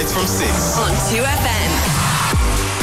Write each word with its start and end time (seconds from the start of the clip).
weeknights 0.00 0.12
from 0.12 0.26
6 0.26 0.78
on 0.78 0.90
2FM. 1.12 1.70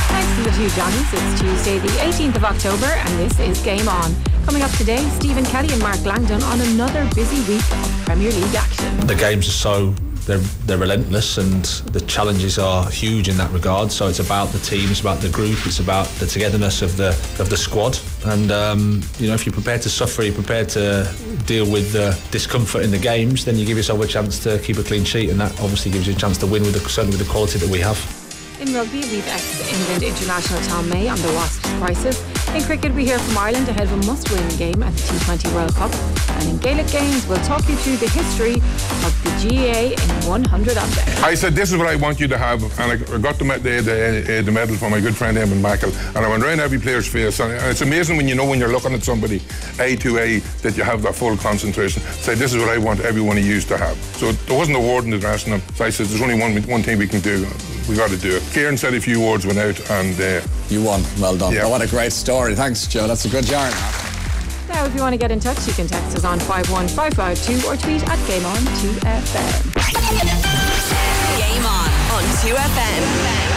Thanks 0.08 0.36
to 0.38 0.44
the 0.44 0.52
two 0.52 0.70
Johnnies. 0.76 1.14
It's 1.14 1.42
Tuesday, 1.42 1.80
the 1.80 1.88
18th 2.00 2.36
of 2.36 2.44
October, 2.46 2.86
and 2.86 3.20
this 3.20 3.40
is 3.40 3.60
Game 3.62 3.88
On. 3.88 4.16
Coming 4.46 4.62
up 4.62 4.72
today, 4.72 5.08
Stephen 5.10 5.44
Kelly 5.46 5.72
and 5.72 5.82
Mark 5.82 6.04
Langdon 6.06 6.42
on 6.44 6.62
another 6.62 7.08
busy 7.16 7.38
week 7.52 7.64
of 7.72 8.06
Premier 8.06 8.32
League 8.32 8.56
action. 8.56 9.08
The 9.08 9.16
games 9.16 9.48
are 9.48 9.52
so 9.52 9.94
they're 10.28 10.38
they're 10.68 10.78
relentless 10.78 11.38
and 11.38 11.64
the 11.94 12.02
challenges 12.02 12.60
are 12.60 12.88
huge 12.90 13.30
in 13.30 13.38
that 13.38 13.50
regard. 13.52 13.92
So 13.92 14.08
it's 14.08 14.20
about 14.20 14.50
the 14.50 14.60
team, 14.60 14.92
it's 14.92 15.02
about 15.02 15.20
the 15.20 15.30
group, 15.30 15.66
it's 15.66 15.80
about 15.80 16.06
the 16.20 16.28
togetherness 16.28 16.82
of 16.82 16.98
the 16.98 17.10
of 17.40 17.50
the 17.50 17.58
squad. 17.58 17.98
And 18.26 18.52
um, 18.52 19.02
you 19.18 19.28
know, 19.28 19.34
if 19.34 19.46
you're 19.46 19.54
prepared 19.54 19.82
to 19.84 19.90
suffer, 19.90 20.24
you're 20.24 20.36
prepared 20.36 20.70
to 20.70 21.12
deal 21.46 21.70
with 21.70 21.94
the 21.94 22.20
discomfort 22.30 22.84
in 22.84 22.92
the 22.92 23.00
games, 23.00 23.46
then 23.46 23.56
you 23.56 23.66
give 23.66 23.78
yourself 23.78 24.02
a 24.02 24.08
chance 24.08 24.38
to 24.44 24.60
keep 24.60 24.78
a 24.78 24.84
clean 24.84 25.06
sheet, 25.06 25.30
and 25.30 25.40
that 25.40 25.52
obviously 25.62 25.92
gives 25.92 26.06
you 26.06 26.14
a 26.14 26.18
chance 26.18 26.38
to 26.40 26.46
win 26.46 26.62
with 26.64 26.74
the, 26.74 26.90
certainly 26.90 27.18
with 27.18 27.26
the 27.26 27.32
quality 27.32 27.58
that 27.58 27.70
we 27.70 27.80
have. 27.80 27.98
In 28.60 28.74
rugby, 28.74 29.00
we've 29.00 29.28
ex-England 29.28 30.04
international 30.04 30.62
Tom 30.64 30.90
May 30.90 31.08
on 31.08 31.22
the 31.22 31.32
Wasps 31.34 31.70
crisis. 31.78 32.37
In 32.56 32.64
cricket, 32.64 32.94
we 32.94 33.06
hear 33.06 33.20
from 33.20 33.38
Ireland 33.38 33.68
ahead 33.68 33.88
of 33.88 33.94
a 33.94 34.06
must-win 34.08 34.48
game 34.58 34.82
at 34.82 34.94
the 34.94 35.02
T20 35.02 35.54
World 35.54 35.76
Cup. 35.76 35.94
And 36.38 36.50
in 36.50 36.58
Gaelic 36.58 36.88
games, 36.88 37.28
we'll 37.28 37.44
talk 37.44 37.68
you 37.68 37.76
through 37.76 37.98
the 37.98 38.08
history 38.10 38.56
of 38.56 39.14
the 39.24 39.30
GAA 39.42 39.94
in 40.02 40.28
100 40.28 40.78
objects. 40.78 41.24
I 41.24 41.36
said, 41.36 41.54
this 41.54 41.72
is 41.72 41.78
what 41.78 41.88
I 41.88 41.96
want 41.96 42.20
you 42.20 42.28
to 42.28 42.38
have. 42.38 42.64
And 42.80 42.92
I 42.92 43.18
got 43.20 43.38
the, 43.38 43.46
the, 43.46 44.24
the, 44.26 44.42
the 44.44 44.52
medal 44.52 44.76
from 44.76 44.92
my 44.92 45.00
good 45.00 45.16
friend 45.16 45.38
Eamon 45.38 45.62
Mackle. 45.62 45.92
And 46.16 46.20
I 46.20 46.30
went 46.30 46.44
around 46.44 46.60
every 46.60 46.80
player's 46.80 47.08
face. 47.08 47.40
And 47.40 47.52
it's 47.54 47.82
amazing 47.82 48.18
when 48.18 48.28
you 48.28 48.36
know 48.36 48.46
when 48.46 48.60
you're 48.60 48.72
looking 48.72 48.94
at 48.94 49.04
somebody 49.04 49.42
A 49.80 49.96
to 49.98 50.18
A 50.18 50.40
that 50.64 50.78
you 50.78 50.84
have 50.84 51.02
that 51.04 51.16
full 51.16 51.38
concentration. 51.38 52.02
Say, 52.02 52.36
this 52.36 52.54
is 52.54 52.62
what 52.62 52.70
I 52.70 52.78
want 52.78 53.02
every 53.02 53.22
one 53.22 53.38
of 53.38 53.46
you 53.46 53.60
to 53.62 53.78
have. 53.78 53.98
So 54.18 54.32
there 54.32 54.58
wasn't 54.58 54.78
a 54.78 54.82
word 54.82 55.04
in 55.04 55.12
the 55.12 55.20
dressing 55.20 55.54
room. 55.54 55.62
So 55.76 55.86
I 55.86 55.90
said, 55.90 56.08
there's 56.08 56.22
only 56.22 56.40
one, 56.40 56.56
one 56.64 56.82
thing 56.82 56.98
we 56.98 57.08
can 57.08 57.22
do. 57.22 57.46
We've 57.88 57.98
got 57.98 58.10
to 58.10 58.18
do 58.18 58.36
it. 58.36 58.44
Kieran 58.52 58.78
said 58.78 58.94
a 58.94 59.02
few 59.02 59.22
words 59.22 59.46
went 59.46 59.60
out 59.60 59.80
and... 59.92 60.20
Uh, 60.20 60.42
you 60.70 60.84
won. 60.84 61.02
Well 61.20 61.38
done. 61.38 61.54
Yeah. 61.54 61.64
Oh, 61.64 61.70
what 61.70 61.82
a 61.82 61.88
great 61.88 62.12
story. 62.12 62.37
Thanks, 62.38 62.86
Joe. 62.86 63.08
That's 63.08 63.26
a 63.26 63.30
good 63.30 63.50
yarn. 63.50 63.72
Now, 64.70 64.86
if 64.86 64.94
you 64.94 65.02
want 65.02 65.14
to 65.14 65.18
get 65.18 65.32
in 65.32 65.40
touch, 65.40 65.66
you 65.66 65.74
can 65.74 65.88
text 65.88 66.16
us 66.16 66.24
on 66.24 66.40
51552 66.40 67.68
or 67.68 67.76
tweet 67.76 68.04
at 68.08 68.20
GameOn2FM. 68.30 69.74
Game 71.40 71.66
On 71.66 71.90
on 72.14 72.24
2FM. 72.44 73.57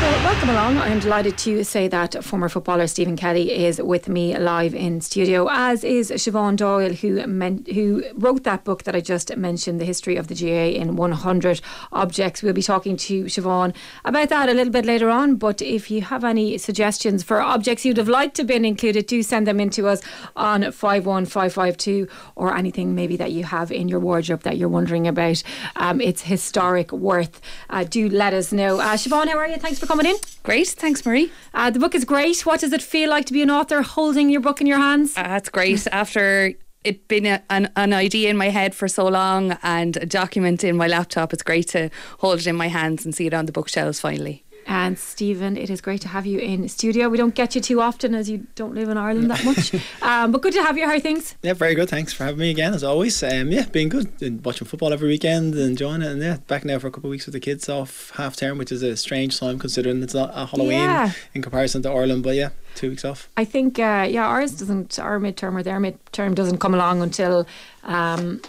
Welcome 0.00 0.50
along. 0.50 0.78
I'm 0.78 0.98
delighted 0.98 1.36
to 1.38 1.62
say 1.62 1.86
that 1.88 2.24
former 2.24 2.48
footballer 2.48 2.86
Stephen 2.86 3.16
Kelly 3.16 3.52
is 3.66 3.82
with 3.82 4.08
me 4.08 4.34
live 4.38 4.74
in 4.74 5.02
studio, 5.02 5.48
as 5.50 5.84
is 5.84 6.10
Siobhan 6.10 6.56
Doyle, 6.56 6.94
who 6.94 7.26
men- 7.26 7.66
who 7.74 8.04
wrote 8.14 8.44
that 8.44 8.64
book 8.64 8.84
that 8.84 8.96
I 8.96 9.00
just 9.00 9.36
mentioned, 9.36 9.78
The 9.78 9.84
History 9.84 10.16
of 10.16 10.28
the 10.28 10.34
GA 10.34 10.74
in 10.74 10.96
100 10.96 11.60
Objects. 11.92 12.42
We'll 12.42 12.54
be 12.54 12.62
talking 12.62 12.96
to 12.96 13.24
Siobhan 13.24 13.74
about 14.02 14.30
that 14.30 14.48
a 14.48 14.54
little 14.54 14.72
bit 14.72 14.86
later 14.86 15.10
on. 15.10 15.36
But 15.36 15.60
if 15.60 15.90
you 15.90 16.00
have 16.00 16.24
any 16.24 16.56
suggestions 16.56 17.22
for 17.22 17.42
objects 17.42 17.84
you'd 17.84 17.98
have 17.98 18.08
liked 18.08 18.36
to 18.36 18.42
have 18.42 18.48
been 18.48 18.64
included, 18.64 19.06
do 19.06 19.22
send 19.22 19.46
them 19.46 19.60
in 19.60 19.68
to 19.70 19.86
us 19.86 20.00
on 20.34 20.62
51552 20.62 22.08
or 22.36 22.56
anything 22.56 22.94
maybe 22.94 23.18
that 23.18 23.32
you 23.32 23.44
have 23.44 23.70
in 23.70 23.88
your 23.88 24.00
wardrobe 24.00 24.44
that 24.44 24.56
you're 24.56 24.68
wondering 24.70 25.06
about 25.06 25.42
um, 25.76 26.00
its 26.00 26.22
historic 26.22 26.90
worth. 26.92 27.42
Uh, 27.68 27.84
do 27.84 28.08
let 28.08 28.32
us 28.32 28.52
know. 28.52 28.80
Uh, 28.80 28.94
Siobhan, 28.94 29.28
how 29.28 29.36
are 29.36 29.46
you? 29.46 29.58
Thanks 29.58 29.78
for 29.78 29.89
coming 29.90 30.06
in. 30.06 30.16
Great, 30.44 30.68
thanks, 30.68 31.04
Marie. 31.04 31.32
Uh, 31.52 31.68
the 31.68 31.80
book 31.80 31.96
is 31.96 32.04
great. 32.04 32.46
What 32.46 32.60
does 32.60 32.72
it 32.72 32.80
feel 32.80 33.10
like 33.10 33.26
to 33.26 33.32
be 33.32 33.42
an 33.42 33.50
author 33.50 33.82
holding 33.82 34.30
your 34.30 34.40
book 34.40 34.60
in 34.60 34.66
your 34.68 34.78
hands? 34.78 35.16
Uh, 35.16 35.24
that's 35.24 35.48
great. 35.48 35.84
After 35.92 36.54
it 36.84 37.08
been 37.08 37.26
a, 37.26 37.42
an, 37.50 37.72
an 37.74 37.92
idea 37.92 38.30
in 38.30 38.36
my 38.36 38.50
head 38.50 38.72
for 38.72 38.86
so 38.86 39.08
long 39.08 39.58
and 39.64 39.96
a 39.96 40.06
document 40.06 40.62
in 40.62 40.76
my 40.76 40.86
laptop, 40.86 41.32
it's 41.32 41.42
great 41.42 41.66
to 41.70 41.90
hold 42.18 42.38
it 42.38 42.46
in 42.46 42.54
my 42.54 42.68
hands 42.68 43.04
and 43.04 43.16
see 43.16 43.26
it 43.26 43.34
on 43.34 43.46
the 43.46 43.52
bookshelves 43.52 43.98
finally. 43.98 44.44
And 44.70 44.96
Stephen, 44.96 45.56
it 45.56 45.68
is 45.68 45.80
great 45.80 46.00
to 46.02 46.08
have 46.08 46.26
you 46.26 46.38
in 46.38 46.68
studio. 46.68 47.08
We 47.08 47.18
don't 47.18 47.34
get 47.34 47.56
you 47.56 47.60
too 47.60 47.80
often 47.80 48.14
as 48.14 48.30
you 48.30 48.46
don't 48.54 48.72
live 48.72 48.88
in 48.88 48.96
Ireland 48.96 49.28
that 49.28 49.44
much. 49.44 49.74
um, 50.02 50.30
but 50.30 50.42
good 50.42 50.52
to 50.52 50.62
have 50.62 50.78
you. 50.78 50.86
How 50.86 50.92
are 50.92 51.00
things? 51.00 51.34
Yeah, 51.42 51.54
very 51.54 51.74
good. 51.74 51.88
Thanks 51.90 52.12
for 52.12 52.22
having 52.22 52.38
me 52.38 52.50
again, 52.50 52.72
as 52.72 52.84
always. 52.84 53.20
Um, 53.24 53.50
yeah, 53.50 53.66
being 53.66 53.88
good. 53.88 54.16
Been 54.18 54.40
watching 54.44 54.68
football 54.68 54.92
every 54.92 55.08
weekend, 55.08 55.54
and 55.54 55.62
enjoying 55.64 56.02
it. 56.02 56.12
And 56.12 56.22
yeah, 56.22 56.36
back 56.46 56.64
now 56.64 56.78
for 56.78 56.86
a 56.86 56.92
couple 56.92 57.08
of 57.08 57.10
weeks 57.10 57.26
with 57.26 57.32
the 57.32 57.40
kids 57.40 57.68
off 57.68 58.12
half 58.14 58.36
term, 58.36 58.58
which 58.58 58.70
is 58.70 58.84
a 58.84 58.96
strange 58.96 59.40
time 59.40 59.58
considering 59.58 60.00
it's 60.04 60.14
not 60.14 60.30
a 60.34 60.46
Halloween 60.46 60.78
Yeah. 60.82 61.10
in 61.34 61.42
comparison 61.42 61.82
to 61.82 61.90
Ireland. 61.90 62.22
But 62.22 62.36
yeah, 62.36 62.50
two 62.76 62.90
weeks 62.90 63.04
off. 63.04 63.28
I 63.36 63.44
think, 63.44 63.80
uh, 63.80 64.06
yeah, 64.08 64.24
ours 64.24 64.52
doesn't, 64.52 65.00
our 65.00 65.18
midterm 65.18 65.54
or 65.54 65.64
their 65.64 65.80
midterm 65.80 66.36
doesn't 66.36 66.58
come 66.58 66.74
along 66.74 67.02
until. 67.02 67.44
Um, 67.82 68.40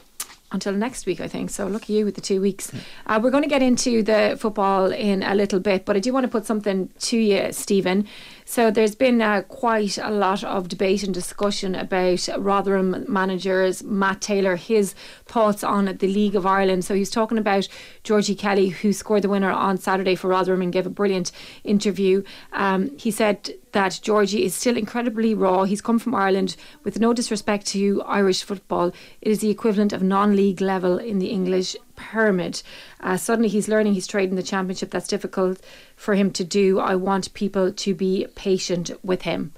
until 0.52 0.74
next 0.74 1.06
week, 1.06 1.22
I 1.22 1.28
think. 1.28 1.50
So, 1.50 1.68
look 1.68 1.84
at 1.84 1.90
you 1.90 2.06
with 2.06 2.16
the 2.16 2.22
two 2.22 2.42
weeks. 2.42 2.72
Uh, 3.06 3.20
we're 3.22 3.32
going 3.32 3.44
to 3.44 3.50
get 3.50 3.62
into 3.62 4.04
the 4.04 4.38
football 4.40 4.92
in 4.92 5.24
a 5.24 5.36
little 5.36 5.60
bit, 5.60 5.86
but 5.86 5.96
I 5.96 6.00
do 6.00 6.14
want 6.14 6.24
to 6.26 6.30
put 6.30 6.46
something 6.46 6.90
to 7.00 7.18
you, 7.18 7.52
Stephen. 7.52 8.08
So, 8.46 8.72
there's 8.72 8.96
been 8.96 9.22
uh, 9.22 9.44
quite 9.44 9.98
a 9.98 10.10
lot 10.10 10.44
of 10.44 10.68
debate 10.68 11.04
and 11.04 11.14
discussion 11.14 11.76
about 11.76 12.28
Rotherham 12.38 13.06
managers 13.08 13.84
Matt 13.84 14.22
Taylor, 14.22 14.56
his 14.56 14.94
thoughts 15.26 15.64
on 15.64 15.86
the 15.86 16.08
League 16.08 16.36
of 16.36 16.46
Ireland. 16.46 16.86
So, 16.86 16.96
he's 16.96 17.10
talking 17.10 17.38
about 17.38 17.68
Georgie 18.04 18.36
Kelly, 18.36 18.70
who 18.70 18.94
scored 18.94 19.24
the 19.24 19.30
winner 19.30 19.52
on 19.52 19.78
Saturday 19.78 20.16
for 20.16 20.28
Rotherham 20.28 20.62
and 20.62 20.74
gave 20.74 20.86
a 20.86 20.90
brilliant 20.90 21.32
interview. 21.64 22.24
Um, 22.54 22.98
he 22.98 23.12
said 23.12 23.52
that 23.72 24.00
Georgie 24.02 24.44
is 24.44 24.54
still 24.54 24.78
incredibly 24.78 25.34
raw. 25.34 25.64
He's 25.64 25.82
come 25.82 26.00
from 26.00 26.16
Ireland 26.16 26.56
with 26.84 27.00
no 27.00 27.14
disrespect 27.14 27.68
to 27.68 28.02
Irish 28.04 28.44
football. 28.44 28.92
It 29.22 29.30
is 29.32 29.40
the 29.40 29.50
equivalent 29.50 29.94
of 29.94 30.04
non 30.04 30.36
league 30.36 30.62
level 30.62 30.98
in 30.98 31.20
the 31.20 31.28
English 31.28 31.76
pyramid. 32.02 32.62
Uh, 33.00 33.18
suddenly 33.18 33.50
he's 33.50 33.68
learning 33.68 33.94
he's 33.94 34.08
trading 34.08 34.36
the 34.36 34.44
championship. 34.44 34.92
That's 34.92 35.08
difficult 35.08 35.60
for 35.96 36.16
him 36.16 36.32
to 36.32 36.44
do. 36.44 36.80
I 36.80 36.96
want 36.96 37.34
people 37.34 37.72
to 37.72 37.96
be 37.96 38.28
patient 38.36 38.92
with 39.04 39.22
him. 39.24 39.54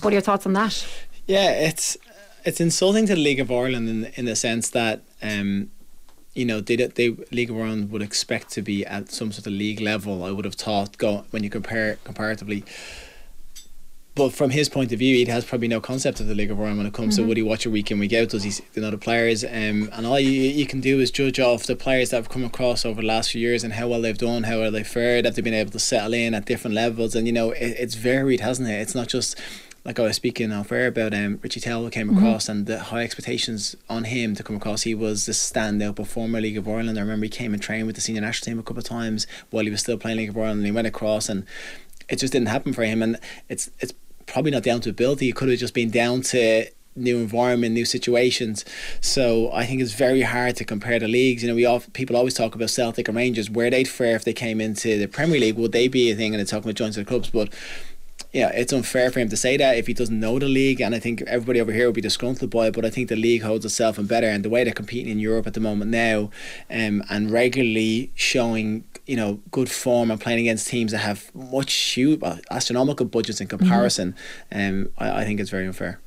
What 0.00 0.12
are 0.12 0.14
your 0.14 0.22
thoughts 0.22 0.46
on 0.46 0.52
that? 0.52 0.86
Yeah, 1.26 1.50
it's 1.50 1.96
it's 2.44 2.60
insulting 2.60 3.06
to 3.06 3.14
the 3.14 3.20
League 3.20 3.40
of 3.40 3.50
Ireland 3.50 3.88
in 3.88 4.04
in 4.14 4.24
the 4.24 4.36
sense 4.36 4.70
that 4.70 5.02
um, 5.22 5.70
you 6.34 6.44
know 6.44 6.60
they 6.60 6.76
they 6.76 7.16
League 7.30 7.50
of 7.50 7.56
Ireland 7.56 7.90
would 7.90 8.02
expect 8.02 8.50
to 8.52 8.62
be 8.62 8.84
at 8.86 9.10
some 9.10 9.32
sort 9.32 9.46
of 9.46 9.52
league 9.52 9.80
level. 9.80 10.24
I 10.24 10.30
would 10.30 10.44
have 10.44 10.54
thought 10.54 10.98
go 10.98 11.24
when 11.30 11.42
you 11.42 11.50
compare 11.50 11.96
comparatively. 12.04 12.64
But 14.16 14.32
from 14.32 14.50
his 14.50 14.68
point 14.68 14.92
of 14.92 15.00
view, 15.00 15.16
he 15.16 15.24
has 15.24 15.44
probably 15.44 15.66
no 15.66 15.80
concept 15.80 16.20
of 16.20 16.28
the 16.28 16.36
League 16.36 16.50
of 16.52 16.60
Ireland 16.60 16.78
when 16.78 16.86
it 16.86 16.92
comes 16.92 17.16
to 17.16 17.24
would 17.24 17.36
he 17.36 17.42
watch 17.42 17.66
a 17.66 17.70
week 17.70 17.90
in 17.90 17.98
week 17.98 18.12
out? 18.12 18.28
Does 18.28 18.44
he 18.44 18.80
know 18.80 18.92
the 18.92 18.98
players? 18.98 19.42
Um, 19.42 19.90
and 19.92 20.06
all 20.06 20.20
you, 20.20 20.30
you 20.30 20.66
can 20.66 20.80
do 20.80 21.00
is 21.00 21.10
judge 21.10 21.40
off 21.40 21.64
the 21.64 21.74
players 21.74 22.10
that 22.10 22.16
have 22.18 22.28
come 22.28 22.44
across 22.44 22.84
over 22.84 23.00
the 23.00 23.06
last 23.08 23.32
few 23.32 23.40
years 23.40 23.64
and 23.64 23.72
how 23.72 23.88
well 23.88 24.00
they've 24.00 24.16
done, 24.16 24.44
how 24.44 24.60
well 24.60 24.70
they've 24.70 24.86
fared, 24.86 25.24
have 25.24 25.34
they 25.34 25.42
been 25.42 25.52
able 25.52 25.72
to 25.72 25.80
settle 25.80 26.14
in 26.14 26.32
at 26.32 26.44
different 26.44 26.76
levels? 26.76 27.16
And 27.16 27.26
you 27.26 27.32
know, 27.32 27.50
it, 27.50 27.74
it's 27.78 27.96
varied, 27.96 28.38
hasn't 28.38 28.68
it? 28.68 28.80
It's 28.80 28.94
not 28.94 29.08
just 29.08 29.36
like 29.84 29.98
I 29.98 30.02
was 30.02 30.16
speaking 30.16 30.52
off 30.52 30.70
air 30.70 30.86
about 30.86 31.12
um, 31.12 31.40
Richie 31.42 31.60
Towell 31.60 31.90
came 31.90 32.16
across 32.16 32.48
and 32.48 32.66
the 32.66 32.78
high 32.78 33.02
expectations 33.02 33.74
on 33.90 34.04
him 34.04 34.34
to 34.36 34.44
come 34.44 34.56
across. 34.56 34.82
He 34.82 34.94
was 34.94 35.26
the 35.26 35.32
standout 35.32 35.96
performer 35.96 36.40
League 36.40 36.56
of 36.56 36.68
Ireland. 36.68 36.98
I 36.98 37.02
remember 37.02 37.24
he 37.24 37.30
came 37.30 37.52
and 37.52 37.60
trained 37.60 37.86
with 37.86 37.96
the 37.96 38.00
senior 38.00 38.22
national 38.22 38.46
team 38.46 38.58
a 38.60 38.62
couple 38.62 38.78
of 38.78 38.84
times 38.84 39.26
while 39.50 39.64
he 39.64 39.70
was 39.70 39.80
still 39.80 39.98
playing 39.98 40.18
League 40.18 40.30
of 40.30 40.38
Ireland. 40.38 40.58
And 40.58 40.66
he 40.66 40.72
went 40.72 40.86
across 40.86 41.28
and 41.28 41.44
it 42.08 42.18
just 42.18 42.32
didn't 42.32 42.48
happen 42.48 42.72
for 42.72 42.84
him. 42.84 43.02
And 43.02 43.18
it's 43.48 43.70
it's 43.80 43.92
probably 44.26 44.50
not 44.50 44.62
down 44.62 44.80
to 44.82 44.90
ability. 44.90 45.28
It 45.28 45.36
could 45.36 45.48
have 45.48 45.58
just 45.58 45.74
been 45.74 45.90
down 45.90 46.22
to 46.22 46.66
new 46.96 47.18
environment, 47.18 47.74
new 47.74 47.84
situations. 47.84 48.64
So 49.00 49.50
I 49.52 49.66
think 49.66 49.80
it's 49.80 49.94
very 49.94 50.22
hard 50.22 50.56
to 50.56 50.64
compare 50.64 50.98
the 50.98 51.08
leagues. 51.08 51.42
You 51.42 51.48
know, 51.48 51.54
we 51.54 51.66
all 51.66 51.80
people 51.92 52.16
always 52.16 52.34
talk 52.34 52.54
about 52.54 52.70
Celtic 52.70 53.08
and 53.08 53.16
Rangers. 53.16 53.50
Where 53.50 53.70
they'd 53.70 53.88
fare 53.88 54.16
if 54.16 54.24
they 54.24 54.32
came 54.32 54.60
into 54.60 54.98
the 54.98 55.08
Premier 55.08 55.40
League? 55.40 55.56
Would 55.56 55.72
they 55.72 55.88
be 55.88 56.10
a 56.10 56.14
thing? 56.14 56.34
And 56.34 56.38
they're 56.38 56.46
talking 56.46 56.70
about 56.70 56.76
joining 56.76 56.94
the 56.94 57.04
clubs, 57.04 57.30
but 57.30 57.52
yeah, 58.32 58.48
it's 58.48 58.72
unfair 58.72 59.12
for 59.12 59.20
him 59.20 59.28
to 59.28 59.36
say 59.36 59.56
that 59.56 59.76
if 59.76 59.86
he 59.86 59.94
doesn't 59.94 60.18
know 60.18 60.40
the 60.40 60.48
league, 60.48 60.80
and 60.80 60.92
I 60.92 60.98
think 60.98 61.22
everybody 61.22 61.60
over 61.60 61.72
here 61.72 61.86
would 61.86 61.94
be 61.94 62.00
disgruntled 62.00 62.50
by 62.50 62.66
it. 62.66 62.74
But 62.74 62.84
I 62.84 62.90
think 62.90 63.08
the 63.08 63.16
league 63.16 63.42
holds 63.42 63.64
itself 63.64 63.96
in 63.96 64.06
better, 64.06 64.26
and 64.26 64.44
the 64.44 64.50
way 64.50 64.64
they're 64.64 64.72
competing 64.72 65.12
in 65.12 65.20
Europe 65.20 65.46
at 65.46 65.54
the 65.54 65.60
moment 65.60 65.92
now, 65.92 66.30
um, 66.68 67.04
and 67.08 67.30
regularly 67.30 68.10
showing 68.16 68.84
you 69.06 69.16
know 69.16 69.40
good 69.50 69.70
form 69.70 70.10
and 70.10 70.20
playing 70.20 70.40
against 70.40 70.68
teams 70.68 70.92
that 70.92 70.98
have 70.98 71.34
much 71.34 71.72
huge, 71.72 72.20
astronomical 72.50 73.06
budgets 73.06 73.40
in 73.40 73.48
comparison, 73.48 74.14
um, 74.52 74.90
I, 74.98 75.20
I 75.20 75.24
think 75.24 75.40
it's 75.40 75.50
very 75.50 75.66
unfair. 75.66 76.00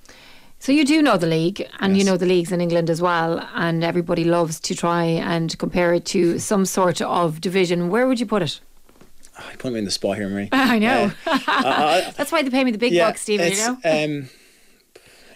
So 0.60 0.72
you 0.72 0.86
do 0.86 1.02
know 1.04 1.18
the 1.18 1.28
league, 1.28 1.68
and 1.80 1.96
you 1.98 2.04
know 2.04 2.18
the 2.18 2.26
leagues 2.26 2.52
in 2.52 2.62
England 2.62 2.90
as 2.90 3.00
well, 3.02 3.48
and 3.54 3.84
everybody 3.84 4.24
loves 4.24 4.60
to 4.62 4.74
try 4.76 5.04
and 5.04 5.56
compare 5.60 5.94
it 5.94 6.06
to 6.06 6.40
some 6.40 6.66
sort 6.66 7.00
of 7.02 7.40
division. 7.42 7.90
Where 7.90 8.08
would 8.08 8.20
you 8.20 8.26
put 8.26 8.42
it? 8.42 8.60
Oh, 9.40 9.48
you 9.52 9.58
put 9.58 9.72
me 9.72 9.80
in 9.80 9.86
the 9.86 9.92
spot 9.92 10.18
here, 10.18 10.28
Marie. 10.28 10.50
I 10.52 10.80
know. 10.80 11.12
Uh, 11.28 11.40
I- 11.48 12.14
That's 12.18 12.32
why 12.32 12.42
they 12.42 12.50
pay 12.50 12.64
me 12.64 12.72
the 12.72 12.80
big 12.80 12.98
bucks, 12.98 13.22
Stephen. 13.22 13.46
You 13.46 13.52
it's, 13.52 13.68
know. 13.68 13.78
um, 13.84 14.30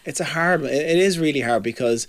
it's 0.06 0.19
a 0.19 0.25
hard. 0.25 0.64
It 0.64 0.74
it 0.74 0.98
is 0.98 1.19
really 1.19 1.42
hard 1.42 1.62
because 1.62 2.07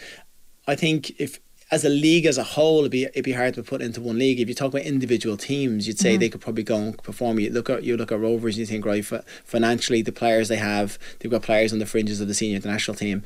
I 0.66 0.74
think 0.74 1.20
if 1.20 1.38
as 1.72 1.84
a 1.84 1.88
league 1.88 2.26
as 2.26 2.38
a 2.38 2.44
whole, 2.44 2.80
it'd 2.80 2.92
be 2.92 3.04
it'd 3.04 3.24
be 3.24 3.32
hard 3.32 3.54
to 3.54 3.62
put 3.62 3.80
into 3.80 4.00
one 4.00 4.18
league. 4.18 4.38
If 4.38 4.48
you 4.48 4.54
talk 4.54 4.68
about 4.68 4.82
individual 4.82 5.36
teams, 5.38 5.88
you'd 5.88 5.98
say 5.98 6.16
they 6.16 6.28
could 6.28 6.42
probably 6.42 6.62
go 6.62 6.76
and 6.76 7.02
perform. 7.02 7.40
You 7.40 7.50
look 7.50 7.70
at 7.70 7.82
you 7.82 7.96
look 7.96 8.12
at 8.12 8.20
Rovers, 8.20 8.56
and 8.56 8.60
you 8.60 8.66
think 8.66 8.84
right 8.84 9.04
fi- 9.04 9.22
financially 9.44 10.02
the 10.02 10.12
players 10.12 10.48
they 10.48 10.56
have, 10.58 10.98
they've 11.18 11.32
got 11.32 11.42
players 11.42 11.72
on 11.72 11.78
the 11.80 11.86
fringes 11.86 12.20
of 12.20 12.28
the 12.28 12.34
senior 12.34 12.56
international 12.56 12.94
team. 12.94 13.24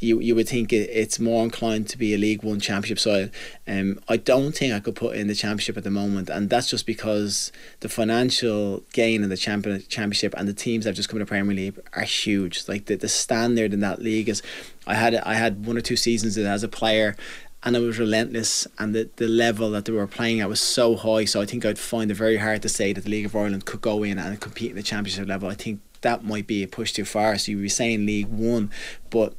you 0.00 0.20
you 0.20 0.34
would 0.34 0.48
think 0.48 0.72
it, 0.72 0.88
it's 0.90 1.18
more 1.18 1.42
inclined 1.44 1.88
to 1.88 1.98
be 1.98 2.14
a 2.14 2.18
League 2.18 2.42
One 2.42 2.60
Championship 2.60 2.98
side. 2.98 3.30
Um, 3.66 4.00
I 4.08 4.16
don't 4.16 4.52
think 4.52 4.72
I 4.72 4.80
could 4.80 4.94
put 4.94 5.16
in 5.16 5.26
the 5.26 5.34
Championship 5.34 5.76
at 5.76 5.84
the 5.84 5.90
moment, 5.90 6.28
and 6.28 6.48
that's 6.48 6.70
just 6.70 6.86
because 6.86 7.50
the 7.80 7.88
financial 7.88 8.84
gain 8.92 9.22
in 9.22 9.28
the 9.28 9.36
champion, 9.36 9.82
Championship 9.88 10.34
and 10.36 10.48
the 10.48 10.54
teams 10.54 10.84
that 10.84 10.90
have 10.90 10.96
just 10.96 11.08
come 11.08 11.18
to 11.18 11.26
Premier 11.26 11.54
League 11.54 11.78
are 11.94 12.02
huge. 12.02 12.68
Like 12.68 12.86
the, 12.86 12.96
the 12.96 13.08
standard 13.08 13.72
in 13.72 13.80
that 13.80 14.00
league 14.00 14.28
is, 14.28 14.42
I 14.86 14.94
had 14.94 15.14
I 15.16 15.34
had 15.34 15.66
one 15.66 15.76
or 15.76 15.80
two 15.80 15.96
seasons 15.96 16.38
as 16.38 16.62
a 16.62 16.68
player. 16.68 17.16
And 17.64 17.74
it 17.74 17.80
was 17.80 17.98
relentless, 17.98 18.68
and 18.78 18.94
the, 18.94 19.10
the 19.16 19.26
level 19.26 19.70
that 19.72 19.84
they 19.84 19.92
were 19.92 20.06
playing 20.06 20.40
at 20.40 20.48
was 20.48 20.60
so 20.60 20.94
high. 20.94 21.24
So 21.24 21.40
I 21.40 21.46
think 21.46 21.66
I'd 21.66 21.78
find 21.78 22.08
it 22.10 22.14
very 22.14 22.36
hard 22.36 22.62
to 22.62 22.68
say 22.68 22.92
that 22.92 23.02
the 23.02 23.10
League 23.10 23.26
of 23.26 23.34
Ireland 23.34 23.64
could 23.64 23.80
go 23.80 24.04
in 24.04 24.16
and 24.16 24.40
compete 24.40 24.70
in 24.70 24.76
the 24.76 24.82
championship 24.82 25.26
level. 25.26 25.50
I 25.50 25.54
think 25.54 25.80
that 26.02 26.24
might 26.24 26.46
be 26.46 26.62
a 26.62 26.68
push 26.68 26.92
too 26.92 27.04
far. 27.04 27.36
So 27.36 27.50
you'd 27.50 27.62
be 27.62 27.68
saying 27.68 28.06
League 28.06 28.28
One, 28.28 28.70
but 29.10 29.34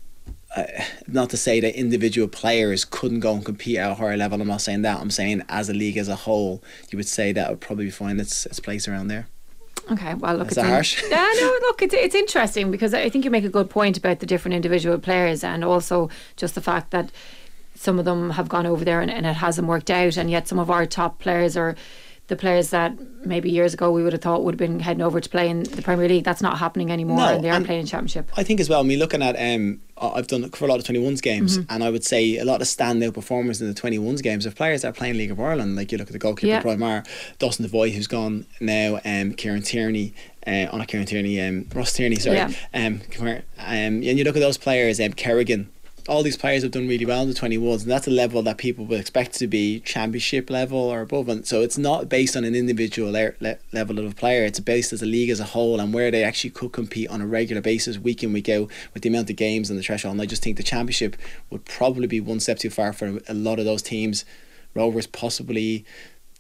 uh, 0.56 0.64
not 1.08 1.30
to 1.30 1.38
say 1.38 1.60
that 1.60 1.80
individual 1.80 2.28
players 2.28 2.84
couldn't 2.84 3.22
go 3.22 3.34
and 3.34 3.46
compete 3.46 3.78
at 3.78 3.92
a 3.92 3.96
higher 3.96 4.18
level. 4.18 4.42
I'm 4.42 4.48
not 4.48 4.62
saying 4.62 4.82
that. 4.82 5.00
I'm 5.00 5.12
saying 5.12 5.44
as 5.48 5.70
a 5.70 5.74
league 5.74 5.98
as 5.98 6.10
a 6.10 6.16
whole, 6.16 6.62
you 6.92 6.98
would 6.98 7.08
say 7.08 7.32
that 7.32 7.50
would 7.50 7.62
probably 7.62 7.90
find 7.90 8.20
its 8.20 8.46
its 8.46 8.60
place 8.60 8.88
around 8.88 9.08
there. 9.08 9.28
Okay, 9.92 10.14
well, 10.16 10.36
look, 10.36 10.52
Is 10.52 10.58
it's 10.58 10.66
in- 10.66 10.72
harsh? 10.72 11.04
Yeah, 11.10 11.32
no, 11.40 11.58
look, 11.62 11.82
it's 11.82 11.94
it's 11.94 12.16
interesting 12.16 12.70
because 12.72 12.94
I 12.94 13.10
think 13.10 13.26
you 13.26 13.32
make 13.32 13.46
a 13.46 13.50
good 13.50 13.70
point 13.70 13.98
about 13.98 14.20
the 14.20 14.26
different 14.26 14.56
individual 14.56 14.98
players 15.00 15.44
and 15.44 15.64
also 15.64 16.10
just 16.36 16.56
the 16.56 16.62
fact 16.62 16.92
that 16.92 17.12
some 17.80 17.98
of 17.98 18.04
them 18.06 18.32
have 18.32 18.50
gone 18.50 18.66
over 18.66 18.84
there 18.84 19.00
and, 19.00 19.10
and 19.10 19.26
it 19.26 19.38
hasn't 19.38 19.68
worked 19.68 19.90
out, 19.90 20.18
and 20.18 20.30
yet 20.30 20.48
some 20.50 20.60
of 20.60 20.70
our 20.70 20.86
top 20.86 21.18
players 21.20 21.56
are 21.56 21.76
the 22.28 22.36
players 22.36 22.70
that 22.70 22.94
maybe 23.26 23.50
years 23.50 23.74
ago 23.74 23.90
we 23.90 24.04
would 24.04 24.14
have 24.14 24.22
thought 24.22 24.44
would 24.44 24.54
have 24.54 24.60
been 24.60 24.80
heading 24.82 25.02
over 25.02 25.20
to 25.20 25.28
play 25.30 25.50
in 25.50 25.64
the 25.64 25.82
Premier 25.82 26.08
League. 26.08 26.24
That's 26.24 26.44
not 26.44 26.60
happening 26.60 26.92
anymore, 26.92 27.18
No, 27.18 27.28
and 27.36 27.44
they 27.44 27.50
are 27.50 27.60
playing 27.62 27.80
in 27.82 27.88
Championship. 27.88 28.30
I 28.38 28.44
think 28.44 28.60
as 28.60 28.70
well. 28.70 28.82
I 28.82 28.84
mean, 28.84 29.00
looking 29.00 29.24
at 29.24 29.36
um, 29.40 29.82
I've 29.98 30.28
done 30.28 30.48
for 30.52 30.66
a 30.66 30.68
lot 30.68 30.78
of 30.78 30.86
21s 30.86 31.24
games, 31.24 31.58
Mm-hmm. 31.58 31.74
and 31.74 31.84
I 31.84 31.90
would 31.90 32.04
say 32.06 32.38
a 32.38 32.46
lot 32.46 32.62
of 32.62 32.68
standout 32.68 33.16
performers 33.16 33.62
in 33.62 33.68
the 33.74 33.74
21s 33.74 34.22
games 34.22 34.46
of 34.46 34.54
players 34.56 34.84
that 34.84 34.90
are 34.90 34.94
playing 34.94 35.18
League 35.18 35.32
of 35.32 35.40
Ireland. 35.40 35.76
Like 35.76 35.92
you 35.92 35.98
look 35.98 36.08
at 36.10 36.14
the 36.14 36.20
goalkeeper 36.20 36.48
Yeah. 36.48 36.62
Primar, 36.62 37.04
Dawson 37.40 37.66
Devoy, 37.66 37.92
who's 37.94 38.06
gone 38.08 38.46
now, 38.60 39.00
um, 39.06 39.34
Kieran 39.34 39.64
Tierney, 39.64 40.14
uh, 40.46 40.68
on 40.72 40.82
a 40.82 40.86
Kieran 40.86 41.08
Tierney, 41.08 41.42
um, 41.42 41.66
Ross 41.74 41.94
Tierney, 41.94 42.18
sorry, 42.18 42.36
Yeah. 42.38 42.52
um, 42.76 43.02
um, 43.18 43.42
and 43.58 44.04
you 44.04 44.24
look 44.24 44.36
at 44.36 44.42
those 44.42 44.58
players, 44.60 45.00
um, 45.00 45.14
Kerrigan. 45.14 45.70
All 46.10 46.24
these 46.24 46.38
players 46.38 46.64
have 46.64 46.72
done 46.72 46.88
really 46.88 47.06
well 47.06 47.22
in 47.22 47.30
the 47.30 47.36
21s, 47.36 47.84
and 47.84 47.92
that's 47.92 48.08
a 48.08 48.12
level 48.12 48.42
that 48.42 48.58
people 48.58 48.84
would 48.86 49.00
expect 49.00 49.36
to 49.36 49.46
be 49.46 49.80
championship 49.82 50.50
level 50.50 50.80
or 50.80 51.02
above. 51.02 51.30
And 51.30 51.46
so 51.46 51.62
it's 51.62 51.78
not 51.78 52.10
based 52.10 52.36
on 52.36 52.44
an 52.44 52.56
individual 52.56 53.12
le- 53.12 53.34
le- 53.40 53.58
level 53.72 54.00
of 54.00 54.12
a 54.12 54.16
player, 54.16 54.44
it's 54.44 54.60
based 54.60 54.92
as 54.92 55.04
a 55.04 55.06
league 55.06 55.30
as 55.30 55.40
a 55.40 55.44
whole 55.44 55.80
and 55.80 55.94
where 55.94 56.10
they 56.10 56.24
actually 56.24 56.50
could 56.50 56.72
compete 56.72 57.10
on 57.10 57.22
a 57.22 57.28
regular 57.28 57.62
basis, 57.62 58.00
week 58.00 58.24
in, 58.24 58.34
week 58.34 58.50
out, 58.50 58.72
with 58.96 59.04
the 59.04 59.10
amount 59.10 59.30
of 59.30 59.36
games 59.36 59.70
and 59.70 59.78
the 59.78 59.84
threshold. 59.84 60.14
And 60.14 60.22
I 60.22 60.26
just 60.26 60.42
think 60.42 60.58
the 60.58 60.64
championship 60.64 61.16
would 61.52 61.64
probably 61.66 62.08
be 62.08 62.20
one 62.20 62.40
step 62.40 62.58
too 62.58 62.72
far 62.72 62.92
for 62.92 63.20
a 63.28 63.34
lot 63.36 63.60
of 63.60 63.66
those 63.66 63.84
teams. 63.84 64.26
Rovers 64.74 65.06
possibly. 65.06 65.86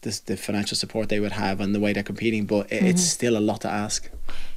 The, 0.01 0.17
the 0.27 0.37
financial 0.37 0.77
support 0.77 1.09
they 1.09 1.19
would 1.19 1.33
have 1.33 1.59
and 1.59 1.75
the 1.75 1.79
way 1.81 1.91
they're 1.91 2.03
competing, 2.03 2.45
but 2.45 2.71
it, 2.71 2.83
it's 2.83 3.01
mm-hmm. 3.01 3.09
still 3.09 3.37
a 3.37 3.39
lot 3.39 3.59
to 3.61 3.69
ask. 3.69 4.09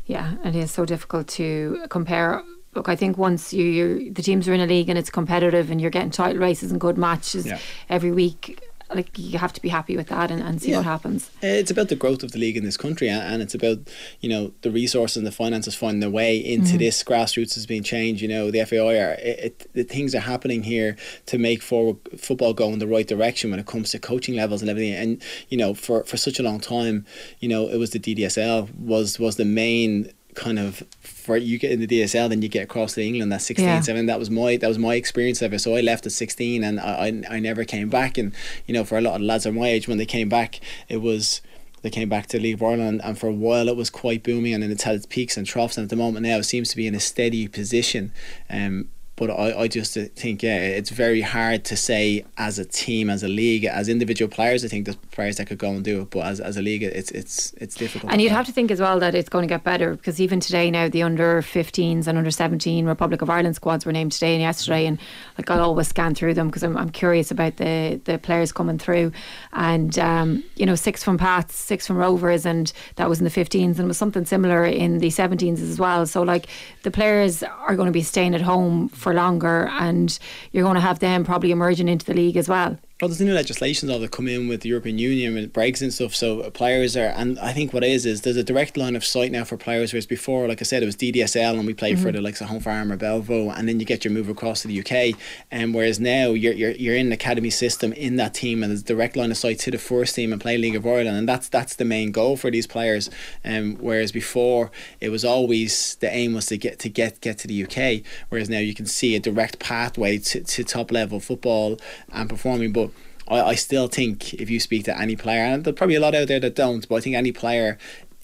Yeah, 0.06 0.35
and 0.44 0.55
it 0.55 0.61
is 0.61 0.70
so 0.70 0.85
difficult 0.85 1.26
to 1.29 1.85
compare. 1.88 2.44
Look, 2.75 2.89
I 2.89 2.97
think 2.97 3.19
once 3.19 3.53
you 3.53 3.65
you 3.65 4.13
the 4.13 4.23
teams 4.23 4.49
are 4.49 4.55
in 4.55 4.61
a 4.61 4.67
league 4.67 4.89
and 4.89 4.99
it's 4.99 5.11
competitive 5.11 5.71
and 5.71 5.81
you're 5.81 5.91
getting 5.91 6.11
title 6.11 6.41
races 6.41 6.71
and 6.71 6.81
good 6.81 6.97
matches 6.97 7.47
Yeah. 7.47 7.59
every 7.91 8.11
week, 8.13 8.59
like 8.95 9.19
you 9.19 9.39
have 9.39 9.53
to 9.53 9.63
be 9.63 9.69
happy 9.69 9.97
with 9.97 10.09
that 10.09 10.31
and, 10.31 10.43
and 10.43 10.61
see 10.61 10.71
Yeah. 10.71 10.79
what 10.79 10.87
happens. 10.87 11.31
Uh, 11.43 11.49
it's 11.49 11.71
about 11.71 11.89
the 11.89 11.97
growth 11.97 12.23
of 12.23 12.33
the 12.33 12.39
league 12.39 12.57
in 12.57 12.65
this 12.65 12.77
country, 12.79 13.09
and 13.11 13.43
it's 13.43 13.55
about 13.55 13.79
you 14.21 14.29
know 14.29 14.53
the 14.63 14.71
resources 14.71 15.19
and 15.19 15.27
the 15.27 15.33
finances 15.33 15.75
finding 15.75 16.01
their 16.01 16.11
way 16.11 16.37
into 16.37 16.69
mm-hmm. 16.71 16.79
this. 16.79 17.03
Grassroots 17.03 17.55
has 17.55 17.67
been 17.67 17.83
changed. 17.83 18.23
You 18.23 18.29
know 18.29 18.51
the 18.51 18.65
FAI 18.65 18.99
are 18.99 19.13
it, 19.13 19.39
it, 19.47 19.71
the 19.75 19.85
things 19.85 20.15
are 20.15 20.21
happening 20.21 20.63
here 20.63 20.97
to 21.27 21.37
make 21.37 21.63
forward 21.63 21.99
football 22.17 22.55
go 22.55 22.73
in 22.73 22.79
the 22.79 22.87
right 22.87 23.07
direction 23.07 23.51
when 23.51 23.61
it 23.61 23.67
comes 23.67 23.91
to 23.91 23.99
coaching 23.99 24.35
levels 24.35 24.63
and 24.63 24.71
everything. 24.71 24.95
And 24.95 25.23
you 25.51 25.59
know 25.59 25.75
for 25.75 26.05
for 26.05 26.17
such 26.17 26.39
a 26.39 26.43
long 26.43 26.61
time, 26.61 27.05
you 27.41 27.49
know 27.49 27.69
it 27.69 27.77
was 27.77 27.91
the 27.91 28.01
DDSL 28.01 28.75
was 28.77 29.19
was 29.19 29.37
the 29.37 29.45
main 29.45 30.11
kind 30.34 30.58
of 30.58 30.82
for 31.00 31.37
you 31.37 31.58
get 31.58 31.70
in 31.73 31.81
the 31.81 31.87
DSL 31.87 32.29
then 32.31 32.40
you 32.43 32.49
get 32.49 32.64
across 32.64 32.94
to 32.94 33.02
England. 33.05 33.32
At 33.32 33.43
16 33.43 33.67
Yeah. 33.67 33.81
7 33.81 34.06
that 34.06 34.19
was 34.19 34.31
my 34.31 34.56
that 34.56 34.69
was 34.69 34.79
my 34.79 34.94
experience 34.94 35.43
of 35.43 35.52
it. 35.52 35.58
So 35.61 35.76
I 35.76 35.81
left 35.81 36.06
at 36.06 36.12
16 36.12 36.64
and 36.64 36.81
I, 36.81 37.23
I, 37.29 37.37
I 37.37 37.38
never 37.40 37.64
came 37.64 37.88
back. 37.90 38.17
And 38.19 38.34
you 38.67 38.75
know 38.75 38.84
for 38.84 38.96
a 38.96 39.00
lot 39.00 39.14
of 39.17 39.20
lads 39.23 39.44
of 39.46 39.55
my 39.55 39.69
age 39.69 39.88
when 39.88 39.99
they 39.99 40.06
came 40.06 40.29
back 40.29 40.61
it 40.88 40.99
was 40.99 41.43
they 41.82 41.90
came 41.90 42.08
back 42.08 42.29
to 42.29 42.38
League 42.40 42.55
of 42.55 42.62
Ireland 42.62 43.00
and 43.05 43.19
for 43.19 43.26
a 43.29 43.32
while 43.32 43.69
it 43.69 43.76
was 43.76 43.90
quite 43.90 44.23
booming 44.23 44.55
and 44.55 44.62
then 44.62 44.70
it's 44.70 44.84
had 44.84 44.94
its 44.94 45.06
peaks 45.06 45.37
and 45.37 45.46
troughs. 45.46 45.76
And 45.76 45.84
at 45.84 45.90
the 45.90 45.96
moment 45.96 46.25
now 46.25 46.38
it 46.38 46.44
seems 46.44 46.69
to 46.70 46.76
be 46.76 46.87
in 46.87 46.94
a 46.94 47.00
steady 47.00 47.46
position. 47.49 48.12
Um, 48.49 48.88
but 49.17 49.31
I, 49.31 49.62
I 49.62 49.69
just 49.69 49.94
think 49.94 50.43
yeah 50.43 50.56
it's 50.56 50.91
very 50.91 51.20
hard 51.20 51.64
to 51.64 51.76
say 51.76 52.25
as 52.38 52.59
a 52.59 52.64
team 52.64 53.11
as 53.11 53.23
a 53.23 53.29
league 53.29 53.64
as 53.64 53.88
individual 53.88 54.31
players 54.31 54.64
I 54.64 54.69
think 54.69 54.87
there's 54.87 54.97
players 54.97 55.37
that 55.37 55.47
could 55.47 55.59
go 55.59 55.70
and 55.70 55.85
do 55.85 56.03
it 56.03 56.11
but 56.11 56.25
as, 56.26 56.41
as 56.41 56.56
a 56.56 56.62
league 56.62 56.82
it's 56.82 57.11
it's 57.11 57.53
it's 57.59 57.75
difficult. 57.75 58.12
And 58.12 58.23
you'd 58.23 58.32
have 58.32 58.47
to 58.47 58.53
think 58.53 58.70
as 58.70 58.81
well 58.81 58.99
that 59.00 59.14
it's 59.14 59.29
going 59.29 59.43
to 59.43 59.49
get 59.49 59.64
better 59.64 59.93
because 59.94 60.20
even 60.20 60.41
today 60.41 60.70
now 60.70 60.88
the 60.88 61.03
under 61.03 61.43
15s 61.43 62.06
and 62.06 62.19
under 62.19 62.31
17 62.31 62.87
Republic 62.87 63.23
of 63.23 63.29
Ireland 63.31 63.56
squads 63.56 63.85
were 63.85 63.93
named 63.93 64.12
today 64.12 64.32
and 64.35 64.43
yesterday 64.43 64.87
and 64.87 64.99
like 65.37 65.50
I'll 65.50 65.61
always 65.62 65.88
scan 65.88 66.15
through 66.15 66.35
them 66.35 66.49
because 66.49 66.62
I'm, 66.62 66.76
I'm 66.76 66.91
curious 66.91 67.31
about 67.31 67.56
the 67.56 68.00
the 68.05 68.19
players 68.19 68.53
coming 68.53 68.79
through. 68.79 69.12
And 69.53 69.99
um, 69.99 70.43
you 70.56 70.65
know 70.65 70.75
six 70.75 71.05
from 71.05 71.19
Pats 71.19 71.55
six 71.55 71.87
from 71.87 71.97
Rovers 71.97 72.47
and 72.47 72.73
that 72.97 73.08
was 73.08 73.19
in 73.19 73.25
the 73.25 73.31
15s 73.31 73.62
and 73.62 73.81
it 73.81 73.87
was 73.87 73.99
something 73.99 74.25
similar 74.25 74.65
in 74.65 74.99
the 74.99 75.08
17s 75.08 75.61
as 75.61 75.79
well. 75.79 76.06
So 76.06 76.23
like 76.23 76.47
the 76.82 76.91
players 76.91 77.43
are 77.43 77.76
going 77.76 77.87
to 77.87 77.93
be 77.93 78.03
staying 78.03 78.35
at 78.35 78.41
home 78.41 78.88
for 78.88 79.12
longer 79.12 79.69
and 79.81 80.19
you're 80.53 80.64
going 80.64 80.75
to 80.75 80.81
have 80.81 80.99
them 80.99 81.25
probably 81.25 81.50
emerging 81.50 81.88
into 81.88 82.06
the 82.06 82.14
league 82.14 82.37
as 82.37 82.49
well 82.49 82.79
Well, 83.03 83.09
there's 83.09 83.21
new 83.21 83.35
legislation 83.35 83.89
that 83.89 84.11
come 84.13 84.29
in 84.29 84.47
with 84.47 84.61
the 84.61 84.69
European 84.69 84.97
Union 84.97 85.35
with 85.35 85.53
Brexit 85.53 85.83
and 85.83 85.93
stuff. 85.93 86.15
So 86.15 86.49
players 86.53 86.97
are, 86.97 87.09
and 87.09 87.37
I 87.41 87.53
think 87.53 87.73
what 87.73 87.83
it 87.83 87.91
is 87.91 88.07
is 88.07 88.21
there's 88.21 88.37
a 88.37 88.45
direct 88.45 88.77
line 88.77 88.95
of 88.95 89.05
sight 89.05 89.33
now 89.33 89.43
for 89.43 89.57
players. 89.57 89.93
Whereas 89.93 90.07
before, 90.07 90.47
like 90.47 90.61
I 90.61 90.63
said, 90.63 90.85
it 90.85 90.87
was 90.87 90.95
DDSL 90.95 91.59
and 91.59 91.67
we 91.67 91.75
played 91.75 91.99
for 91.99 92.13
the 92.13 92.21
likes 92.21 92.41
of 92.41 92.47
Home 92.47 92.61
Farm 92.61 92.93
or 92.93 92.97
Belvo, 92.97 93.53
and 93.59 93.69
then 93.69 93.81
you 93.81 93.87
get 93.87 94.05
your 94.05 94.13
move 94.13 94.29
across 94.29 94.63
to 94.63 94.69
the 94.69 94.79
UK. 94.79 95.19
And 95.51 95.75
whereas 95.75 95.99
now 95.99 96.29
you're 96.29 96.53
you're 96.53 96.71
you're 96.71 96.95
in 96.95 97.09
the 97.09 97.17
academy 97.17 97.51
system 97.51 97.93
in 97.95 98.15
that 98.19 98.35
team, 98.35 98.63
and 98.63 98.71
there's 98.71 98.83
a 98.83 98.85
direct 98.85 99.17
line 99.17 99.33
of 99.33 99.37
sight 99.37 99.59
to 99.59 99.73
the 99.73 99.79
first 99.79 100.15
team 100.15 100.33
and 100.33 100.41
play 100.41 100.57
League 100.57 100.77
of 100.77 100.87
Ireland, 100.87 101.17
and 101.17 101.29
that's 101.29 101.49
that's 101.49 101.75
the 101.75 101.85
main 101.85 102.13
goal 102.13 102.37
for 102.37 102.53
these 102.53 102.69
players. 102.69 103.11
Um, 103.45 103.79
whereas 103.81 104.13
before 104.13 104.71
it 105.01 105.09
was 105.09 105.25
always 105.25 105.97
the 105.97 106.09
aim 106.09 106.35
was 106.35 106.47
to 106.47 106.57
get 106.57 106.79
to 106.79 106.89
get 106.89 107.21
get 107.21 107.39
to 107.39 107.49
the 107.49 107.65
UK. 107.65 108.07
Whereas 108.29 108.49
now 108.49 108.61
you 108.61 108.75
can 108.75 108.87
see 108.87 109.17
a 109.17 109.19
direct 109.19 109.59
pathway 109.59 110.19
to, 110.19 110.45
to 110.45 110.63
top 110.63 110.93
level 110.93 111.19
football 111.19 111.81
and 112.13 112.31
performing, 112.31 112.73
but. 112.73 112.92
I, 113.29 113.41
I 113.41 113.55
still 113.55 113.89
think 113.89 114.35
if 114.35 114.51
you 114.51 114.61
speak 114.61 114.85
to 114.85 114.99
any 115.01 115.17
player, 115.17 115.43
and 115.43 115.65
there's 115.65 115.77
probably 115.77 115.96
a 115.96 116.01
lot 116.01 116.15
out 116.15 116.29
there 116.29 116.41
that 116.41 116.55
don't, 116.55 116.87
but 116.89 116.96
I 116.96 117.01
think 117.01 117.17
any 117.17 117.32
player, 117.32 117.79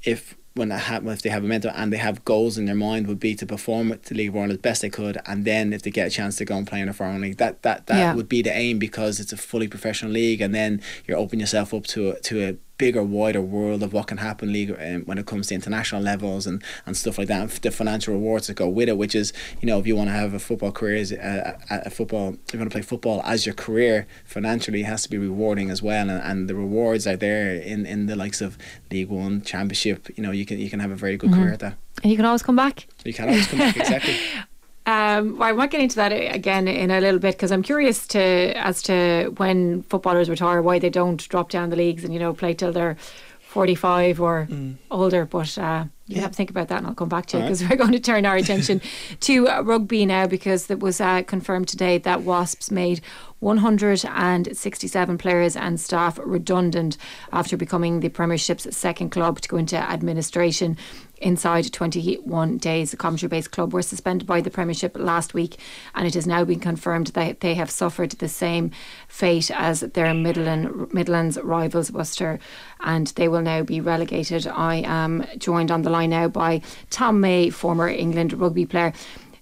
if 0.05 0.37
when 0.55 0.71
they 0.71 0.79
have 0.79 1.07
if 1.07 1.23
they 1.23 1.31
have 1.31 1.45
a 1.45 1.47
mentor 1.47 1.71
and 1.77 1.93
they 1.93 1.99
have 1.99 2.25
goals 2.25 2.59
in 2.59 2.65
their 2.65 2.75
mind, 2.75 3.07
would 3.07 3.21
be 3.21 3.35
to 3.37 3.47
perform 3.47 3.93
at 3.93 4.03
the 4.05 4.15
League 4.17 4.31
of 4.31 4.35
Ireland 4.35 4.53
as 4.53 4.59
best 4.59 4.83
they 4.83 4.89
could, 4.91 5.19
and 5.27 5.45
then 5.45 5.73
if 5.73 5.83
they 5.83 5.91
get 5.91 6.09
a 6.09 6.11
chance 6.11 6.37
to 6.37 6.45
go 6.45 6.57
and 6.57 6.67
play 6.67 6.81
in 6.81 6.89
a 6.89 6.93
foreign 6.93 7.21
league, 7.21 7.37
that 7.37 7.63
that 7.63 7.87
that 7.87 7.99
Yeah. 7.99 8.15
would 8.15 8.29
be 8.29 8.43
the 8.43 8.53
aim 8.57 8.79
because 8.81 9.21
it's 9.21 9.33
a 9.33 9.37
fully 9.37 9.69
professional 9.69 10.11
league, 10.11 10.41
and 10.41 10.53
then 10.55 10.81
you're 11.07 11.17
opening 11.19 11.41
yourself 11.41 11.73
up 11.73 11.87
to 11.89 12.11
a, 12.11 12.21
to 12.23 12.49
a 12.49 12.57
bigger, 12.79 13.03
wider 13.03 13.41
world 13.41 13.83
of 13.83 13.93
what 13.93 14.07
can 14.07 14.19
happen 14.19 14.53
league 14.53 14.71
um, 14.71 15.03
when 15.03 15.19
it 15.19 15.27
comes 15.27 15.49
to 15.49 15.55
international 15.55 16.01
levels 16.01 16.47
and, 16.47 16.63
and 16.87 16.97
stuff 16.97 17.19
like 17.19 17.29
that, 17.29 17.41
and 17.41 17.51
the 17.51 17.71
financial 17.71 18.15
rewards 18.15 18.47
that 18.47 18.55
go 18.55 18.69
with 18.69 18.89
it. 18.89 18.97
Which 18.97 19.15
is, 19.15 19.33
you 19.61 19.67
know, 19.67 19.79
if 19.79 19.87
you 19.87 19.97
want 19.97 20.09
to 20.09 20.15
have 20.15 20.33
a 20.33 20.39
football 20.39 20.73
career, 20.73 20.97
as 20.97 21.13
a, 21.13 21.59
a, 21.71 21.83
a 21.87 21.91
football, 21.91 22.37
if 22.47 22.55
you 22.55 22.59
want 22.61 22.71
to 22.71 22.75
play 22.75 22.83
football 22.83 23.21
as 23.25 23.45
your 23.45 23.55
career, 23.55 24.07
financially 24.25 24.81
it 24.81 24.85
has 24.87 25.03
to 25.03 25.11
be 25.11 25.19
rewarding 25.19 25.71
as 25.71 25.83
well, 25.83 26.09
and, 26.09 26.23
and 26.23 26.49
the 26.49 26.55
rewards 26.55 27.07
are 27.07 27.17
there 27.17 27.55
in, 27.55 27.85
in 27.85 28.07
the 28.07 28.17
likes 28.17 28.41
of 28.41 28.57
League 28.91 29.09
One, 29.09 29.43
Championship. 29.43 30.09
You 30.17 30.23
know, 30.23 30.31
you 30.31 30.47
can 30.47 30.59
you 30.59 30.71
can 30.71 30.81
have 30.81 30.91
a 30.91 30.97
very 30.97 31.17
good 31.17 31.33
career 31.33 31.53
at 31.53 31.61
that. 31.61 31.75
and 32.03 32.11
you 32.11 32.17
can 32.17 32.25
always 32.27 32.43
come 32.43 32.57
back 32.57 32.87
You 33.05 33.13
can 33.13 33.29
always 33.29 33.47
come 33.49 33.59
back 33.59 33.77
exactly. 33.77 34.15
Um, 34.89 35.37
well, 35.37 35.51
I 35.51 35.53
might 35.53 35.71
get 35.71 35.83
into 35.83 35.97
that 35.97 36.13
again 36.13 36.67
in 36.67 36.91
a 36.91 36.99
little 36.99 37.21
bit 37.21 37.35
because 37.35 37.53
I'm 37.53 37.63
curious 37.63 38.07
to 38.07 38.19
as 38.57 38.81
to 38.85 39.35
when 39.37 39.83
footballers 39.83 40.31
retire, 40.31 40.63
why 40.63 40.79
they 40.79 40.89
don't 40.89 41.29
drop 41.29 41.51
down 41.51 41.69
the 41.69 41.77
leagues 41.77 42.05
and 42.05 42.15
you 42.15 42.19
know 42.19 42.33
play 42.33 42.55
till 42.55 42.73
they're 42.73 42.97
45 43.41 44.19
or 44.19 44.49
older. 44.91 45.27
But 45.27 45.59
uh, 45.59 45.85
you 46.07 46.23
have 46.23 46.31
to 46.31 46.37
think 46.37 46.49
about 46.49 46.69
that, 46.69 46.79
and 46.79 46.87
I'll 46.87 46.95
come 46.95 47.11
back 47.11 47.27
to 47.27 47.37
it 47.37 47.41
All 47.41 47.43
right. 47.43 47.49
because 47.49 47.69
we're 47.71 47.77
going 47.77 47.93
to 47.93 48.01
turn 48.01 48.25
our 48.25 48.37
attention 48.37 48.81
to 49.21 49.49
uh, 49.49 49.61
rugby 49.61 50.07
now 50.07 50.27
because 50.27 50.71
it 50.71 50.81
was 50.81 51.03
uh, 51.03 51.23
confirmed 51.23 51.69
today 51.69 51.99
that 51.99 52.23
Wasps 52.23 52.71
made 52.71 53.03
167 53.41 55.19
players 55.19 55.55
and 55.55 55.79
staff 55.79 56.19
redundant 56.25 56.97
after 57.31 57.59
becoming 57.59 58.01
the 58.01 58.09
Premiership's 58.09 58.75
second 58.75 59.11
club 59.11 59.41
to 59.43 59.49
go 59.51 59.59
into 59.59 59.77
administration 59.77 60.79
inside 61.21 61.73
21 61.73 62.59
days. 62.59 62.91
The 62.91 62.97
Coventry 62.97 63.29
based 63.29 63.51
club 63.51 63.73
were 63.73 63.83
suspended 63.83 64.27
by 64.27 64.41
the 64.41 64.51
Premiership 64.51 64.97
last 64.99 65.35
week, 65.35 65.57
and 65.95 66.07
it 66.07 66.15
has 66.15 66.27
now 66.27 66.45
been 66.45 66.61
confirmed 66.61 67.09
that 67.09 67.41
they 67.41 67.55
have 67.55 67.71
suffered 67.71 68.13
the 68.13 68.29
same 68.29 68.71
fate 69.09 69.51
as 69.51 69.81
their 69.81 70.13
Midland, 70.15 70.93
Midlands 70.93 71.39
rivals, 71.43 71.93
Worcester, 71.93 72.39
and 72.81 73.09
they 73.09 73.29
will 73.29 73.43
now 73.43 73.63
be 73.63 73.81
relegated. 73.81 74.47
I 74.47 74.77
am 74.87 75.27
joined 75.39 75.71
on 75.71 75.83
the 75.83 75.91
line 75.91 76.11
now 76.11 76.29
by 76.29 76.63
Tom 76.91 77.21
May, 77.21 77.51
former 77.51 77.89
England 77.89 78.33
rugby 78.33 78.67
player. 78.67 78.93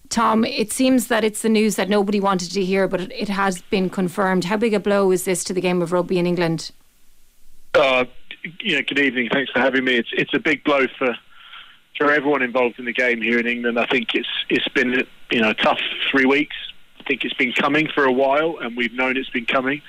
Tom, 0.08 0.44
it 0.44 0.72
seems 0.72 1.08
that 1.08 1.24
it's 1.24 1.42
the 1.42 1.48
news 1.48 1.76
that 1.76 1.88
nobody 1.88 2.20
wanted 2.20 2.52
to 2.52 2.64
hear, 2.64 2.86
but 2.86 3.00
it, 3.00 3.28
has 3.28 3.60
been 3.62 3.90
confirmed. 3.90 4.44
How 4.44 4.56
big 4.56 4.72
a 4.72 4.80
blow 4.80 5.10
is 5.10 5.24
this 5.24 5.42
to 5.44 5.52
the 5.52 5.60
game 5.60 5.82
of 5.82 5.92
rugby 5.92 6.18
in 6.18 6.26
England? 6.26 6.70
Uh, 7.74 8.04
know, 8.64 8.82
good 8.82 8.98
evening. 8.98 9.28
Thanks 9.32 9.50
for 9.50 9.58
having 9.58 9.84
me. 9.84 9.96
It's 9.96 10.08
it's 10.12 10.34
a 10.34 10.38
big 10.38 10.64
blow 10.64 10.86
for 10.98 11.16
for 11.96 12.10
everyone 12.12 12.42
involved 12.42 12.78
in 12.78 12.84
the 12.84 12.92
game 12.92 13.20
here 13.20 13.38
in 13.38 13.46
England. 13.46 13.78
I 13.78 13.86
think 13.86 14.14
it's 14.14 14.28
it's 14.48 14.68
been 14.68 15.06
you 15.30 15.40
know 15.40 15.52
tough 15.52 15.80
three 16.10 16.26
weeks. 16.26 16.56
I 17.00 17.02
think 17.04 17.24
it's 17.24 17.34
been 17.34 17.52
coming 17.52 17.88
for 17.94 18.04
a 18.04 18.12
while, 18.12 18.58
and 18.60 18.76
we've 18.76 18.92
known 18.92 19.16
it's 19.16 19.30
been 19.30 19.46
coming. 19.46 19.82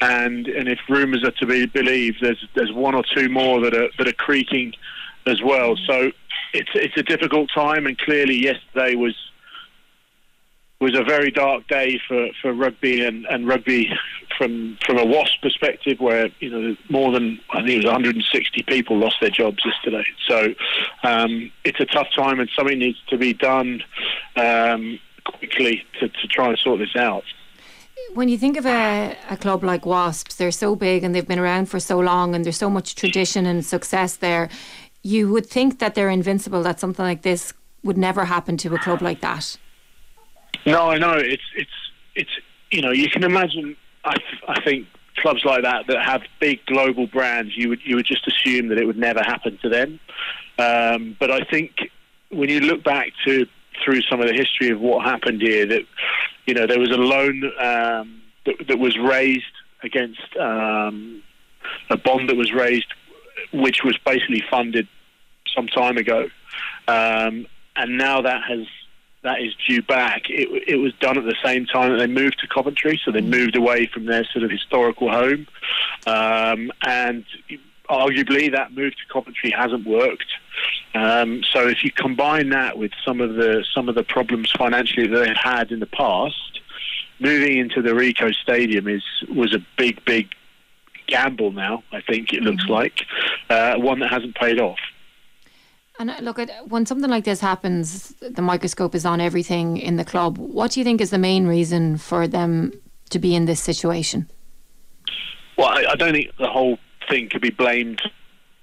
And 0.00 0.48
and 0.48 0.68
if 0.68 0.78
rumours 0.88 1.24
are 1.24 1.32
to 1.32 1.46
be 1.46 1.66
believed, 1.66 2.18
there's 2.20 2.44
there's 2.54 2.72
one 2.72 2.94
or 2.94 3.04
two 3.14 3.28
more 3.28 3.60
that 3.60 3.74
are 3.74 3.88
that 3.98 4.08
are 4.08 4.12
creaking 4.12 4.74
as 5.26 5.42
well. 5.42 5.76
So 5.86 6.12
it's 6.52 6.70
it's 6.74 6.96
a 6.96 7.02
difficult 7.02 7.50
time, 7.54 7.86
and 7.86 7.98
clearly 7.98 8.36
yesterday 8.36 8.94
was 8.94 9.16
was 10.82 10.98
a 10.98 11.04
very 11.04 11.30
dark 11.30 11.66
day 11.68 12.00
for, 12.08 12.28
for 12.42 12.52
rugby 12.52 13.04
and, 13.04 13.24
and 13.26 13.46
rugby 13.46 13.88
from 14.36 14.76
from 14.84 14.98
a 14.98 15.04
WASP 15.04 15.40
perspective, 15.40 16.00
where 16.00 16.28
you 16.40 16.50
know 16.50 16.76
more 16.88 17.12
than 17.12 17.40
I 17.50 17.58
think 17.58 17.70
it 17.70 17.76
was 17.76 17.84
160 17.84 18.62
people 18.64 18.98
lost 18.98 19.16
their 19.20 19.30
jobs 19.30 19.64
yesterday. 19.64 20.04
So 20.26 20.54
um, 21.04 21.52
it's 21.64 21.78
a 21.78 21.86
tough 21.86 22.08
time, 22.14 22.40
and 22.40 22.50
something 22.56 22.78
needs 22.78 22.98
to 23.08 23.16
be 23.16 23.32
done 23.32 23.82
um, 24.36 24.98
quickly 25.24 25.84
to, 26.00 26.08
to 26.08 26.26
try 26.28 26.48
and 26.48 26.58
sort 26.58 26.80
this 26.80 26.96
out. 26.96 27.24
When 28.14 28.28
you 28.28 28.36
think 28.36 28.56
of 28.56 28.66
a, 28.66 29.16
a 29.30 29.36
club 29.36 29.62
like 29.62 29.86
Wasps, 29.86 30.34
they're 30.34 30.50
so 30.50 30.74
big 30.74 31.04
and 31.04 31.14
they've 31.14 31.26
been 31.26 31.38
around 31.38 31.66
for 31.66 31.78
so 31.78 32.00
long, 32.00 32.34
and 32.34 32.44
there's 32.44 32.58
so 32.58 32.70
much 32.70 32.96
tradition 32.96 33.46
and 33.46 33.64
success 33.64 34.16
there. 34.16 34.48
You 35.02 35.30
would 35.32 35.46
think 35.46 35.78
that 35.78 35.94
they're 35.94 36.10
invincible. 36.10 36.62
That 36.64 36.80
something 36.80 37.04
like 37.04 37.22
this 37.22 37.54
would 37.84 37.98
never 37.98 38.24
happen 38.24 38.56
to 38.56 38.74
a 38.74 38.78
club 38.78 39.00
like 39.00 39.20
that. 39.20 39.56
No, 40.66 40.90
I 40.90 40.98
know 40.98 41.14
it's 41.14 41.42
it's 41.56 41.70
it's 42.14 42.30
you 42.70 42.82
know 42.82 42.90
you 42.90 43.08
can 43.10 43.24
imagine. 43.24 43.76
I 44.04 44.16
I 44.48 44.60
think 44.62 44.86
clubs 45.16 45.44
like 45.44 45.62
that 45.62 45.86
that 45.86 46.04
have 46.04 46.22
big 46.40 46.64
global 46.66 47.06
brands, 47.06 47.56
you 47.56 47.68
would 47.68 47.80
you 47.84 47.96
would 47.96 48.06
just 48.06 48.26
assume 48.26 48.68
that 48.68 48.78
it 48.78 48.86
would 48.86 48.98
never 48.98 49.22
happen 49.22 49.58
to 49.62 49.68
them. 49.68 50.00
Um, 50.58 51.16
but 51.18 51.30
I 51.30 51.40
think 51.44 51.72
when 52.30 52.48
you 52.48 52.60
look 52.60 52.82
back 52.82 53.12
to 53.26 53.46
through 53.84 54.02
some 54.02 54.20
of 54.20 54.28
the 54.28 54.34
history 54.34 54.70
of 54.70 54.80
what 54.80 55.04
happened 55.04 55.42
here, 55.42 55.66
that 55.66 55.82
you 56.46 56.54
know 56.54 56.66
there 56.66 56.78
was 56.78 56.90
a 56.90 56.96
loan 56.96 57.44
um, 57.58 58.22
that, 58.46 58.66
that 58.68 58.78
was 58.78 58.98
raised 58.98 59.44
against 59.82 60.36
um, 60.38 61.22
a 61.90 61.96
bond 61.96 62.28
that 62.28 62.36
was 62.36 62.52
raised, 62.52 62.92
which 63.52 63.82
was 63.84 63.96
basically 64.04 64.42
funded 64.50 64.86
some 65.54 65.66
time 65.66 65.96
ago, 65.96 66.28
um, 66.88 67.46
and 67.76 67.98
now 67.98 68.22
that 68.22 68.42
has 68.48 68.66
that 69.22 69.40
is 69.40 69.54
due 69.66 69.82
back. 69.82 70.28
It, 70.28 70.48
it 70.66 70.76
was 70.76 70.92
done 70.94 71.16
at 71.16 71.24
the 71.24 71.36
same 71.44 71.66
time 71.66 71.92
that 71.92 71.98
they 71.98 72.06
moved 72.06 72.40
to 72.40 72.48
Coventry, 72.48 73.00
so 73.04 73.10
they 73.10 73.20
moved 73.20 73.56
away 73.56 73.86
from 73.86 74.06
their 74.06 74.24
sort 74.24 74.44
of 74.44 74.50
historical 74.50 75.10
home, 75.10 75.46
um, 76.06 76.72
and 76.84 77.24
arguably 77.88 78.50
that 78.52 78.72
move 78.72 78.92
to 78.94 79.12
Coventry 79.12 79.50
hasn't 79.50 79.86
worked. 79.86 80.32
Um, 80.94 81.42
so 81.44 81.68
if 81.68 81.84
you 81.84 81.92
combine 81.92 82.50
that 82.50 82.78
with 82.78 82.92
some 83.04 83.20
of 83.20 83.34
the 83.34 83.64
some 83.74 83.88
of 83.88 83.94
the 83.94 84.02
problems 84.02 84.50
financially 84.50 85.06
that 85.06 85.18
they've 85.18 85.36
had 85.36 85.70
in 85.70 85.80
the 85.80 85.86
past, 85.86 86.60
moving 87.20 87.58
into 87.58 87.80
the 87.80 87.90
Ricoh 87.90 88.34
Stadium 88.34 88.88
is 88.88 89.04
was 89.28 89.54
a 89.54 89.64
big 89.76 90.04
big 90.04 90.34
gamble. 91.06 91.52
Now 91.52 91.84
I 91.92 92.00
think 92.00 92.32
it 92.32 92.42
looks 92.42 92.66
like 92.66 93.04
uh, 93.48 93.76
one 93.76 94.00
that 94.00 94.10
hasn't 94.10 94.34
paid 94.34 94.58
off. 94.58 94.80
And 95.98 96.10
uh, 96.10 96.16
look, 96.20 96.38
at 96.38 96.68
when 96.68 96.86
something 96.86 97.10
like 97.10 97.24
this 97.24 97.40
happens, 97.40 98.14
the 98.20 98.42
microscope 98.42 98.94
is 98.94 99.04
on 99.04 99.20
everything 99.20 99.76
in 99.76 99.96
the 99.96 100.04
club. 100.04 100.38
What 100.38 100.72
do 100.72 100.80
you 100.80 100.84
think 100.84 101.00
is 101.00 101.10
the 101.10 101.18
main 101.18 101.46
reason 101.46 101.98
for 101.98 102.26
them 102.26 102.72
to 103.10 103.18
be 103.18 103.34
in 103.34 103.44
this 103.44 103.60
situation? 103.60 104.28
Well, 105.56 105.68
I, 105.68 105.92
I 105.92 105.94
don't 105.96 106.12
think 106.12 106.34
the 106.38 106.48
whole 106.48 106.78
thing 107.08 107.28
could 107.28 107.42
be 107.42 107.50
blamed 107.50 108.02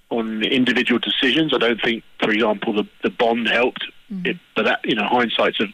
on 0.10 0.44
individual 0.44 1.00
decisions. 1.00 1.54
I 1.54 1.60
don't 1.60 1.80
think, 1.82 2.04
for 2.20 2.32
example, 2.32 2.74
the, 2.74 2.88
the 3.04 3.12
bond 3.12 3.48
helped, 3.48 3.86
it, 4.26 4.38
but 4.56 4.64
that 4.66 4.80
you 4.84 4.96
know, 4.96 5.06
hindsight's 5.06 5.60
a, 5.60 5.66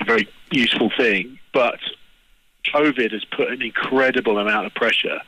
a 0.00 0.04
very 0.04 0.28
useful 0.52 0.90
thing. 0.96 1.38
But 1.52 1.80
COVID 2.72 3.12
has 3.12 3.24
put 3.24 3.50
an 3.50 3.62
incredible 3.62 4.38
amount 4.38 4.66
of 4.66 4.74
pressure 4.74 5.20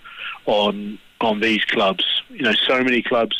on 0.46 0.98
on 1.20 1.40
these 1.40 1.64
clubs. 1.64 2.04
You 2.30 2.42
know, 2.42 2.52
so 2.52 2.82
many 2.84 3.02
clubs 3.02 3.36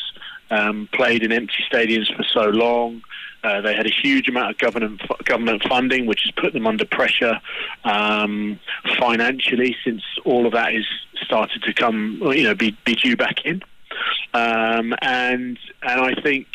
um, 0.50 0.88
played 0.93 1.23
in 1.23 1.33
empty 1.33 1.64
stadiums 1.71 2.14
for 2.14 2.25
so 2.25 2.49
long. 2.49 3.02
Uh, 3.45 3.61
they 3.61 3.75
had 3.75 3.87
a 3.87 3.90
huge 3.90 4.28
amount 4.28 4.50
of 4.50 4.59
government 4.59 5.00
government 5.25 5.62
funding, 5.69 6.07
which 6.07 6.23
has 6.23 6.33
put 6.33 6.52
them 6.52 6.67
under 6.67 6.85
pressure 6.85 7.40
um, 7.85 8.59
financially 8.99 9.76
since 9.85 10.02
all 10.25 10.45
of 10.47 10.52
that 10.52 10.75
is 10.75 10.85
started 11.23 11.62
to 11.62 11.73
come, 11.73 12.21
you 12.35 12.43
know, 12.43 12.55
be, 12.55 12.76
be 12.85 12.95
due 12.95 13.17
back 13.17 13.45
in. 13.45 13.62
Um, 14.35 14.95
and 15.02 15.59
and 15.83 16.00
I 16.00 16.14
think, 16.21 16.49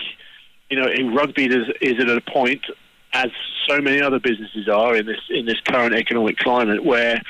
you 0.69 0.77
know, 0.79 1.13
rugby 1.13 1.45
is, 1.45 1.69
is 1.81 1.99
at 1.99 2.09
a 2.09 2.21
point, 2.21 2.65
as 3.13 3.29
so 3.67 3.79
many 3.79 4.01
other 4.01 4.19
businesses 4.19 4.67
are 4.67 4.95
in 4.95 5.05
this 5.05 5.21
in 5.29 5.45
this 5.45 5.59
current 5.61 5.95
economic 5.95 6.37
climate, 6.37 6.83
where 6.83 7.21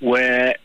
where 0.00 0.56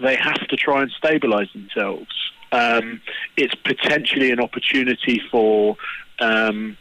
they 0.00 0.14
have 0.14 0.46
to 0.48 0.56
try 0.56 0.82
and 0.82 0.92
stabilise 1.02 1.52
themselves. 1.52 2.27
Um, 2.52 3.00
it's 3.36 3.54
potentially 3.54 4.30
an 4.30 4.40
opportunity 4.40 5.20
for 5.30 5.76
um, 6.18 6.76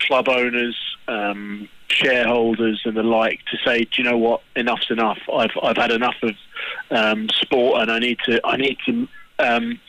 club 0.00 0.28
owners, 0.28 0.76
um, 1.08 1.68
shareholders, 1.88 2.82
and 2.84 2.96
the 2.96 3.02
like 3.02 3.40
to 3.50 3.58
say, 3.64 3.84
"Do 3.84 4.02
you 4.02 4.04
know 4.04 4.18
what? 4.18 4.42
Enough's 4.56 4.90
enough. 4.90 5.18
I've 5.32 5.56
I've 5.62 5.76
had 5.76 5.92
enough 5.92 6.16
of 6.22 6.34
um, 6.90 7.28
sport, 7.30 7.82
and 7.82 7.90
I 7.90 7.98
need 7.98 8.18
to 8.24 8.40
I 8.44 8.56
need 8.56 8.78
to." 8.86 9.08
Um, 9.38 9.80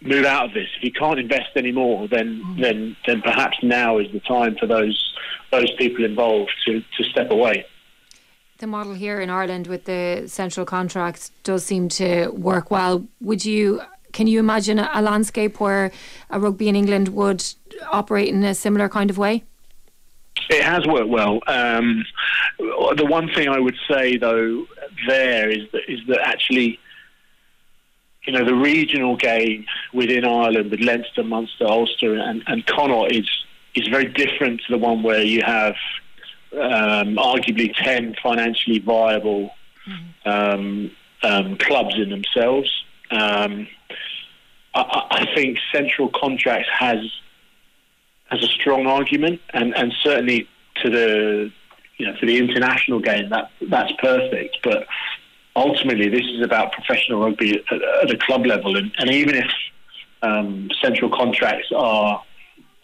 move 0.00 0.24
out 0.24 0.46
of 0.46 0.54
this. 0.54 0.68
If 0.76 0.84
you 0.84 0.92
can't 0.92 1.18
invest 1.18 1.56
anymore, 1.56 2.08
then 2.08 2.56
then 2.60 2.96
then 3.06 3.22
perhaps 3.22 3.58
now 3.62 3.98
is 3.98 4.10
the 4.12 4.20
time 4.20 4.56
for 4.56 4.66
those 4.66 5.14
those 5.50 5.70
people 5.72 6.04
involved 6.04 6.52
to, 6.66 6.80
to 6.96 7.04
step 7.04 7.30
away. 7.30 7.64
The 8.58 8.66
model 8.66 8.94
here 8.94 9.20
in 9.20 9.30
Ireland 9.30 9.66
with 9.66 9.84
the 9.84 10.24
central 10.26 10.66
contracts 10.66 11.30
does 11.44 11.64
seem 11.64 11.88
to 11.90 12.28
work 12.28 12.70
well. 12.70 13.06
Would 13.20 13.44
you 13.44 13.80
can 14.18 14.26
you 14.26 14.40
imagine 14.40 14.80
a, 14.80 14.90
a 14.94 15.00
landscape 15.00 15.60
where 15.60 15.92
a 16.28 16.40
rugby 16.40 16.68
in 16.68 16.74
England 16.74 17.06
would 17.10 17.44
operate 17.92 18.26
in 18.26 18.42
a 18.42 18.52
similar 18.52 18.88
kind 18.88 19.10
of 19.10 19.16
way? 19.16 19.44
It 20.50 20.64
has 20.64 20.84
worked 20.88 21.08
well. 21.08 21.38
Um, 21.46 22.04
the 22.58 23.06
one 23.06 23.28
thing 23.32 23.48
I 23.48 23.60
would 23.60 23.76
say, 23.88 24.16
though, 24.16 24.66
there 25.06 25.48
is 25.48 25.70
that 25.70 25.82
is 25.86 26.00
that 26.08 26.20
actually, 26.20 26.80
you 28.26 28.32
know, 28.32 28.44
the 28.44 28.56
regional 28.56 29.14
game 29.16 29.64
within 29.92 30.24
Ireland 30.24 30.72
with 30.72 30.80
Leinster, 30.80 31.22
Munster, 31.22 31.66
Ulster, 31.68 32.14
and, 32.16 32.42
and 32.48 32.66
Connacht 32.66 33.12
is 33.12 33.28
is 33.76 33.86
very 33.86 34.06
different 34.06 34.62
to 34.66 34.72
the 34.72 34.78
one 34.78 35.04
where 35.04 35.22
you 35.22 35.42
have 35.42 35.76
um, 36.54 37.10
arguably 37.32 37.72
ten 37.76 38.16
financially 38.20 38.80
viable 38.80 39.50
um, 40.24 40.90
um, 41.22 41.56
clubs 41.56 41.94
in 41.94 42.10
themselves. 42.10 42.68
I, 44.74 45.06
I 45.10 45.34
think 45.34 45.58
Central 45.72 46.08
Contracts 46.08 46.68
has 46.72 46.98
has 48.30 48.42
a 48.42 48.48
strong 48.48 48.86
argument, 48.86 49.40
and, 49.54 49.74
and 49.74 49.92
certainly 50.02 50.48
to 50.82 50.90
the 50.90 51.50
you 51.96 52.06
know 52.06 52.14
to 52.16 52.26
the 52.26 52.38
international 52.38 53.00
game 53.00 53.30
that 53.30 53.50
that's 53.68 53.92
perfect. 53.98 54.58
But 54.62 54.86
ultimately, 55.56 56.08
this 56.08 56.26
is 56.26 56.42
about 56.42 56.72
professional 56.72 57.20
rugby 57.20 57.62
at, 57.70 57.82
at 58.04 58.10
a 58.10 58.18
club 58.18 58.46
level, 58.46 58.76
and, 58.76 58.92
and 58.98 59.10
even 59.10 59.34
if 59.34 59.50
um, 60.22 60.70
central 60.82 61.10
contracts 61.10 61.68
are 61.74 62.22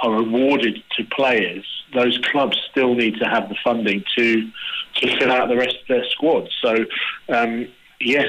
are 0.00 0.14
awarded 0.16 0.82
to 0.96 1.04
players, 1.04 1.64
those 1.94 2.18
clubs 2.30 2.58
still 2.70 2.94
need 2.94 3.16
to 3.18 3.24
have 3.24 3.48
the 3.48 3.56
funding 3.62 4.04
to 4.16 4.50
to 4.96 5.18
fill 5.18 5.32
out 5.32 5.48
the 5.48 5.56
rest 5.56 5.76
of 5.82 5.88
their 5.88 6.04
squad. 6.10 6.48
So, 6.62 6.84
um, 7.28 7.68
yes, 8.00 8.28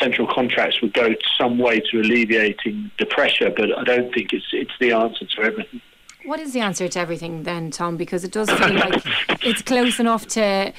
central 0.00 0.26
contracts 0.26 0.80
would 0.80 0.94
go 0.94 1.14
some 1.38 1.58
way 1.58 1.80
to 1.90 2.00
alleviating 2.00 2.90
the 2.98 3.06
pressure, 3.06 3.50
but 3.54 3.76
I 3.76 3.84
don't 3.84 4.12
think 4.12 4.32
it's 4.32 4.46
it's 4.52 4.72
the 4.80 4.92
answer 4.92 5.26
to 5.26 5.42
everything. 5.42 5.80
What 6.24 6.40
is 6.40 6.52
the 6.52 6.60
answer 6.60 6.88
to 6.88 6.98
everything 6.98 7.44
then, 7.44 7.70
Tom? 7.70 7.96
Because 7.96 8.24
it 8.24 8.32
does 8.32 8.50
feel 8.50 8.74
like 8.74 9.02
it's 9.42 9.62
close 9.62 9.98
enough 9.98 10.26
to 10.28 10.72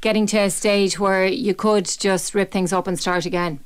getting 0.00 0.26
to 0.26 0.38
a 0.38 0.50
stage 0.50 0.98
where 0.98 1.26
you 1.26 1.54
could 1.54 1.86
just 1.86 2.34
rip 2.34 2.50
things 2.52 2.72
up 2.72 2.86
and 2.86 2.98
start 2.98 3.26
again. 3.26 3.60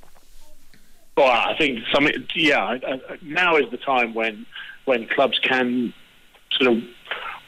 Well, 1.17 1.27
I 1.27 1.57
think 1.59 1.81
some 1.93 2.09
yeah. 2.35 2.79
Now 3.23 3.57
is 3.57 3.71
the 3.71 3.77
time 3.77 4.15
when 4.15 4.47
when 4.85 5.09
clubs 5.09 5.39
can 5.41 5.93
sort 6.53 6.77
of 6.77 6.83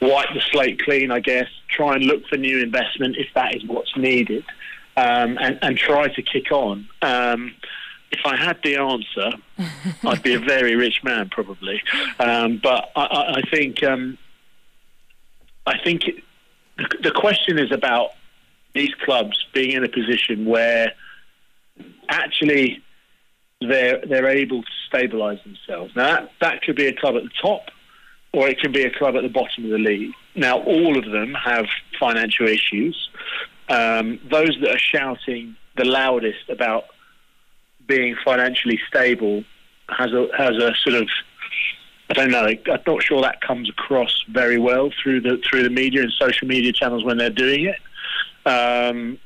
wipe 0.01 0.33
the 0.33 0.41
slate 0.51 0.81
clean. 0.83 1.09
I 1.11 1.19
guess 1.19 1.47
try 1.69 1.95
and 1.95 2.03
look 2.03 2.27
for 2.27 2.37
new 2.37 2.61
investment 2.61 3.15
if 3.17 3.27
that 3.33 3.55
is 3.55 3.65
what's 3.65 3.95
needed, 3.95 4.43
um, 4.97 5.37
and 5.39 5.59
and 5.61 5.77
try 5.77 6.07
to 6.07 6.21
kick 6.21 6.51
on. 6.51 6.87
Um, 7.01 7.55
if 8.11 8.19
I 8.25 8.35
had 8.35 8.57
the 8.63 8.75
answer, 8.75 9.31
I'd 10.07 10.21
be 10.21 10.33
a 10.33 10.39
very 10.39 10.75
rich 10.75 11.03
man 11.03 11.29
probably. 11.29 11.81
Um, 12.19 12.59
but 12.61 12.91
I, 12.95 13.01
I, 13.05 13.33
I 13.37 13.41
think 13.49 13.83
um, 13.83 14.17
I 15.65 15.77
think 15.83 16.07
it, 16.07 16.23
the, 16.77 16.97
the 17.03 17.11
question 17.11 17.57
is 17.57 17.71
about 17.71 18.11
these 18.73 18.93
clubs 19.05 19.45
being 19.53 19.71
in 19.71 19.83
a 19.83 19.89
position 19.89 20.45
where 20.45 20.93
actually 22.09 22.81
they're 23.61 24.01
they're 24.05 24.27
able 24.27 24.63
to 24.63 24.69
stabilise 24.91 25.41
themselves. 25.43 25.95
Now 25.95 26.15
that 26.15 26.31
that 26.41 26.61
could 26.63 26.75
be 26.75 26.87
a 26.87 26.93
club 26.93 27.15
at 27.15 27.23
the 27.23 27.31
top, 27.41 27.69
or 28.33 28.47
it 28.47 28.59
can 28.59 28.71
be 28.71 28.83
a 28.83 28.91
club 28.91 29.15
at 29.15 29.23
the 29.23 29.29
bottom 29.29 29.65
of 29.65 29.71
the 29.71 29.77
league. 29.77 30.11
Now 30.35 30.61
all 30.61 30.97
of 30.97 31.05
them 31.11 31.33
have 31.33 31.67
financial 31.99 32.47
issues. 32.47 33.09
Um, 33.69 34.19
those 34.29 34.57
that 34.61 34.69
are 34.69 34.79
shouting 34.79 35.55
the 35.77 35.85
loudest 35.85 36.49
about 36.49 36.85
being 37.87 38.15
financially 38.23 38.79
stable 38.87 39.43
has 39.89 40.11
a 40.13 40.27
has 40.37 40.55
a 40.57 40.73
sort 40.83 40.95
of 40.95 41.09
I 42.09 42.13
don't 42.13 42.31
know. 42.31 42.45
I'm 42.45 42.81
not 42.85 43.03
sure 43.03 43.21
that 43.21 43.39
comes 43.39 43.69
across 43.69 44.25
very 44.29 44.57
well 44.57 44.89
through 45.01 45.21
the 45.21 45.41
through 45.49 45.63
the 45.63 45.69
media 45.69 46.01
and 46.01 46.11
social 46.19 46.47
media 46.47 46.73
channels 46.73 47.05
when 47.05 47.17
they're 47.17 47.29
doing 47.29 47.65
it. 47.65 47.77
Um, 48.45 49.17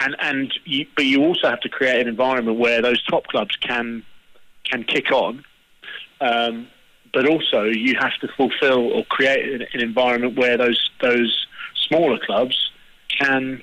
and 0.00 0.16
and 0.18 0.52
you, 0.64 0.86
but 0.96 1.04
you 1.04 1.22
also 1.22 1.48
have 1.48 1.60
to 1.60 1.68
create 1.68 2.00
an 2.00 2.08
environment 2.08 2.58
where 2.58 2.82
those 2.82 3.02
top 3.04 3.26
clubs 3.28 3.54
can 3.56 4.02
can 4.64 4.82
kick 4.82 5.12
on. 5.12 5.44
Um, 6.20 6.68
but 7.12 7.28
also 7.28 7.64
you 7.64 7.94
have 8.00 8.14
to 8.20 8.28
fulfil 8.36 8.92
or 8.92 9.04
create 9.04 9.60
an, 9.60 9.66
an 9.72 9.80
environment 9.80 10.36
where 10.36 10.56
those 10.56 10.90
those 11.00 11.46
smaller 11.86 12.18
clubs 12.18 12.71
can 13.18 13.62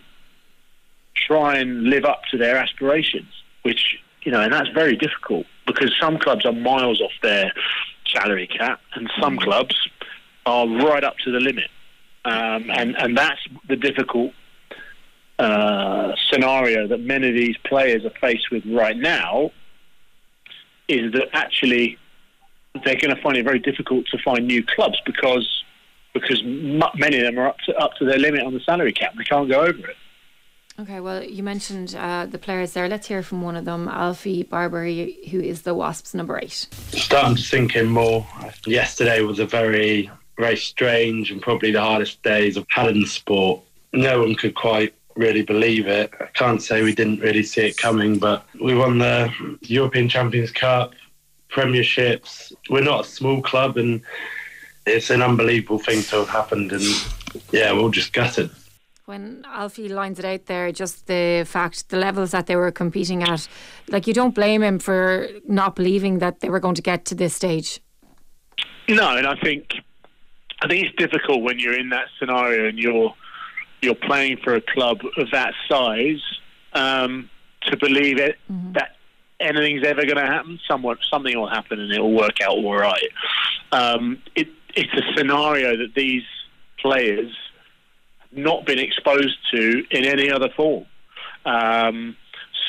try 1.15 1.57
and 1.57 1.83
live 1.83 2.05
up 2.05 2.21
to 2.31 2.37
their 2.37 2.57
aspirations, 2.57 3.31
which 3.63 3.97
you 4.23 4.31
know, 4.31 4.41
and 4.41 4.51
that's 4.51 4.69
very 4.69 4.95
difficult 4.95 5.45
because 5.65 5.93
some 5.99 6.17
clubs 6.17 6.45
are 6.45 6.51
miles 6.51 7.01
off 7.01 7.11
their 7.21 7.51
salary 8.07 8.47
cap, 8.47 8.81
and 8.95 9.09
some 9.19 9.37
clubs 9.37 9.75
are 10.45 10.67
right 10.67 11.03
up 11.03 11.17
to 11.23 11.31
the 11.31 11.39
limit, 11.39 11.69
um, 12.25 12.69
and 12.69 12.97
and 12.97 13.17
that's 13.17 13.41
the 13.67 13.75
difficult 13.75 14.33
uh, 15.37 16.13
scenario 16.29 16.87
that 16.87 16.99
many 16.99 17.29
of 17.29 17.35
these 17.35 17.57
players 17.65 18.03
are 18.05 18.13
faced 18.21 18.51
with 18.51 18.65
right 18.65 18.97
now. 18.97 19.51
Is 20.87 21.13
that 21.13 21.29
actually 21.33 21.97
they're 22.83 22.95
going 22.95 23.15
to 23.15 23.21
find 23.21 23.37
it 23.37 23.43
very 23.43 23.59
difficult 23.59 24.05
to 24.07 24.17
find 24.17 24.47
new 24.47 24.63
clubs 24.63 24.99
because 25.05 25.63
because 26.13 26.41
m- 26.41 26.81
many 26.95 27.17
of 27.17 27.23
them 27.23 27.39
are 27.39 27.47
up 27.47 27.57
to 27.65 27.75
up 27.77 27.95
to 27.95 28.05
their 28.05 28.17
limit 28.17 28.45
on 28.45 28.53
the 28.53 28.59
salary 28.61 28.91
cap. 28.93 29.13
They 29.17 29.23
can't 29.23 29.49
go 29.49 29.61
over 29.61 29.89
it. 29.89 29.95
Okay, 30.79 31.01
well, 31.01 31.21
you 31.21 31.43
mentioned 31.43 31.93
uh, 31.93 32.25
the 32.25 32.37
players 32.37 32.71
there. 32.71 32.87
Let's 32.87 33.07
hear 33.07 33.21
from 33.21 33.41
one 33.41 33.57
of 33.57 33.65
them, 33.65 33.89
Alfie 33.89 34.43
Barbary, 34.43 35.17
who 35.29 35.41
is 35.41 35.63
the 35.63 35.73
Wasps' 35.73 36.13
number 36.13 36.39
eight. 36.41 36.67
starting 36.91 37.35
to 37.35 37.41
sink 37.41 37.75
in 37.75 37.87
more. 37.89 38.25
Yesterday 38.65 39.21
was 39.21 39.39
a 39.39 39.45
very, 39.45 40.09
very 40.37 40.55
strange 40.55 41.31
and 41.31 41.41
probably 41.41 41.71
the 41.71 41.81
hardest 41.81 42.23
days 42.23 42.57
I've 42.57 42.65
had 42.69 42.87
in 42.87 43.01
the 43.01 43.07
sport. 43.07 43.61
No 43.91 44.21
one 44.21 44.35
could 44.35 44.55
quite 44.55 44.93
really 45.17 45.41
believe 45.41 45.85
it. 45.85 46.13
I 46.21 46.27
can't 46.27 46.63
say 46.63 46.81
we 46.81 46.95
didn't 46.95 47.19
really 47.19 47.43
see 47.43 47.65
it 47.67 47.75
coming, 47.75 48.17
but 48.17 48.45
we 48.61 48.73
won 48.73 48.99
the 48.99 49.33
European 49.63 50.07
Champions 50.07 50.51
Cup, 50.51 50.93
Premierships. 51.51 52.53
We're 52.69 52.83
not 52.83 53.01
a 53.01 53.09
small 53.09 53.41
club, 53.41 53.75
and 53.75 54.01
it's 54.86 55.09
an 55.09 55.21
unbelievable 55.21 55.79
thing 55.79 56.01
to 56.03 56.17
have 56.17 56.29
happened. 56.29 56.71
And 56.71 56.83
yeah, 57.51 57.71
we're 57.74 57.79
all 57.79 57.89
just 57.89 58.13
gutted. 58.13 58.50
When 59.05 59.43
Alfie 59.48 59.89
lines 59.89 60.19
it 60.19 60.25
out 60.25 60.45
there, 60.45 60.71
just 60.71 61.07
the 61.07 61.43
fact, 61.48 61.89
the 61.89 61.98
levels 61.98 62.31
that 62.31 62.45
they 62.45 62.55
were 62.55 62.71
competing 62.71 63.24
at, 63.24 63.48
like 63.88 64.05
you 64.05 64.13
don't 64.13 64.36
blame 64.36 64.62
him 64.62 64.77
for 64.77 65.27
not 65.48 65.75
believing 65.75 66.19
that 66.19 66.41
they 66.41 66.50
were 66.50 66.59
going 66.59 66.75
to 66.75 66.81
get 66.81 67.05
to 67.05 67.15
this 67.15 67.36
stage. 67.36 67.81
No, 68.88 69.17
and 69.17 69.25
I 69.25 69.36
think 69.36 69.74
I 70.62 70.67
think 70.67 70.88
it's 70.88 70.95
difficult 70.95 71.41
when 71.41 71.59
you're 71.59 71.77
in 71.77 71.89
that 71.89 72.07
scenario 72.19 72.67
and 72.69 72.77
you're 72.77 73.13
you're 73.81 73.95
playing 73.95 74.38
for 74.43 74.55
a 74.55 74.62
club 74.62 75.00
of 75.17 75.31
that 75.31 75.53
size 75.67 76.21
um, 76.74 77.29
to 77.63 77.77
believe 77.77 78.19
it 78.19 78.38
that 78.74 78.95
anything's 79.39 79.86
ever 79.86 80.03
going 80.03 80.17
to 80.17 80.25
happen. 80.25 80.59
Somewhat, 80.67 81.00
something 81.09 81.38
will 81.38 81.50
happen 81.50 81.79
and 81.79 81.91
it 81.91 82.00
will 82.00 82.13
work 82.13 82.41
out 82.41 82.57
all 82.57 82.75
right. 82.75 83.09
Um, 83.71 84.21
it, 84.36 84.48
it's 84.75 84.93
a 84.93 85.17
scenario 85.17 85.77
that 85.77 85.93
these 85.95 86.23
players 86.79 87.36
have 88.19 88.38
not 88.38 88.65
been 88.65 88.79
exposed 88.79 89.38
to 89.51 89.84
in 89.91 90.05
any 90.05 90.32
other 90.32 90.49
form. 90.55 90.86
Um, 91.45 92.15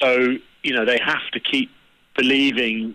so 0.00 0.36
you 0.62 0.74
know 0.74 0.84
they 0.84 0.98
have 0.98 1.28
to 1.32 1.40
keep 1.40 1.70
believing 2.16 2.94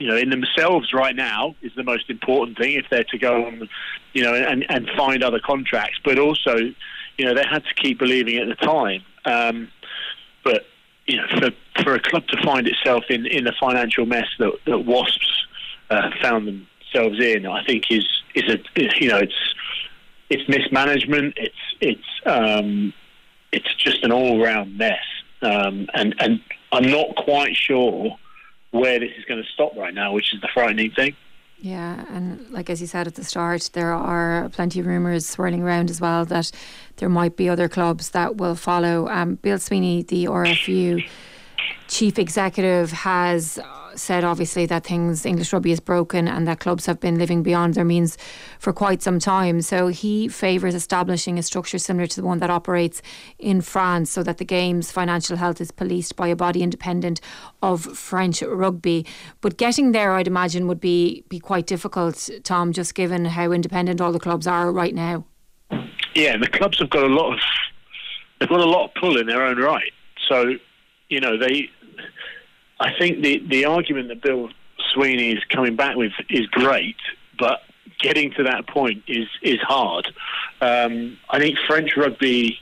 you 0.00 0.08
know, 0.08 0.16
in 0.16 0.30
themselves 0.30 0.94
right 0.94 1.14
now 1.14 1.54
is 1.60 1.72
the 1.76 1.84
most 1.84 2.08
important 2.08 2.56
thing 2.56 2.72
if 2.72 2.86
they're 2.90 3.04
to 3.04 3.18
go 3.18 3.44
on, 3.44 3.68
you 4.14 4.22
know, 4.22 4.34
and, 4.34 4.64
and 4.70 4.88
find 4.96 5.22
other 5.22 5.38
contracts. 5.38 5.98
But 6.02 6.18
also, 6.18 6.56
you 7.18 7.24
know, 7.26 7.34
they 7.34 7.44
had 7.44 7.62
to 7.66 7.74
keep 7.74 7.98
believing 7.98 8.38
at 8.38 8.48
the 8.48 8.54
time. 8.54 9.02
Um, 9.26 9.68
but 10.42 10.64
you 11.06 11.18
know, 11.18 11.26
for 11.38 11.50
for 11.82 11.94
a 11.94 12.00
club 12.00 12.26
to 12.28 12.42
find 12.42 12.66
itself 12.66 13.04
in, 13.10 13.26
in 13.26 13.44
the 13.44 13.52
financial 13.60 14.06
mess 14.06 14.26
that, 14.38 14.52
that 14.64 14.78
Wasps 14.78 15.46
uh, 15.90 16.10
found 16.22 16.46
themselves 16.48 17.20
in, 17.20 17.46
I 17.46 17.62
think 17.64 17.84
is 17.90 18.06
is 18.34 18.44
a 18.54 18.58
you 19.00 19.08
know 19.08 19.18
it's 19.18 19.54
it's 20.30 20.48
mismanagement. 20.48 21.34
It's 21.36 21.54
it's 21.80 22.08
um, 22.26 22.92
it's 23.52 23.74
just 23.76 24.02
an 24.04 24.12
all 24.12 24.42
round 24.42 24.78
mess. 24.78 24.98
Um, 25.42 25.88
and 25.94 26.14
and 26.18 26.40
I'm 26.72 26.90
not 26.90 27.16
quite 27.16 27.56
sure 27.56 28.16
where 28.70 29.00
this 29.00 29.10
is 29.18 29.24
going 29.24 29.42
to 29.42 29.48
stop 29.48 29.76
right 29.76 29.94
now, 29.94 30.12
which 30.12 30.32
is 30.32 30.40
the 30.40 30.48
frightening 30.52 30.92
thing. 30.92 31.16
Yeah, 31.58 32.06
and 32.08 32.48
like 32.50 32.70
as 32.70 32.80
you 32.80 32.86
said 32.86 33.06
at 33.06 33.16
the 33.16 33.24
start, 33.24 33.70
there 33.74 33.92
are 33.92 34.48
plenty 34.50 34.80
of 34.80 34.86
rumours 34.86 35.26
swirling 35.26 35.62
around 35.62 35.90
as 35.90 36.00
well 36.00 36.24
that 36.24 36.50
there 36.96 37.08
might 37.10 37.36
be 37.36 37.48
other 37.50 37.68
clubs 37.68 38.10
that 38.10 38.36
will 38.36 38.54
follow. 38.54 39.08
Um, 39.08 39.34
Bill 39.34 39.58
Sweeney, 39.58 40.02
the 40.02 40.24
RFU 40.24 41.06
chief 41.88 42.18
executive, 42.18 42.92
has 42.92 43.58
uh, 43.58 43.96
said 43.96 44.24
obviously 44.24 44.66
that 44.66 44.84
things 44.84 45.26
English 45.26 45.52
rugby 45.52 45.72
is 45.72 45.80
broken 45.80 46.28
and 46.28 46.46
that 46.46 46.60
clubs 46.60 46.86
have 46.86 47.00
been 47.00 47.18
living 47.18 47.42
beyond 47.42 47.74
their 47.74 47.84
means 47.84 48.16
for 48.58 48.72
quite 48.72 49.02
some 49.02 49.18
time. 49.18 49.60
So 49.60 49.88
he 49.88 50.28
favours 50.28 50.74
establishing 50.74 51.38
a 51.38 51.42
structure 51.42 51.78
similar 51.78 52.06
to 52.06 52.20
the 52.20 52.26
one 52.26 52.38
that 52.38 52.50
operates 52.50 53.02
in 53.38 53.60
France, 53.60 54.10
so 54.10 54.22
that 54.22 54.38
the 54.38 54.44
game's 54.44 54.92
financial 54.92 55.36
health 55.36 55.60
is 55.60 55.70
policed 55.70 56.16
by 56.16 56.28
a 56.28 56.36
body 56.36 56.62
independent 56.62 57.20
of 57.62 57.82
French 57.82 58.42
rugby. 58.42 59.06
But 59.40 59.56
getting 59.56 59.92
there, 59.92 60.12
I'd 60.12 60.28
imagine, 60.28 60.66
would 60.68 60.80
be 60.80 61.24
be 61.28 61.40
quite 61.40 61.66
difficult, 61.66 62.30
Tom, 62.44 62.72
just 62.72 62.94
given 62.94 63.24
how 63.24 63.52
independent 63.52 64.00
all 64.00 64.12
the 64.12 64.20
clubs 64.20 64.46
are 64.46 64.72
right 64.72 64.94
now. 64.94 65.24
Yeah, 66.14 66.36
the 66.36 66.48
clubs 66.48 66.78
have 66.78 66.90
got 66.90 67.04
a 67.04 67.14
lot 67.14 67.34
of 67.34 67.40
they've 68.38 68.48
got 68.48 68.60
a 68.60 68.64
lot 68.64 68.86
of 68.86 68.94
pull 68.94 69.18
in 69.18 69.26
their 69.26 69.44
own 69.44 69.58
right. 69.58 69.92
So, 70.28 70.54
you 71.10 71.20
know, 71.20 71.36
they 71.36 71.68
I 72.80 72.92
think 72.98 73.22
the 73.22 73.44
the 73.46 73.66
argument 73.66 74.08
that 74.08 74.22
Bill 74.22 74.48
Sweeney 74.94 75.32
is 75.32 75.44
coming 75.50 75.76
back 75.76 75.96
with 75.96 76.12
is 76.30 76.46
great, 76.46 76.96
but 77.38 77.60
getting 77.98 78.32
to 78.32 78.44
that 78.44 78.66
point 78.66 79.02
is 79.06 79.28
is 79.42 79.60
hard. 79.60 80.06
Um, 80.62 81.18
I 81.28 81.38
think 81.38 81.58
French 81.66 81.96
rugby 81.96 82.58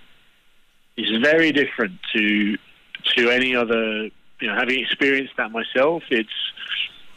is 0.97 1.23
very 1.23 1.53
different 1.53 2.01
to 2.15 2.59
to 3.17 3.31
any 3.31 3.55
other. 3.55 4.11
You 4.41 4.47
know, 4.47 4.55
having 4.55 4.79
experienced 4.79 5.35
that 5.37 5.51
myself, 5.51 6.03
it's 6.11 6.31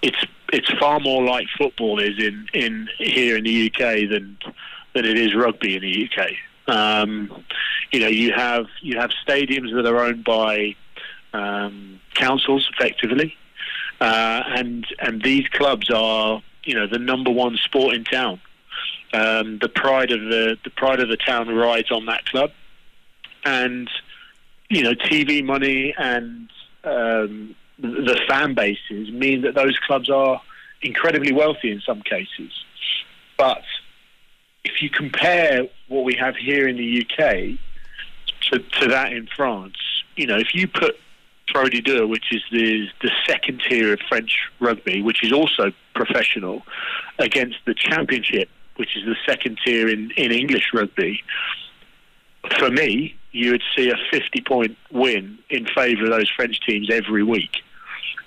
it's 0.02 0.26
it's 0.52 0.72
far 0.80 1.00
more 1.00 1.24
like 1.24 1.48
football 1.58 2.00
is 2.00 2.18
in, 2.18 2.48
in 2.54 2.90
here 2.98 3.38
in 3.38 3.44
the 3.44 3.68
UK 3.72 4.10
than 4.10 4.38
than 4.94 5.06
it 5.06 5.18
is 5.18 5.36
rugby 5.36 5.76
in 5.76 5.82
the 5.82 6.10
UK. 6.10 6.32
Um, 6.68 7.44
you 7.92 8.00
know, 8.00 8.08
you 8.08 8.34
have 8.34 8.66
you 8.82 8.98
have 8.98 9.12
stadiums 9.28 9.74
that 9.74 9.86
are 9.86 10.00
owned 10.00 10.24
by 10.24 10.76
um, 11.34 12.00
councils, 12.14 12.70
effectively, 12.74 13.36
uh, 14.00 14.44
and 14.48 14.86
and 15.00 15.22
these 15.22 15.48
clubs 15.50 15.90
are 15.90 16.42
you 16.64 16.76
know 16.76 16.88
the 16.88 17.00
number 17.00 17.32
one 17.32 17.58
sport 17.58 17.96
in 17.96 18.04
town. 18.04 18.42
Um, 19.14 19.60
the 19.60 19.70
pride 19.70 20.12
of 20.12 20.22
the 20.22 20.58
the 20.64 20.70
pride 20.70 21.00
of 21.00 21.10
the 21.10 21.18
town 21.18 21.50
rides 21.50 21.92
on 21.92 22.06
that 22.06 22.26
club, 22.26 22.52
and 23.44 23.90
you 24.70 24.84
know 24.84 24.94
TV 24.94 25.44
money 25.44 25.94
and 25.98 26.50
um, 26.84 27.56
the 27.80 28.20
fan 28.28 28.54
bases 28.54 29.12
mean 29.12 29.42
that 29.42 29.56
those 29.56 29.78
clubs 29.86 30.10
are 30.10 30.42
incredibly 30.82 31.32
wealthy 31.32 31.72
in 31.72 31.82
some 31.82 32.02
cases. 32.02 32.52
But 33.38 33.64
if 34.64 34.82
you 34.82 34.90
compare 34.90 35.68
what 35.88 36.04
we 36.04 36.16
have 36.16 36.36
here 36.36 36.68
in 36.68 36.78
the 36.78 37.06
UK 37.06 37.58
to, 38.52 38.60
to 38.80 38.88
that 38.90 39.14
in 39.14 39.28
France, 39.36 39.76
you 40.16 40.28
know, 40.28 40.38
if 40.38 40.54
you 40.54 40.68
put 40.68 40.96
Pro 41.48 41.66
D2, 41.66 42.08
which 42.08 42.32
is 42.32 42.42
the 42.52 42.88
the 43.02 43.12
second 43.28 43.62
tier 43.68 43.94
of 43.94 44.00
French 44.08 44.40
rugby, 44.60 45.02
which 45.02 45.24
is 45.24 45.32
also 45.32 45.72
professional, 45.94 46.64
against 47.20 47.58
the 47.66 47.74
Championship, 47.74 48.50
which 48.78 48.96
is 48.96 49.04
the 49.06 49.16
second 49.26 49.60
tier 49.66 49.90
in, 49.90 50.12
in 50.12 50.32
English 50.32 50.72
rugby, 50.74 51.24
for 52.58 52.70
me, 52.70 53.16
you 53.32 53.52
would 53.52 53.64
see 53.76 53.90
a 53.90 53.98
50 54.12 54.42
point 54.42 54.78
win 54.92 55.38
in 55.50 55.66
favour 55.68 56.06
of 56.06 56.10
those 56.10 56.30
French 56.30 56.60
teams 56.68 56.90
every 56.92 57.24
week. 57.24 57.58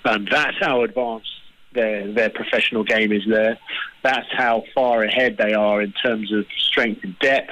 Um, 0.03 0.27
that's 0.29 0.57
how 0.59 0.83
advanced 0.83 1.31
their 1.73 2.11
their 2.11 2.29
professional 2.29 2.83
game 2.83 3.11
is 3.11 3.23
there. 3.27 3.57
That's 4.03 4.27
how 4.31 4.63
far 4.73 5.03
ahead 5.03 5.37
they 5.37 5.53
are 5.53 5.81
in 5.81 5.91
terms 5.93 6.31
of 6.31 6.45
strength 6.57 7.03
and 7.03 7.17
depth. 7.19 7.51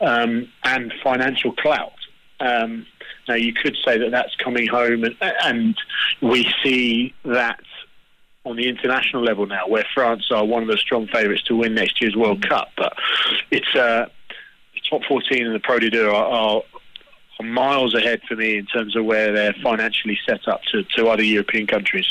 um, 0.00 0.48
and 0.64 0.92
financial 1.02 1.52
clout. 1.52 1.92
Um, 2.40 2.86
now, 3.28 3.34
you 3.34 3.52
could 3.52 3.76
say 3.84 3.98
that 3.98 4.10
that's 4.10 4.34
coming 4.36 4.66
home, 4.66 5.04
and, 5.04 5.16
and 5.20 5.76
we 6.20 6.48
see 6.62 7.14
that 7.24 7.60
on 8.44 8.56
the 8.56 8.68
international 8.68 9.22
level 9.22 9.46
now, 9.46 9.66
where 9.66 9.84
France 9.92 10.30
are 10.30 10.44
one 10.44 10.62
of 10.62 10.68
the 10.68 10.76
strong 10.76 11.08
favourites 11.08 11.42
to 11.44 11.56
win 11.56 11.74
next 11.74 12.00
year's 12.00 12.14
World 12.14 12.48
Cup. 12.48 12.68
But 12.76 12.94
it's 13.50 13.74
uh, 13.74 14.06
the 14.74 14.80
top 14.88 15.02
14 15.08 15.46
and 15.46 15.54
the 15.54 15.60
Pro 15.60 15.78
D2 15.78 16.08
are, 16.08 16.14
are, 16.14 16.62
are 17.40 17.46
miles 17.46 17.94
ahead 17.94 18.20
for 18.28 18.36
me 18.36 18.58
in 18.58 18.66
terms 18.66 18.94
of 18.94 19.04
where 19.04 19.32
they're 19.32 19.54
financially 19.62 20.18
set 20.26 20.46
up 20.46 20.62
to, 20.70 20.84
to 20.96 21.08
other 21.08 21.24
European 21.24 21.66
countries. 21.66 22.06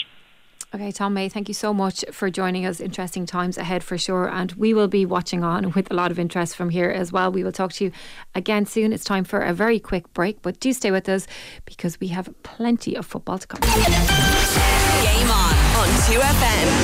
Okay, 0.75 0.91
Tom 0.91 1.13
May, 1.13 1.29
thank 1.29 1.47
you 1.47 1.53
so 1.53 1.73
much 1.73 2.03
for 2.11 2.29
joining 2.29 2.65
us. 2.65 2.81
Interesting 2.81 3.25
times 3.25 3.57
ahead 3.57 3.81
for 3.81 3.97
sure. 3.97 4.29
And 4.29 4.51
we 4.53 4.73
will 4.73 4.89
be 4.89 5.05
watching 5.05 5.41
on 5.41 5.71
with 5.75 5.89
a 5.89 5.93
lot 5.93 6.11
of 6.11 6.19
interest 6.19 6.53
from 6.53 6.69
here 6.69 6.89
as 6.89 7.13
well. 7.13 7.31
We 7.31 7.45
will 7.45 7.53
talk 7.53 7.71
to 7.73 7.85
you 7.85 7.93
again 8.33 8.65
soon. 8.65 8.91
It's 8.91 9.05
time 9.05 9.23
for 9.23 9.39
a 9.39 9.53
very 9.53 9.79
quick 9.79 10.11
break, 10.13 10.41
but 10.41 10.59
do 10.59 10.73
stay 10.73 10.91
with 10.91 11.07
us 11.07 11.27
because 11.63 11.97
we 12.01 12.07
have 12.09 12.27
plenty 12.43 12.93
of 12.93 13.05
football 13.05 13.37
to 13.37 13.47
come. 13.47 13.61
Game 13.61 15.31
on 15.31 15.55
on 15.79 15.87
2FM. 16.11 16.74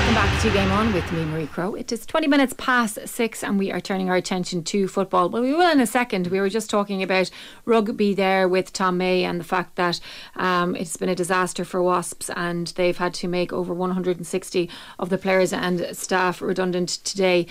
Welcome 0.00 0.14
back 0.14 0.42
to 0.42 0.50
Game 0.50 0.72
On 0.72 0.94
with 0.94 1.12
me, 1.12 1.26
Marie 1.26 1.46
Crowe. 1.46 1.74
It 1.74 1.92
is 1.92 2.06
20 2.06 2.26
minutes 2.26 2.54
past 2.56 3.06
six, 3.06 3.44
and 3.44 3.58
we 3.58 3.70
are 3.70 3.82
turning 3.82 4.08
our 4.08 4.16
attention 4.16 4.64
to 4.64 4.88
football. 4.88 5.28
Well, 5.28 5.42
we 5.42 5.52
will 5.52 5.70
in 5.70 5.78
a 5.78 5.86
second. 5.86 6.28
We 6.28 6.40
were 6.40 6.48
just 6.48 6.70
talking 6.70 7.02
about 7.02 7.30
rugby 7.66 8.14
there 8.14 8.48
with 8.48 8.72
Tom 8.72 8.96
May 8.96 9.24
and 9.24 9.38
the 9.38 9.44
fact 9.44 9.76
that 9.76 10.00
um, 10.36 10.74
it's 10.74 10.96
been 10.96 11.10
a 11.10 11.14
disaster 11.14 11.66
for 11.66 11.82
Wasps, 11.82 12.30
and 12.34 12.68
they've 12.68 12.96
had 12.96 13.12
to 13.14 13.28
make 13.28 13.52
over 13.52 13.74
160 13.74 14.70
of 14.98 15.10
the 15.10 15.18
players 15.18 15.52
and 15.52 15.94
staff 15.94 16.40
redundant 16.40 16.88
today. 16.88 17.46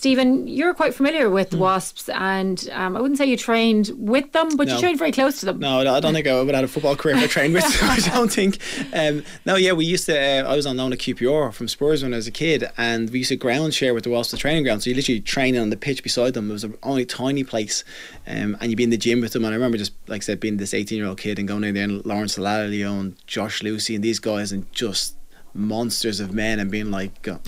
Stephen, 0.00 0.46
you're 0.48 0.72
quite 0.72 0.94
familiar 0.94 1.28
with 1.28 1.52
Wasps, 1.54 2.08
and 2.08 2.70
um, 2.72 2.96
I 2.96 3.02
wouldn't 3.02 3.18
say 3.18 3.26
you 3.26 3.36
trained 3.36 3.90
with 3.98 4.32
them, 4.32 4.56
but 4.56 4.66
No. 4.66 4.72
you 4.76 4.80
trained 4.80 4.98
very 4.98 5.12
close 5.12 5.40
to 5.40 5.44
them. 5.44 5.58
No, 5.58 5.80
I 5.80 6.00
don't 6.00 6.14
think 6.14 6.26
I 6.26 6.32
would 6.32 6.46
have 6.46 6.54
had 6.54 6.64
a 6.64 6.68
football 6.68 6.96
career 6.96 7.16
if 7.16 7.24
I 7.24 7.26
trained 7.26 7.52
with 7.52 7.64
them. 7.78 7.90
I 7.90 7.96
don't 8.14 8.32
think. 8.32 8.56
Um, 8.94 9.24
no, 9.44 9.56
yeah, 9.56 9.72
we 9.72 9.84
used 9.84 10.06
to. 10.06 10.18
Uh, 10.18 10.50
I 10.50 10.56
was 10.56 10.64
on 10.64 10.78
loan 10.78 10.94
at 10.94 11.00
QPR 11.00 11.52
from 11.52 11.68
Spurs 11.68 12.02
when 12.02 12.14
I 12.14 12.16
was 12.16 12.26
a 12.26 12.30
kid, 12.30 12.64
and 12.78 13.10
we 13.10 13.18
used 13.18 13.28
to 13.28 13.36
ground 13.36 13.74
share 13.74 13.92
with 13.92 14.04
the 14.04 14.10
Wasps 14.10 14.30
the 14.30 14.38
training 14.38 14.62
ground. 14.62 14.82
So 14.82 14.88
you 14.88 14.96
literally 14.96 15.20
train 15.20 15.54
on 15.54 15.68
the 15.68 15.76
pitch 15.76 16.02
beside 16.02 16.32
them. 16.32 16.48
It 16.48 16.54
was 16.54 16.64
a 16.64 16.72
only 16.82 17.04
tiny 17.04 17.44
place, 17.44 17.84
um, 18.26 18.56
and 18.58 18.70
you'd 18.70 18.76
be 18.78 18.84
in 18.84 18.88
the 18.90 18.96
gym 18.96 19.20
with 19.20 19.34
them. 19.34 19.44
And 19.44 19.52
I 19.52 19.56
remember 19.56 19.76
just 19.76 19.92
like 20.06 20.22
I 20.22 20.24
said, 20.24 20.40
being 20.40 20.56
this 20.56 20.72
eighteen-year-old 20.72 21.18
kid 21.18 21.38
and 21.38 21.46
going 21.46 21.62
in 21.64 21.74
there 21.74 21.84
and 21.84 22.02
Lawrence 22.06 22.38
Dallaglio 22.38 22.98
and 23.00 23.16
Josh 23.26 23.60
Lewsey 23.60 23.96
and 23.96 24.02
these 24.02 24.18
guys 24.18 24.50
and 24.50 24.64
just 24.72 25.14
monsters 25.54 26.20
of 26.20 26.32
men 26.32 26.58
and 26.58 26.70
being 26.70 26.90
like 26.90 27.26
uh, 27.26 27.38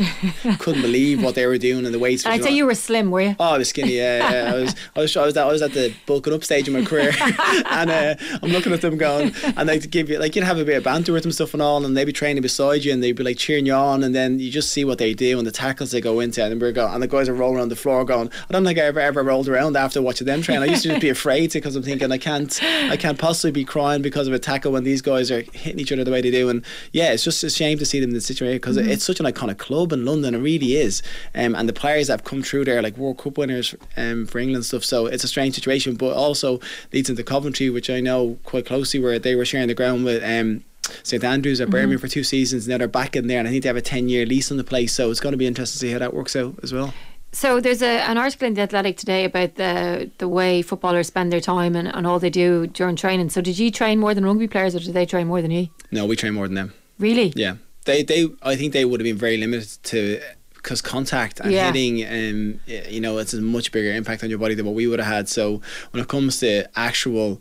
couldn't 0.58 0.82
believe 0.82 1.22
what 1.22 1.34
they 1.34 1.46
were 1.46 1.58
doing 1.58 1.84
and 1.84 1.94
the 1.94 1.98
weights. 1.98 2.26
I'd 2.26 2.42
say 2.42 2.50
you 2.50 2.66
were 2.66 2.74
slim, 2.74 3.10
were 3.10 3.20
you? 3.20 3.36
Oh, 3.38 3.54
I 3.54 3.58
was 3.58 3.68
skinny. 3.68 3.96
Yeah, 3.96 4.30
yeah. 4.30 4.52
I 4.52 4.60
was, 4.60 4.74
I 4.96 5.00
was, 5.00 5.16
I 5.16 5.24
was, 5.24 5.36
at, 5.36 5.46
I 5.46 5.52
was 5.52 5.62
at 5.62 5.72
the 5.72 5.94
bulking 6.06 6.32
up 6.32 6.44
stage 6.44 6.68
of 6.68 6.74
my 6.74 6.84
career, 6.84 7.12
and 7.20 7.90
uh, 7.90 8.14
I'm 8.42 8.50
looking 8.50 8.72
at 8.72 8.80
them 8.80 8.96
going, 8.96 9.34
and 9.56 9.68
they 9.68 9.78
give 9.78 10.10
you 10.10 10.18
like 10.18 10.34
you'd 10.34 10.44
have 10.44 10.58
a 10.58 10.64
bit 10.64 10.76
of 10.76 10.84
banter 10.84 11.12
with 11.12 11.22
them 11.22 11.32
stuff 11.32 11.54
and 11.54 11.62
all, 11.62 11.84
and 11.84 11.96
they'd 11.96 12.04
be 12.04 12.12
training 12.12 12.42
beside 12.42 12.84
you, 12.84 12.92
and 12.92 13.02
they'd 13.02 13.12
be 13.12 13.22
like 13.22 13.36
cheering 13.36 13.66
you 13.66 13.74
on, 13.74 14.02
and 14.02 14.14
then 14.14 14.38
you 14.38 14.50
just 14.50 14.70
see 14.70 14.84
what 14.84 14.98
they 14.98 15.14
do 15.14 15.38
and 15.38 15.46
the 15.46 15.52
tackles 15.52 15.90
they 15.92 16.00
go 16.00 16.20
into, 16.20 16.44
and 16.44 16.60
we're 16.60 16.72
going, 16.72 16.92
and 16.92 17.02
the 17.02 17.08
guys 17.08 17.28
are 17.28 17.34
rolling 17.34 17.60
on 17.60 17.68
the 17.68 17.76
floor 17.76 18.04
going, 18.04 18.30
I 18.48 18.52
don't 18.52 18.64
think 18.64 18.78
I 18.78 18.82
ever 18.82 19.00
ever 19.00 19.22
rolled 19.22 19.48
around 19.48 19.76
after 19.76 20.02
watching 20.02 20.26
them 20.26 20.42
train. 20.42 20.58
I 20.58 20.66
used 20.66 20.82
to 20.82 20.88
just 20.88 21.00
be 21.00 21.08
afraid 21.10 21.50
to 21.52 21.58
because 21.58 21.76
I'm 21.76 21.82
thinking 21.82 22.10
I 22.10 22.18
can't, 22.18 22.62
I 22.62 22.96
can't 22.96 23.18
possibly 23.18 23.52
be 23.52 23.64
crying 23.64 24.02
because 24.02 24.26
of 24.26 24.34
a 24.34 24.38
tackle 24.38 24.72
when 24.72 24.84
these 24.84 25.02
guys 25.02 25.30
are 25.30 25.42
hitting 25.52 25.78
each 25.78 25.92
other 25.92 26.04
the 26.04 26.10
way 26.10 26.20
they 26.20 26.30
do, 26.30 26.48
and 26.48 26.64
yeah, 26.92 27.12
it's 27.12 27.24
just 27.24 27.42
a 27.44 27.50
shame 27.50 27.78
to 27.78 27.86
see 27.92 28.00
them 28.00 28.10
in 28.10 28.14
this 28.14 28.26
situation 28.26 28.56
because 28.56 28.76
it's 28.76 29.04
such 29.04 29.20
an 29.20 29.26
iconic 29.26 29.58
club 29.58 29.92
in 29.92 30.04
London. 30.04 30.34
It 30.34 30.38
really 30.38 30.76
is, 30.76 31.02
um, 31.34 31.54
and 31.54 31.68
the 31.68 31.72
players 31.72 32.06
that 32.06 32.14
have 32.14 32.24
come 32.24 32.42
through 32.42 32.64
there, 32.64 32.82
like 32.82 32.96
World 32.96 33.18
Cup 33.18 33.38
winners 33.38 33.74
um, 33.96 34.26
for 34.26 34.38
England 34.38 34.56
and 34.56 34.64
stuff. 34.64 34.84
So 34.84 35.06
it's 35.06 35.24
a 35.24 35.28
strange 35.28 35.54
situation, 35.54 35.94
but 35.94 36.12
also 36.14 36.60
leads 36.92 37.08
into 37.10 37.22
Coventry, 37.22 37.70
which 37.70 37.88
I 37.90 38.00
know 38.00 38.38
quite 38.44 38.66
closely, 38.66 38.98
where 38.98 39.18
they 39.18 39.36
were 39.36 39.44
sharing 39.44 39.68
the 39.68 39.74
ground 39.74 40.04
with. 40.04 40.22
Um, 40.24 40.64
St 41.04 41.22
Andrews 41.22 41.60
at 41.60 41.70
Birmingham 41.70 42.00
for 42.00 42.08
two 42.08 42.24
seasons. 42.24 42.64
And 42.64 42.72
now 42.72 42.78
they're 42.78 42.88
back 42.88 43.14
in 43.14 43.28
there, 43.28 43.38
and 43.38 43.46
I 43.46 43.52
think 43.52 43.62
they 43.62 43.68
have 43.68 43.76
a 43.76 43.80
ten-year 43.94 44.26
lease 44.26 44.50
on 44.50 44.56
the 44.56 44.64
place. 44.64 44.92
So 44.92 45.10
it's 45.10 45.20
going 45.20 45.32
to 45.32 45.38
be 45.38 45.46
interesting 45.46 45.78
to 45.78 45.86
see 45.86 45.92
how 45.92 46.00
that 46.00 46.12
works 46.12 46.34
out 46.34 46.58
as 46.64 46.72
well. 46.72 46.92
So 47.30 47.60
there's 47.60 47.82
a, 47.82 48.02
an 48.10 48.18
article 48.18 48.48
in 48.48 48.54
the 48.54 48.62
Athletic 48.62 48.96
today 48.96 49.24
about 49.24 49.54
the 49.54 50.10
the 50.18 50.28
way 50.28 50.60
footballers 50.60 51.06
spend 51.06 51.32
their 51.32 51.40
time 51.40 51.76
and, 51.76 51.88
and 51.88 52.04
all 52.06 52.18
they 52.18 52.30
do 52.30 52.66
during 52.66 52.96
training. 52.96 53.30
So 53.30 53.40
did 53.40 53.58
you 53.58 53.70
train 53.70 54.00
more 54.00 54.12
than 54.12 54.24
rugby 54.24 54.48
players, 54.48 54.74
or 54.74 54.80
did 54.80 54.92
they 54.92 55.06
train 55.06 55.28
more 55.28 55.40
than 55.40 55.52
you? 55.52 55.68
No, 55.92 56.04
we 56.04 56.16
train 56.16 56.34
more 56.34 56.48
than 56.48 56.56
them. 56.56 56.74
Really? 56.98 57.32
Yeah, 57.36 57.54
they 57.84 58.02
they 58.02 58.28
I 58.42 58.56
think 58.56 58.72
they 58.72 58.84
would 58.84 59.00
have 59.00 59.04
been 59.04 59.16
very 59.16 59.36
limited 59.36 59.82
to 59.84 60.20
because 60.54 60.80
contact 60.80 61.40
and 61.40 61.50
Yeah. 61.50 61.66
hitting, 61.72 62.04
um, 62.06 62.60
you 62.88 63.00
know, 63.00 63.18
it's 63.18 63.34
a 63.34 63.40
much 63.40 63.72
bigger 63.72 63.92
impact 63.92 64.22
on 64.22 64.30
your 64.30 64.38
body 64.38 64.54
than 64.54 64.64
what 64.64 64.76
we 64.76 64.86
would 64.86 65.00
have 65.00 65.12
had. 65.12 65.28
So 65.28 65.60
when 65.90 66.00
it 66.00 66.08
comes 66.08 66.38
to 66.38 66.68
actual 66.78 67.40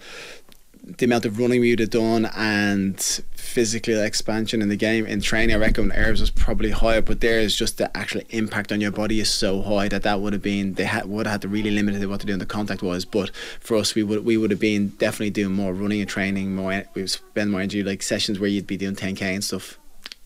the 0.97 1.05
amount 1.05 1.25
of 1.25 1.37
running 1.37 1.61
we 1.61 1.69
would 1.69 1.79
have 1.79 1.91
done 1.91 2.25
and 2.35 2.99
physical 3.35 4.01
expansion 4.01 4.63
in 4.63 4.69
the 4.69 4.75
game 4.75 5.05
in 5.05 5.21
training, 5.21 5.55
I 5.55 5.59
reckon 5.59 5.91
Herbs 5.91 6.19
was 6.21 6.31
probably 6.31 6.71
higher, 6.71 7.03
but 7.03 7.21
there 7.21 7.39
is 7.39 7.55
just 7.55 7.77
the 7.77 7.95
actual 7.95 8.21
impact 8.31 8.71
on 8.71 8.81
your 8.81 8.89
body 8.89 9.19
is 9.19 9.29
so 9.29 9.61
high 9.61 9.87
that 9.89 10.01
that 10.01 10.21
would 10.21 10.33
have 10.33 10.41
been 10.41 10.73
they 10.73 10.85
had, 10.85 11.05
would 11.05 11.27
have 11.27 11.33
had 11.33 11.41
to 11.43 11.47
really 11.47 11.69
limit 11.69 12.09
what 12.09 12.19
to 12.21 12.25
do 12.25 12.33
in 12.33 12.39
the 12.39 12.47
contact 12.47 12.81
was. 12.81 13.05
But 13.05 13.29
for 13.59 13.77
us, 13.77 13.93
we 13.93 14.01
would 14.01 14.25
we 14.25 14.37
would 14.37 14.49
have 14.49 14.59
been 14.59 14.87
definitely 14.97 15.29
doing 15.29 15.53
more 15.53 15.71
running 15.75 16.01
and 16.01 16.09
training, 16.09 16.55
more 16.55 16.83
we 16.95 17.03
would 17.03 17.11
spend 17.11 17.51
more 17.51 17.61
energy 17.61 17.83
like 17.83 18.01
sessions 18.01 18.39
where 18.39 18.49
you'd 18.49 18.65
be 18.65 18.77
doing 18.77 18.95
10k 18.95 19.21
and 19.21 19.43
stuff. 19.43 19.77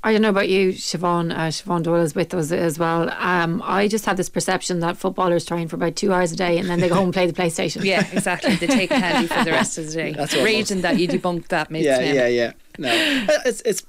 I 0.06 0.12
don't 0.12 0.22
know 0.22 0.30
about 0.30 0.50
you, 0.50 0.70
Siobhan. 0.72 1.32
Uh, 1.32 1.48
Siobhan 1.48 1.82
Doyle 1.82 2.04
is 2.04 2.14
with 2.14 2.32
us 2.36 2.52
as 2.52 2.78
well. 2.78 3.10
Um, 3.10 3.60
I 3.66 3.88
just 3.88 4.06
have 4.06 4.18
this 4.18 4.30
perception 4.30 4.80
that 4.82 4.98
footballers 4.98 5.46
train 5.46 5.68
for 5.68 5.78
about 5.78 5.96
two 5.96 6.14
hours 6.14 6.32
a 6.32 6.36
day 6.36 6.60
and 6.60 6.70
then 6.70 6.80
they 6.80 6.90
go 6.90 6.94
home 6.94 7.06
and 7.06 7.14
play 7.14 7.26
the 7.26 7.34
PlayStation. 7.34 7.84
Yeah, 7.86 8.08
exactly. 8.14 8.54
They 8.56 8.68
take 8.68 8.92
candy 8.92 9.28
for 9.28 9.44
the 9.44 9.50
rest 9.50 9.80
of 9.80 9.88
the 9.88 9.94
day. 9.94 10.12
That's 10.16 10.36
what 10.36 10.44
Raging 10.46 10.82
that 10.82 11.00
you 11.00 11.08
debunked 11.08 11.48
that, 11.48 11.72
mate. 11.72 11.86
yeah, 11.86 12.00
yeah, 12.02 12.28
yeah. 12.28 12.52
No, 12.78 12.90
it's 13.46 13.62
it's. 13.66 13.82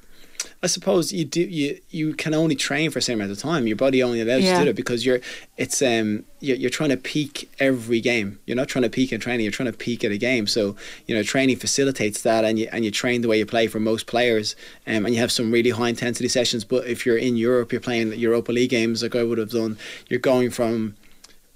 I 0.67 0.69
suppose 0.69 1.13
you 1.13 1.25
do 1.25 1.43
you 1.43 1.81
you 1.91 2.13
can 2.15 2.35
only 2.35 2.57
train 2.57 2.91
for 2.91 2.99
a 2.99 3.03
certain 3.03 3.21
amount 3.21 3.31
of 3.31 3.39
time. 3.39 3.69
Your 3.69 3.77
body 3.77 4.03
only 4.03 4.21
allows 4.21 4.43
you 4.43 4.51
to 4.51 4.65
do 4.65 4.71
it 4.71 4.75
because 4.75 5.07
you're 5.07 5.21
it's 5.57 5.81
um 5.81 6.25
you're, 6.41 6.57
you're 6.57 6.71
trying 6.71 6.91
to 6.91 6.97
peak 6.97 7.49
every 7.61 8.01
game. 8.01 8.41
You're 8.47 8.57
not 8.57 8.67
trying 8.67 8.83
to 8.83 8.91
peak 8.91 9.13
in 9.13 9.21
training. 9.21 9.45
You're 9.45 9.53
trying 9.53 9.71
to 9.71 9.79
peak 9.79 10.03
at 10.03 10.11
a 10.11 10.19
game. 10.19 10.49
So 10.49 10.75
you 11.07 11.15
know 11.15 11.23
training 11.23 11.59
facilitates 11.59 12.23
that, 12.23 12.45
and 12.45 12.59
you 12.59 12.69
and 12.73 12.85
you 12.85 12.91
train 12.91 13.21
the 13.21 13.29
way 13.29 13.39
you 13.39 13.47
play 13.47 13.69
for 13.69 13.79
most 13.79 14.09
players. 14.09 14.57
Um, 14.89 15.07
and 15.07 15.15
you 15.15 15.21
have 15.21 15.31
some 15.31 15.53
really 15.53 15.71
high 15.71 15.91
intensity 15.91 16.29
sessions. 16.29 16.65
But 16.65 16.89
if 16.89 17.07
you're 17.07 17.17
in 17.17 17.37
Europe, 17.37 17.71
you're 17.71 17.81
playing 17.81 18.13
Europa 18.15 18.51
League 18.51 18.71
games 18.71 19.05
like 19.05 19.15
I 19.15 19.23
would 19.23 19.39
have 19.39 19.51
done. 19.51 19.79
You're 20.09 20.19
going 20.19 20.51
from 20.51 20.97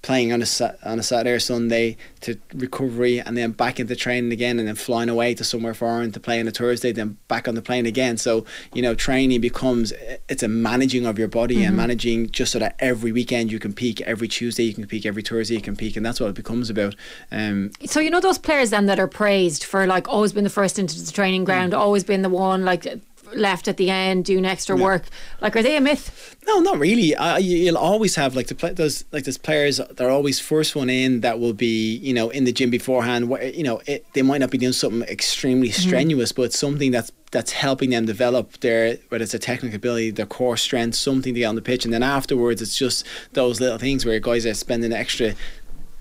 playing 0.01 0.33
on 0.33 0.41
a 0.41 0.75
on 0.83 0.99
a 0.99 1.03
Saturday 1.03 1.31
or 1.31 1.39
Sunday 1.39 1.95
to 2.21 2.37
recovery 2.53 3.19
and 3.19 3.37
then 3.37 3.51
back 3.51 3.79
into 3.79 3.95
training 3.95 4.31
again 4.31 4.57
and 4.57 4.67
then 4.67 4.75
flying 4.75 5.09
away 5.09 5.33
to 5.35 5.43
somewhere 5.43 5.73
foreign 5.73 6.11
to 6.11 6.19
play 6.19 6.39
on 6.39 6.47
a 6.47 6.51
Thursday 6.51 6.91
then 6.91 7.17
back 7.27 7.47
on 7.47 7.55
the 7.55 7.61
plane 7.61 7.85
again. 7.85 8.17
So 8.17 8.45
you 8.73 8.81
know 8.81 8.95
training 8.95 9.41
becomes 9.41 9.93
it's 10.27 10.43
a 10.43 10.47
managing 10.47 11.05
of 11.05 11.19
your 11.19 11.27
body 11.27 11.63
and 11.63 11.77
managing 11.77 12.31
just 12.31 12.51
so 12.51 12.59
that 12.59 12.75
every 12.79 13.11
weekend 13.11 13.51
you 13.51 13.59
can 13.59 13.73
peak 13.73 14.01
every 14.01 14.27
Tuesday 14.27 14.63
you 14.63 14.73
can 14.73 14.87
peak 14.87 15.05
every 15.05 15.21
Thursday 15.21 15.55
you 15.55 15.61
can 15.61 15.75
peak 15.75 15.95
and 15.95 16.05
that's 16.05 16.19
what 16.19 16.29
it 16.29 16.35
becomes 16.35 16.69
about. 16.69 16.95
Um, 17.31 17.71
So 17.85 17.99
you 17.99 18.09
know 18.09 18.19
those 18.19 18.37
players 18.39 18.71
then 18.71 18.87
that 18.87 18.99
are 18.99 19.07
praised 19.07 19.63
for 19.63 19.85
like 19.85 20.07
always 20.07 20.33
been 20.33 20.43
the 20.43 20.49
first 20.49 20.79
into 20.79 20.99
the 21.01 21.11
training 21.11 21.43
ground, 21.43 21.73
always 21.73 22.03
been 22.03 22.21
the 22.21 22.29
one 22.29 22.65
like 22.65 22.87
left 23.35 23.67
at 23.67 23.77
the 23.77 23.89
end 23.89 24.25
doing 24.25 24.45
extra 24.45 24.75
work. 24.75 25.03
Like 25.41 25.55
are 25.55 25.63
they 25.63 25.77
a 25.77 25.81
myth? 25.81 26.35
No, 26.47 26.59
not 26.59 26.79
really. 26.79 27.15
You'll 27.39 27.77
always 27.77 28.15
have 28.15 28.35
like 28.35 28.47
the 28.47 28.55
play, 28.55 28.73
those 28.73 29.05
like 29.11 29.25
those 29.25 29.37
players. 29.37 29.79
They're 29.95 30.09
always 30.09 30.39
first 30.39 30.75
one 30.75 30.89
in 30.89 31.21
that 31.21 31.39
will 31.39 31.53
be 31.53 31.97
you 31.97 32.13
know 32.13 32.29
in 32.29 32.43
the 32.45 32.51
gym 32.51 32.69
beforehand. 32.69 33.31
wh- 33.31 33.55
You 33.55 33.63
know 33.63 33.81
it, 33.85 34.05
they 34.13 34.21
might 34.21 34.39
not 34.39 34.51
be 34.51 34.57
doing 34.57 34.73
something 34.73 35.03
extremely 35.03 35.69
mm-hmm. 35.69 35.87
strenuous, 35.87 36.31
but 36.31 36.53
something 36.53 36.91
that's 36.91 37.11
that's 37.31 37.53
helping 37.53 37.91
them 37.91 38.05
develop 38.05 38.59
their 38.59 38.97
whether 39.09 39.23
it's 39.23 39.33
a 39.33 39.39
technical 39.39 39.75
ability, 39.75 40.11
their 40.11 40.25
core 40.25 40.57
strength, 40.57 40.95
something 40.95 41.33
to 41.33 41.39
get 41.39 41.45
on 41.45 41.55
the 41.55 41.61
pitch, 41.61 41.85
and 41.85 41.93
then 41.93 42.03
afterwards 42.03 42.61
it's 42.61 42.77
just 42.77 43.05
those 43.33 43.61
little 43.61 43.77
things 43.77 44.05
where 44.05 44.19
guys 44.19 44.45
are 44.45 44.53
spending 44.53 44.91
extra 44.91 45.33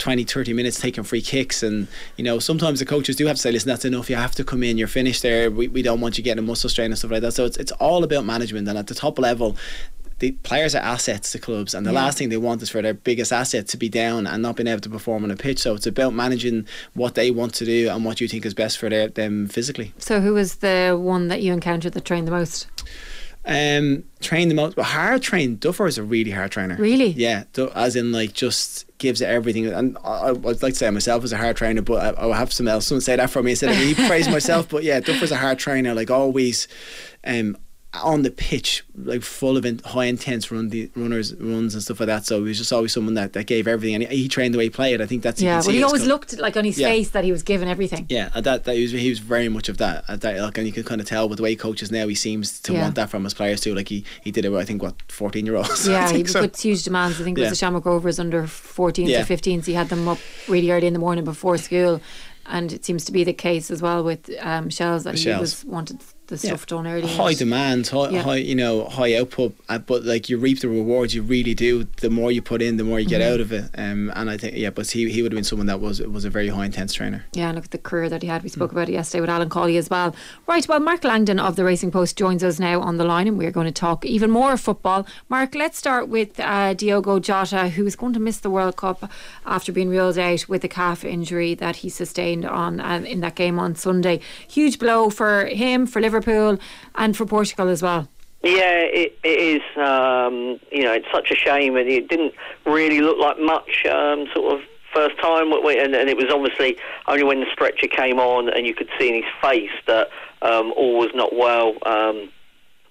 20 0.00 0.24
30 0.24 0.52
minutes 0.52 0.80
taking 0.80 1.04
free 1.04 1.22
kicks. 1.22 1.62
And 1.62 1.86
you 2.16 2.24
know 2.24 2.38
sometimes 2.38 2.80
the 2.80 2.86
coaches 2.86 3.14
do 3.16 3.26
have 3.26 3.36
to 3.36 3.42
say 3.42 3.52
listen 3.52 3.68
that's 3.68 3.84
enough. 3.84 4.10
You 4.10 4.16
have 4.16 4.34
to 4.34 4.44
come 4.44 4.64
in. 4.64 4.78
You're 4.78 4.88
finished 4.88 5.22
there. 5.22 5.50
We, 5.50 5.68
we 5.68 5.82
don't 5.82 6.00
want 6.00 6.18
you 6.18 6.24
getting 6.24 6.42
a 6.42 6.46
muscle 6.46 6.68
strain 6.68 6.90
and 6.90 6.98
stuff 6.98 7.12
like 7.12 7.22
that. 7.22 7.32
So 7.32 7.44
it's, 7.44 7.56
it's 7.56 7.72
all 7.72 8.02
about 8.02 8.24
management. 8.24 8.66
And 8.68 8.76
at 8.76 8.88
the 8.88 8.94
top 8.94 9.18
level 9.18 9.56
the 10.20 10.32
players 10.32 10.74
are 10.74 10.82
assets 10.82 11.32
to 11.32 11.38
clubs. 11.38 11.74
And 11.74 11.84
the 11.84 11.92
last 11.92 12.18
thing 12.18 12.28
they 12.28 12.36
want 12.36 12.62
is 12.62 12.68
for 12.68 12.82
their 12.82 12.94
biggest 12.94 13.32
asset 13.32 13.66
to 13.68 13.76
be 13.76 13.88
down 13.88 14.26
and 14.26 14.42
not 14.42 14.54
being 14.54 14.66
able 14.66 14.82
to 14.82 14.90
perform 14.90 15.24
on 15.24 15.30
a 15.30 15.36
pitch. 15.36 15.60
So 15.60 15.74
it's 15.74 15.86
about 15.86 16.12
managing 16.12 16.66
what 16.92 17.14
they 17.14 17.30
want 17.30 17.54
to 17.54 17.64
do 17.64 17.88
and 17.88 18.04
what 18.04 18.20
you 18.20 18.28
think 18.28 18.44
is 18.44 18.54
best 18.54 18.78
for 18.78 18.90
their, 18.90 19.08
them 19.08 19.48
physically. 19.48 19.94
So 19.98 20.20
who 20.20 20.34
was 20.34 20.56
the 20.56 20.96
one 21.00 21.28
that 21.28 21.42
you 21.42 21.52
encountered 21.52 21.94
that 21.94 22.04
trained 22.04 22.28
the 22.28 22.32
most? 22.32 22.66
Um, 23.50 24.04
train 24.20 24.48
the 24.48 24.54
most, 24.54 24.76
but 24.76 24.84
hard 24.84 25.22
train. 25.22 25.56
Duffer 25.56 25.86
is 25.88 25.98
a 25.98 26.04
really 26.04 26.30
hard 26.30 26.52
trainer. 26.52 26.76
Really? 26.76 27.08
Yeah, 27.08 27.44
as 27.74 27.96
in 27.96 28.12
like 28.12 28.32
just 28.32 28.86
gives 28.98 29.20
everything. 29.20 29.66
And 29.66 29.98
I, 30.04 30.28
I'd 30.28 30.44
like 30.44 30.60
to 30.60 30.74
say 30.74 30.88
myself 30.90 31.24
as 31.24 31.32
a 31.32 31.36
hard 31.36 31.56
trainer, 31.56 31.82
but 31.82 32.16
I, 32.16 32.20
I'll 32.20 32.32
have 32.32 32.52
some 32.52 32.68
else 32.68 32.86
someone 32.86 33.00
say 33.00 33.16
that 33.16 33.28
for 33.28 33.42
me 33.42 33.50
instead 33.50 33.70
of 33.70 33.78
me 33.78 33.94
praise 34.06 34.28
myself. 34.28 34.68
But 34.68 34.84
yeah, 34.84 35.00
Duffer's 35.00 35.32
a 35.32 35.36
hard 35.36 35.58
trainer. 35.58 35.94
Like 35.94 36.12
always, 36.12 36.68
um, 37.24 37.56
on 37.92 38.22
the 38.22 38.31
pitch, 38.31 38.85
like 38.94 39.20
full 39.22 39.57
of 39.57 39.64
in, 39.66 39.81
high 39.81 40.05
intense 40.05 40.53
run 40.53 40.68
the 40.68 40.88
runners 40.94 41.35
runs 41.35 41.74
and 41.74 41.83
stuff 41.83 41.98
like 41.98 42.07
that. 42.07 42.24
So 42.24 42.37
he 42.38 42.48
was 42.48 42.59
just 42.59 42.72
always 42.72 42.92
someone 42.92 43.14
that, 43.14 43.33
that 43.33 43.46
gave 43.48 43.66
everything, 43.66 43.96
and 43.96 44.05
he, 44.05 44.22
he 44.22 44.29
trained 44.29 44.55
the 44.55 44.59
way 44.59 44.64
he 44.64 44.70
played. 44.70 45.00
I 45.00 45.07
think 45.07 45.22
that's 45.24 45.42
Yeah, 45.42 45.61
well, 45.61 45.70
he 45.70 45.83
always 45.83 46.03
come- 46.03 46.09
looked 46.09 46.38
like 46.38 46.57
on 46.57 46.64
his 46.64 46.79
Yeah. 46.79 46.87
face 46.88 47.11
that 47.11 47.24
he 47.24 47.33
was 47.33 47.42
giving 47.42 47.68
everything. 47.68 48.07
Yeah, 48.09 48.29
that 48.40 48.62
that 48.64 48.76
he 48.76 48.83
was, 48.83 48.92
he 48.92 49.09
was 49.11 49.18
very 49.18 49.48
much 49.48 49.68
of 49.68 49.79
that. 49.79 50.05
that 50.07 50.38
like, 50.38 50.57
and 50.57 50.66
you 50.68 50.72
can 50.72 50.85
kind 50.85 51.00
of 51.00 51.07
tell 51.09 51.29
with 51.29 51.38
the 51.38 51.42
way 51.42 51.50
he 51.50 51.57
coaches 51.57 51.90
now, 51.90 52.07
he 52.07 52.14
seems 52.14 52.61
to 52.61 52.72
Yeah. 52.72 52.83
want 52.83 52.94
that 52.94 53.11
from 53.11 53.24
his 53.24 53.35
players 53.35 53.61
too. 53.61 53.74
Like 53.74 53.88
he, 53.88 54.05
he 54.22 54.31
did 54.31 54.44
it 54.44 54.50
with 54.50 54.61
I 54.61 54.64
think 54.64 54.83
what 54.83 54.94
fourteen 55.11 55.44
year 55.46 55.57
olds. 55.57 55.88
Yeah, 55.88 56.12
he 56.12 56.22
puts 56.22 56.62
huge 56.62 56.85
demands. 56.85 57.20
I 57.20 57.24
think 57.24 57.38
it 57.38 57.40
Yeah. 57.40 57.48
was 57.50 57.59
the 57.59 57.64
Shamrock 57.64 57.87
Rovers 57.87 58.20
under 58.20 58.44
14s 58.44 59.09
Yeah. 59.09 59.22
or 59.22 59.24
15s. 59.24 59.64
He 59.66 59.72
had 59.72 59.88
them 59.88 60.07
up 60.07 60.18
really 60.48 60.70
early 60.70 60.87
in 60.87 60.92
the 60.92 61.00
morning 61.00 61.24
before 61.24 61.59
school. 61.59 62.00
And 62.46 62.72
it 62.72 62.85
seems 62.85 63.05
to 63.05 63.12
be 63.12 63.22
the 63.22 63.33
case 63.33 63.70
as 63.70 63.81
well 63.81 64.03
with 64.03 64.29
um, 64.40 64.70
Shels 64.70 65.05
that 65.05 65.16
he 65.16 65.29
was 65.31 65.64
wanted 65.64 66.00
the 66.30 66.36
Yeah. 66.36 66.54
stuff 66.54 66.66
done 66.66 66.86
early. 66.86 67.06
high 67.06 67.34
demand, 67.34 67.86
high, 67.88 68.08
Yeah. 68.10 68.22
high, 68.22 68.36
you 68.36 68.54
know, 68.54 68.84
high 68.84 69.14
output, 69.16 69.54
uh, 69.68 69.78
but 69.78 70.04
like 70.04 70.28
you 70.30 70.38
reap 70.38 70.60
the 70.60 70.68
rewards. 70.68 71.14
You 71.14 71.22
really 71.22 71.54
do. 71.54 71.86
The 72.00 72.08
more 72.10 72.32
you 72.32 72.40
put 72.42 72.62
in, 72.62 72.76
the 72.78 72.84
more 72.84 72.98
you 72.98 73.06
get 73.06 73.20
Mhm. 73.20 73.32
out 73.34 73.40
of 73.40 73.52
it. 73.52 73.64
Um, 73.76 74.10
and 74.16 74.30
I 74.30 74.36
think 74.36 74.56
yeah, 74.56 74.70
but 74.70 74.90
he 74.90 75.10
he 75.10 75.22
would 75.22 75.32
have 75.32 75.36
been 75.36 75.44
someone 75.44 75.66
that 75.66 75.80
was 75.80 76.00
was 76.00 76.24
a 76.24 76.30
very 76.30 76.48
high 76.48 76.64
intense 76.66 76.92
trainer. 76.94 77.24
Yeah, 77.34 77.48
and 77.48 77.56
look 77.56 77.66
at 77.66 77.70
the 77.72 77.78
career 77.78 78.08
that 78.08 78.22
he 78.22 78.28
had. 78.28 78.42
We 78.42 78.48
Mm. 78.48 78.54
spoke 78.54 78.72
about 78.72 78.88
it 78.88 78.92
yesterday 78.92 79.20
with 79.20 79.30
Alan 79.30 79.48
Colley 79.48 79.76
as 79.76 79.90
well. 79.90 80.14
Right, 80.46 80.66
well, 80.68 80.80
Mark 80.80 81.04
Langdon 81.04 81.38
of 81.38 81.56
the 81.56 81.64
Racing 81.64 81.90
Post 81.90 82.16
joins 82.16 82.42
us 82.44 82.58
now 82.58 82.80
on 82.80 82.96
the 82.96 83.04
line, 83.04 83.26
and 83.28 83.36
we're 83.36 83.50
going 83.50 83.66
to 83.66 83.72
talk 83.72 84.04
even 84.06 84.30
more 84.30 84.56
football. 84.56 85.06
Mark, 85.28 85.54
let's 85.54 85.76
start 85.78 86.08
with 86.08 86.38
uh, 86.40 86.74
Diogo 86.74 87.18
Jota, 87.18 87.68
who 87.70 87.84
is 87.86 87.96
going 87.96 88.12
to 88.14 88.20
miss 88.20 88.38
the 88.38 88.50
World 88.50 88.76
Cup 88.76 89.10
after 89.46 89.72
being 89.72 89.88
ruled 89.88 90.18
out 90.18 90.48
with 90.48 90.62
a 90.64 90.68
calf 90.68 91.04
injury 91.04 91.54
that 91.54 91.76
he 91.76 91.88
sustained 91.88 92.44
on 92.44 92.80
uh, 92.80 93.02
in 93.06 93.20
that 93.20 93.34
game 93.34 93.58
on 93.58 93.74
Sunday. 93.74 94.20
Huge 94.48 94.78
blow 94.78 95.10
for 95.10 95.46
him, 95.46 95.86
for 95.86 96.00
Liverpool, 96.00 96.19
and 96.94 97.16
for 97.16 97.26
Portugal 97.26 97.68
as 97.68 97.83
well. 97.83 98.09
Yeah, 98.42 98.85
it, 98.85 99.18
it 99.22 99.28
is. 99.28 99.62
Um, 99.76 100.59
you 100.72 100.83
know, 100.83 100.94
it's 100.94 101.06
such 101.12 101.30
a 101.30 101.35
shame, 101.35 101.76
and 101.76 101.88
it 101.88 102.09
didn't 102.09 102.33
really 102.64 103.00
look 103.00 103.18
like 103.18 103.38
much. 103.38 103.85
Um, 103.85 104.26
sort 104.35 104.54
of 104.54 104.61
first 104.94 105.18
time, 105.20 105.52
and, 105.52 105.94
and 105.94 106.09
it 106.09 106.16
was 106.16 106.26
obviously 106.33 106.76
only 107.06 107.22
when 107.22 107.40
the 107.40 107.46
stretcher 107.52 107.87
came 107.87 108.18
on, 108.18 108.48
and 108.48 108.66
you 108.66 108.74
could 108.74 108.88
see 108.98 109.09
in 109.09 109.14
his 109.16 109.33
face 109.42 109.70
that 109.87 110.09
um, 110.42 110.72
all 110.76 110.98
was 110.98 111.11
not 111.14 111.35
well. 111.35 111.74
Um, 111.85 112.30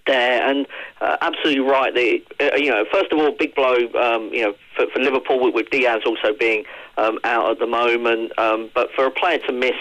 there 0.09 0.49
and 0.49 0.65
uh, 1.01 1.17
absolutely 1.21 1.61
right. 1.61 1.93
The 1.93 2.23
uh, 2.39 2.55
you 2.55 2.71
know 2.71 2.83
first 2.91 3.11
of 3.11 3.19
all, 3.19 3.31
big 3.31 3.55
blow. 3.55 3.75
Um, 3.99 4.29
you 4.33 4.43
know 4.43 4.53
for, 4.75 4.85
for 4.93 4.99
Liverpool 4.99 5.43
with, 5.43 5.53
with 5.53 5.69
Diaz 5.69 6.01
also 6.05 6.35
being 6.37 6.65
um, 6.97 7.19
out 7.23 7.51
at 7.51 7.59
the 7.59 7.67
moment, 7.67 8.37
um, 8.37 8.69
but 8.73 8.89
for 8.95 9.05
a 9.05 9.11
player 9.11 9.39
to 9.47 9.53
miss 9.53 9.77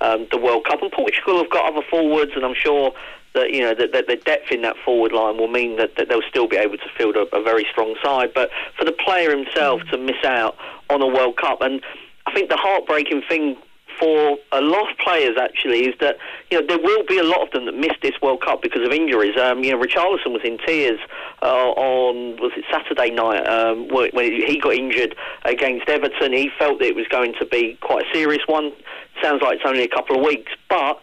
um, 0.00 0.26
the 0.30 0.38
World 0.38 0.64
Cup 0.64 0.82
and 0.82 0.90
Portugal 0.92 1.38
have 1.38 1.50
got 1.50 1.72
other 1.72 1.84
forwards, 1.90 2.32
and 2.34 2.44
I'm 2.44 2.54
sure 2.54 2.92
that 3.34 3.50
you 3.50 3.60
know 3.60 3.74
that, 3.74 3.92
that 3.92 4.06
the 4.06 4.16
depth 4.16 4.50
in 4.50 4.62
that 4.62 4.76
forward 4.84 5.12
line 5.12 5.36
will 5.36 5.48
mean 5.48 5.76
that, 5.76 5.96
that 5.96 6.08
they'll 6.08 6.28
still 6.28 6.48
be 6.48 6.56
able 6.56 6.76
to 6.76 6.88
field 6.96 7.16
a, 7.16 7.26
a 7.36 7.42
very 7.42 7.66
strong 7.70 7.94
side. 8.02 8.32
But 8.34 8.50
for 8.78 8.84
the 8.84 8.92
player 8.92 9.36
himself 9.36 9.82
to 9.90 9.98
miss 9.98 10.24
out 10.24 10.56
on 10.88 11.02
a 11.02 11.06
World 11.06 11.36
Cup, 11.36 11.60
and 11.60 11.80
I 12.26 12.32
think 12.32 12.48
the 12.48 12.56
heartbreaking 12.56 13.22
thing 13.28 13.56
for 14.00 14.38
a 14.52 14.60
lot 14.60 14.90
of 14.90 14.96
players 14.98 15.36
actually 15.38 15.86
is 15.86 15.94
that 16.00 16.16
you 16.50 16.58
know 16.58 16.66
there 16.66 16.78
will 16.82 17.04
be 17.04 17.18
a 17.18 17.22
lot 17.22 17.42
of 17.42 17.50
them 17.52 17.66
that 17.66 17.74
miss 17.74 17.92
this 18.02 18.14
World 18.22 18.42
Cup 18.42 18.62
because 18.62 18.84
of 18.84 18.92
injuries. 18.92 19.36
Um, 19.38 19.62
you 19.62 19.72
know, 19.72 19.78
Richarlison 19.78 20.32
was 20.32 20.42
in 20.42 20.58
tears 20.66 20.98
uh, 21.42 21.46
on 21.46 22.36
was 22.40 22.52
it 22.56 22.64
Saturday 22.70 23.10
night 23.10 23.46
um, 23.46 23.88
when 23.88 24.32
he 24.32 24.58
got 24.58 24.74
injured 24.74 25.14
against 25.44 25.88
Everton. 25.88 26.32
He 26.32 26.50
felt 26.58 26.78
that 26.78 26.86
it 26.86 26.96
was 26.96 27.06
going 27.08 27.34
to 27.38 27.46
be 27.46 27.76
quite 27.80 28.06
a 28.06 28.14
serious 28.14 28.42
one. 28.46 28.72
Sounds 29.22 29.42
like 29.42 29.56
it's 29.56 29.66
only 29.66 29.84
a 29.84 29.88
couple 29.88 30.16
of 30.16 30.24
weeks, 30.24 30.52
but 30.68 31.00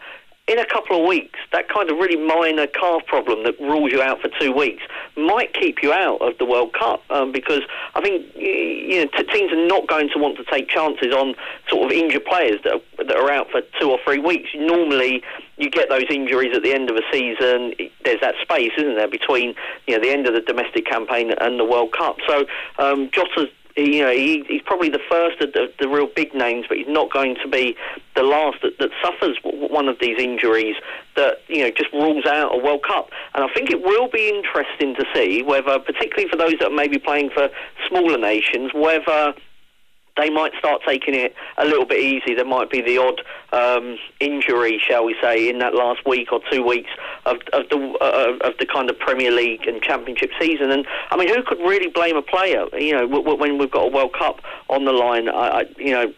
in 0.48 0.60
a 0.60 0.66
couple 0.66 1.00
of 1.00 1.06
weeks, 1.06 1.40
that 1.52 1.68
kind 1.68 1.92
of 1.92 1.98
really 1.98 2.16
minor 2.16 2.68
calf 2.68 3.06
problem 3.06 3.44
that 3.44 3.60
rules 3.60 3.92
you 3.92 4.02
out 4.02 4.22
for 4.22 4.30
two 4.40 4.54
weeks 4.54 4.82
might 5.18 5.54
keep 5.54 5.84
you 5.84 5.92
out 5.92 6.22
of 6.22 6.38
the 6.38 6.46
World 6.46 6.74
Cup 6.74 7.04
um, 7.10 7.34
because 7.34 7.62
I 7.96 8.02
think 8.02 8.26
you 8.36 9.04
know 9.04 9.24
teams 9.24 9.52
are 9.52 9.68
not 9.68 9.88
going 9.88 10.10
to 10.14 10.20
want 10.20 10.38
to 10.38 10.46
take 10.46 10.70
chances 10.70 11.14
on 11.14 11.36
sort 11.70 11.86
of 11.86 11.92
injured 11.92 12.24
players 12.26 12.62
that 12.64 12.76
are, 12.76 13.04
that 13.04 13.18
are 13.18 13.30
out 13.30 13.52
for 13.52 13.62
two 13.80 13.92
or 13.92 14.00
three 14.06 14.20
weeks. 14.20 14.50
Normally, 14.56 15.22
you 15.58 15.70
get 15.70 15.90
those 15.90 16.06
injuries 16.10 16.56
at 16.56 16.64
the 16.64 16.74
end 16.74 16.90
of 16.90 16.96
a 16.96 17.04
season. 17.12 17.74
There's 18.06 18.22
that 18.22 18.36
space, 18.42 18.72
isn't 18.78 18.96
there, 18.96 19.10
between 19.10 19.54
you 19.86 19.98
know 19.98 20.02
the 20.02 20.12
end 20.12 20.28
of 20.28 20.34
the 20.34 20.42
domestic 20.42 20.86
campaign 20.86 21.34
and 21.42 21.60
the 21.60 21.66
World 21.66 21.92
Cup. 21.92 22.18
So 22.26 22.46
um, 22.80 23.10
Jota's 23.12 23.50
you 23.78 24.02
know, 24.04 24.12
he, 24.12 24.44
he's 24.48 24.62
probably 24.64 24.90
the 24.90 25.02
first 25.10 25.42
of 25.42 25.54
the, 25.54 25.72
the 25.80 25.88
real 25.88 26.08
big 26.08 26.34
names, 26.34 26.66
but 26.68 26.78
he's 26.78 26.88
not 26.88 27.12
going 27.12 27.36
to 27.44 27.48
be 27.48 27.76
the 28.16 28.24
last 28.24 28.58
that, 28.64 28.78
that 28.80 28.90
suffers 29.04 29.38
one 29.44 29.88
of 29.88 29.98
these 30.00 30.20
injuries 30.20 30.76
that, 31.16 31.42
you 31.48 31.64
know, 31.64 31.70
just 31.70 31.92
rules 31.94 32.26
out 32.26 32.54
a 32.54 32.58
World 32.58 32.84
Cup. 32.84 33.10
And 33.36 33.44
I 33.44 33.54
think 33.54 33.70
it 33.70 33.82
will 33.82 34.10
be 34.10 34.30
interesting 34.30 34.96
to 34.96 35.06
see 35.14 35.44
whether, 35.44 35.78
particularly 35.80 36.30
for 36.30 36.38
those 36.38 36.54
that 36.60 36.72
are 36.72 36.76
maybe 36.76 36.98
playing 36.98 37.30
for 37.30 37.50
smaller 37.88 38.18
nations, 38.18 38.72
whether 38.74 39.34
they 40.18 40.30
might 40.30 40.54
start 40.58 40.82
taking 40.86 41.14
it 41.14 41.36
a 41.58 41.66
little 41.66 41.86
bit 41.86 42.00
easy. 42.00 42.34
There 42.34 42.46
might 42.46 42.70
be 42.70 42.82
the 42.82 42.98
odd 42.98 43.22
um, 43.54 43.98
injury, 44.20 44.82
shall 44.86 45.06
we 45.06 45.16
say, 45.22 45.50
in 45.50 45.60
that 45.60 45.74
last 45.74 46.02
week 46.06 46.32
or 46.32 46.42
two 46.52 46.64
weeks 46.64 46.90
of, 47.26 47.38
of 47.54 47.70
the 47.70 47.78
uh, 48.02 48.48
of 48.48 48.54
the 48.60 48.66
kind 48.66 48.90
of 48.90 48.98
Premier 49.00 49.32
League 49.32 49.68
and 49.68 49.82
Championship 49.82 50.32
season. 50.40 50.72
And 50.72 50.86
I 51.12 51.18
mean, 51.18 51.34
who 51.34 51.44
could 51.44 51.60
really 51.60 51.90
blame 51.90 52.18
a 52.18 52.22
player? 52.22 52.66
You 52.78 52.94
know, 52.94 53.08
w- 53.08 53.36
when 53.38 53.58
we've 53.58 53.72
got 53.72 53.84
a 53.84 53.92
World 53.92 54.14
Cup 54.14 54.42
on 54.70 54.86
the 54.86 54.92
line, 54.92 55.30
I, 55.30 55.34
I, 55.34 55.66
you 55.78 55.92
know, 55.92 56.14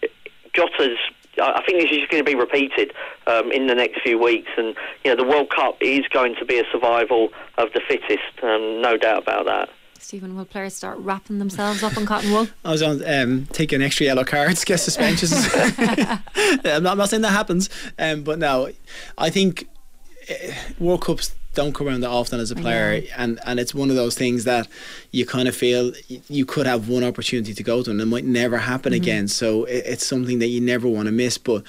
Jota's. 0.54 0.98
I 1.40 1.60
I 1.60 1.64
think 1.66 1.82
this 1.82 1.92
is 1.92 2.08
going 2.10 2.24
to 2.24 2.30
be 2.30 2.36
repeated 2.36 2.94
um, 3.28 3.52
in 3.52 3.68
the 3.68 3.76
next 3.76 4.02
few 4.02 4.22
weeks, 4.22 4.50
and 4.58 4.76
you 5.04 5.12
know 5.12 5.16
the 5.16 5.30
World 5.30 5.50
Cup 5.50 5.78
is 5.82 6.08
going 6.12 6.36
to 6.36 6.46
be 6.46 6.60
a 6.60 6.64
survival 6.72 7.30
of 7.58 7.72
the 7.74 7.82
fittest, 7.88 8.44
um, 8.44 8.82
no 8.82 8.98
doubt 8.98 9.24
about 9.24 9.46
that. 9.46 9.70
Stephen, 10.02 10.36
will 10.36 10.46
players 10.46 10.74
start 10.74 10.98
wrapping 11.00 11.40
themselves 11.40 11.84
up 11.84 11.96
in 11.98 12.06
cotton 12.06 12.32
wool? 12.32 12.48
I 12.66 12.72
was 12.72 12.82
on 12.82 13.04
um, 13.06 13.46
taking 13.48 13.82
extra 13.82 14.06
yellow 14.06 14.24
cards, 14.24 14.64
get 14.64 14.80
suspensions. 14.80 15.34
I'm, 15.56 16.84
not, 16.84 16.92
I'm 16.92 16.98
not 16.98 17.10
saying 17.10 17.22
that 17.22 17.32
happens, 17.32 17.70
um, 17.98 18.24
but 18.24 18.40
no, 18.40 18.70
I 19.18 19.30
think 19.30 19.68
uh, 20.30 20.34
World 20.80 21.02
Cups 21.02 21.36
don't 21.54 21.74
come 21.74 21.88
around 21.88 22.02
that 22.02 22.10
often 22.10 22.40
as 22.40 22.52
a 22.52 22.56
player, 22.56 23.02
and, 23.18 23.40
and 23.46 23.60
it's 23.60 23.74
one 23.74 23.90
of 23.90 23.96
those 23.96 24.16
things 24.16 24.44
that 24.46 24.68
you 25.12 25.26
kind 25.26 25.48
of 25.48 25.56
feel 25.56 25.92
you 26.08 26.46
could 26.46 26.66
have 26.66 26.88
one 26.88 27.04
opportunity 27.04 27.54
to 27.54 27.64
go 27.64 27.84
to, 27.84 27.92
and 27.92 28.00
it 28.00 28.06
might 28.06 28.24
never 28.26 28.58
happen 28.58 28.94
Mm-hmm. 28.94 29.02
again. 29.02 29.28
So 29.28 29.66
it, 29.66 29.84
it's 29.86 30.06
something 30.06 30.40
that 30.40 30.48
you 30.48 30.62
never 30.62 30.88
want 30.88 31.08
to 31.08 31.12
miss, 31.12 31.38
but. 31.38 31.64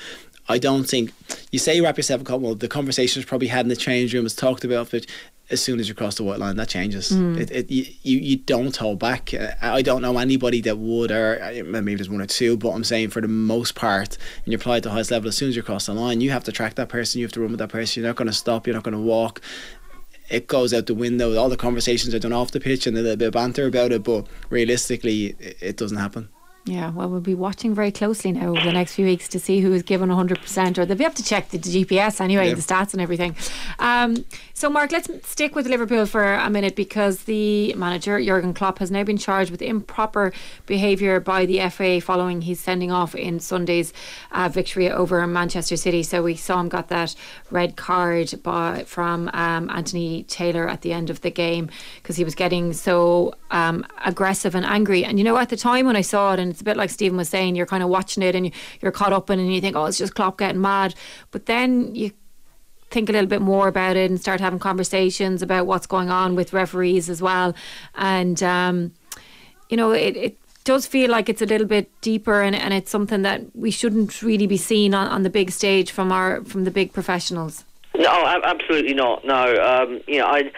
I 0.48 0.58
don't 0.58 0.82
think 0.82 1.12
you 1.52 1.60
say 1.60 1.76
you 1.76 1.84
wrap 1.84 1.96
yourself 1.96 2.22
in 2.22 2.24
cotton 2.24 2.42
wool. 2.42 2.56
The 2.56 2.66
conversations 2.66 3.24
probably 3.24 3.46
had 3.46 3.66
in 3.66 3.68
the 3.68 3.76
change 3.76 4.12
room 4.12 4.24
was 4.24 4.34
talked 4.34 4.64
about, 4.64 4.90
but 4.90 5.06
as 5.50 5.60
soon 5.62 5.80
as 5.80 5.88
you 5.88 5.94
cross 5.94 6.16
the 6.16 6.22
white 6.22 6.38
line, 6.38 6.56
that 6.56 6.68
changes. 6.68 7.10
Mm. 7.10 7.38
It, 7.38 7.50
it, 7.50 7.70
you, 7.70 7.86
you 8.02 8.36
don't 8.36 8.76
hold 8.76 8.98
back. 8.98 9.34
Uh, 9.34 9.52
I 9.60 9.82
don't 9.82 10.02
know 10.02 10.16
anybody 10.18 10.60
that 10.62 10.78
would, 10.78 11.10
or 11.10 11.38
maybe 11.64 11.96
there's 11.96 12.08
one 12.08 12.20
or 12.20 12.26
two, 12.26 12.56
but 12.56 12.70
I'm 12.70 12.84
saying 12.84 13.10
for 13.10 13.20
the 13.20 13.28
most 13.28 13.74
part, 13.74 14.16
when 14.44 14.52
you 14.52 14.56
apply 14.58 14.78
at 14.78 14.84
the 14.84 14.90
highest 14.90 15.10
level, 15.10 15.28
as 15.28 15.36
soon 15.36 15.48
as 15.48 15.56
you 15.56 15.62
cross 15.62 15.86
the 15.86 15.94
line, 15.94 16.20
you 16.20 16.30
have 16.30 16.44
to 16.44 16.52
track 16.52 16.76
that 16.76 16.88
person, 16.88 17.18
you 17.18 17.24
have 17.24 17.32
to 17.32 17.40
run 17.40 17.50
with 17.50 17.58
that 17.58 17.70
person. 17.70 18.02
You're 18.02 18.10
not 18.10 18.16
going 18.16 18.26
to 18.26 18.32
stop. 18.32 18.66
You're 18.66 18.74
not 18.74 18.84
going 18.84 18.94
to 18.94 19.00
walk. 19.00 19.40
It 20.28 20.46
goes 20.46 20.72
out 20.72 20.86
the 20.86 20.94
window. 20.94 21.36
All 21.36 21.48
the 21.48 21.56
conversations 21.56 22.14
are 22.14 22.20
done 22.20 22.32
off 22.32 22.52
the 22.52 22.60
pitch 22.60 22.86
and 22.86 22.96
a 22.96 23.02
little 23.02 23.16
bit 23.16 23.28
of 23.28 23.32
banter 23.32 23.66
about 23.66 23.90
it, 23.90 24.04
but 24.04 24.28
realistically, 24.48 25.34
it, 25.40 25.56
it 25.60 25.76
doesn't 25.76 25.98
happen. 25.98 26.28
Yeah, 26.66 26.90
well, 26.90 27.08
we'll 27.08 27.20
be 27.20 27.34
watching 27.34 27.74
very 27.74 27.90
closely 27.90 28.32
now 28.32 28.50
over 28.50 28.60
the 28.60 28.72
next 28.72 28.94
few 28.94 29.06
weeks 29.06 29.28
to 29.28 29.40
see 29.40 29.60
who 29.60 29.72
is 29.72 29.82
given 29.82 30.10
100%, 30.10 30.76
or 30.78 30.84
they'll 30.84 30.96
be 30.96 31.04
able 31.04 31.14
to 31.14 31.24
check 31.24 31.48
the 31.48 31.58
GPS 31.58 32.20
anyway, 32.20 32.48
Yeah. 32.48 32.54
the 32.54 32.60
stats 32.60 32.92
and 32.92 33.00
everything. 33.00 33.34
Um, 33.78 34.26
so, 34.52 34.68
Mark, 34.68 34.92
let's 34.92 35.08
stick 35.26 35.54
with 35.54 35.66
Liverpool 35.66 36.04
for 36.04 36.34
a 36.34 36.50
minute 36.50 36.76
because 36.76 37.24
the 37.24 37.72
manager, 37.74 38.22
Jurgen 38.22 38.52
Klopp, 38.52 38.78
has 38.78 38.90
now 38.90 39.02
been 39.04 39.16
charged 39.16 39.50
with 39.50 39.62
improper 39.62 40.34
behaviour 40.66 41.18
by 41.18 41.46
the 41.46 41.60
FA 41.70 41.98
following 41.98 42.42
his 42.42 42.60
sending 42.60 42.92
off 42.92 43.14
in 43.14 43.40
Sunday's 43.40 43.94
uh, 44.30 44.50
victory 44.50 44.90
over 44.90 45.26
Manchester 45.26 45.76
City. 45.76 46.02
So, 46.02 46.22
we 46.22 46.36
saw 46.36 46.60
him 46.60 46.68
got 46.68 46.88
that 46.88 47.14
red 47.50 47.76
card 47.76 48.34
by, 48.42 48.84
from 48.84 49.30
um, 49.32 49.70
Anthony 49.70 50.24
Taylor 50.24 50.68
at 50.68 50.82
the 50.82 50.92
end 50.92 51.08
of 51.08 51.22
the 51.22 51.30
game 51.30 51.70
because 52.02 52.16
he 52.16 52.22
was 52.24 52.34
getting 52.34 52.74
so 52.74 53.34
um, 53.50 53.86
aggressive 54.04 54.54
and 54.54 54.66
angry. 54.66 55.06
And 55.06 55.16
you 55.18 55.24
know, 55.24 55.38
at 55.38 55.48
the 55.48 55.56
time 55.56 55.86
when 55.86 55.96
I 55.96 56.02
saw 56.02 56.34
it, 56.34 56.38
and 56.38 56.49
it's 56.50 56.60
a 56.60 56.64
bit 56.64 56.76
like 56.76 56.90
Stephen 56.90 57.16
was 57.16 57.28
saying, 57.28 57.56
you're 57.56 57.66
kind 57.66 57.82
of 57.82 57.88
watching 57.88 58.22
it 58.22 58.34
and 58.34 58.46
you- 58.46 58.52
you're 58.80 58.92
caught 58.92 59.12
up 59.12 59.30
in 59.30 59.38
it 59.38 59.42
and 59.42 59.54
you 59.54 59.60
think, 59.60 59.76
oh, 59.76 59.84
it's 59.86 59.98
just 59.98 60.14
Klopp 60.14 60.38
getting 60.38 60.60
mad. 60.60 60.94
But 61.30 61.46
then 61.46 61.94
you 61.94 62.12
think 62.90 63.08
a 63.08 63.12
little 63.12 63.28
bit 63.28 63.40
more 63.40 63.68
about 63.68 63.96
it 63.96 64.10
and 64.10 64.20
start 64.20 64.40
having 64.40 64.58
conversations 64.58 65.42
about 65.42 65.66
what's 65.66 65.86
going 65.86 66.10
on 66.10 66.34
with 66.34 66.52
referees 66.52 67.08
as 67.08 67.22
well. 67.22 67.54
And, 67.94 68.42
um, 68.42 68.92
you 69.68 69.76
know, 69.76 69.92
it, 69.92 70.16
it 70.16 70.36
does 70.64 70.86
feel 70.86 71.08
like 71.10 71.28
it's 71.28 71.40
a 71.40 71.46
little 71.46 71.66
bit 71.66 71.88
deeper 72.00 72.42
and, 72.42 72.54
and 72.56 72.74
it's 72.74 72.90
something 72.90 73.22
that 73.22 73.42
we 73.54 73.70
shouldn't 73.70 74.20
really 74.22 74.46
be 74.46 74.56
seeing 74.56 74.92
on, 74.92 75.06
on 75.06 75.22
the 75.22 75.30
big 75.30 75.50
stage 75.52 75.90
from 75.92 76.10
our 76.12 76.42
from 76.44 76.64
the 76.64 76.70
big 76.70 76.92
professionals. 76.92 77.64
No, 77.96 78.10
absolutely 78.44 78.94
not. 78.94 79.24
No, 79.24 79.42
um, 79.62 80.00
you 80.06 80.18
know, 80.18 80.26
I, 80.26 80.50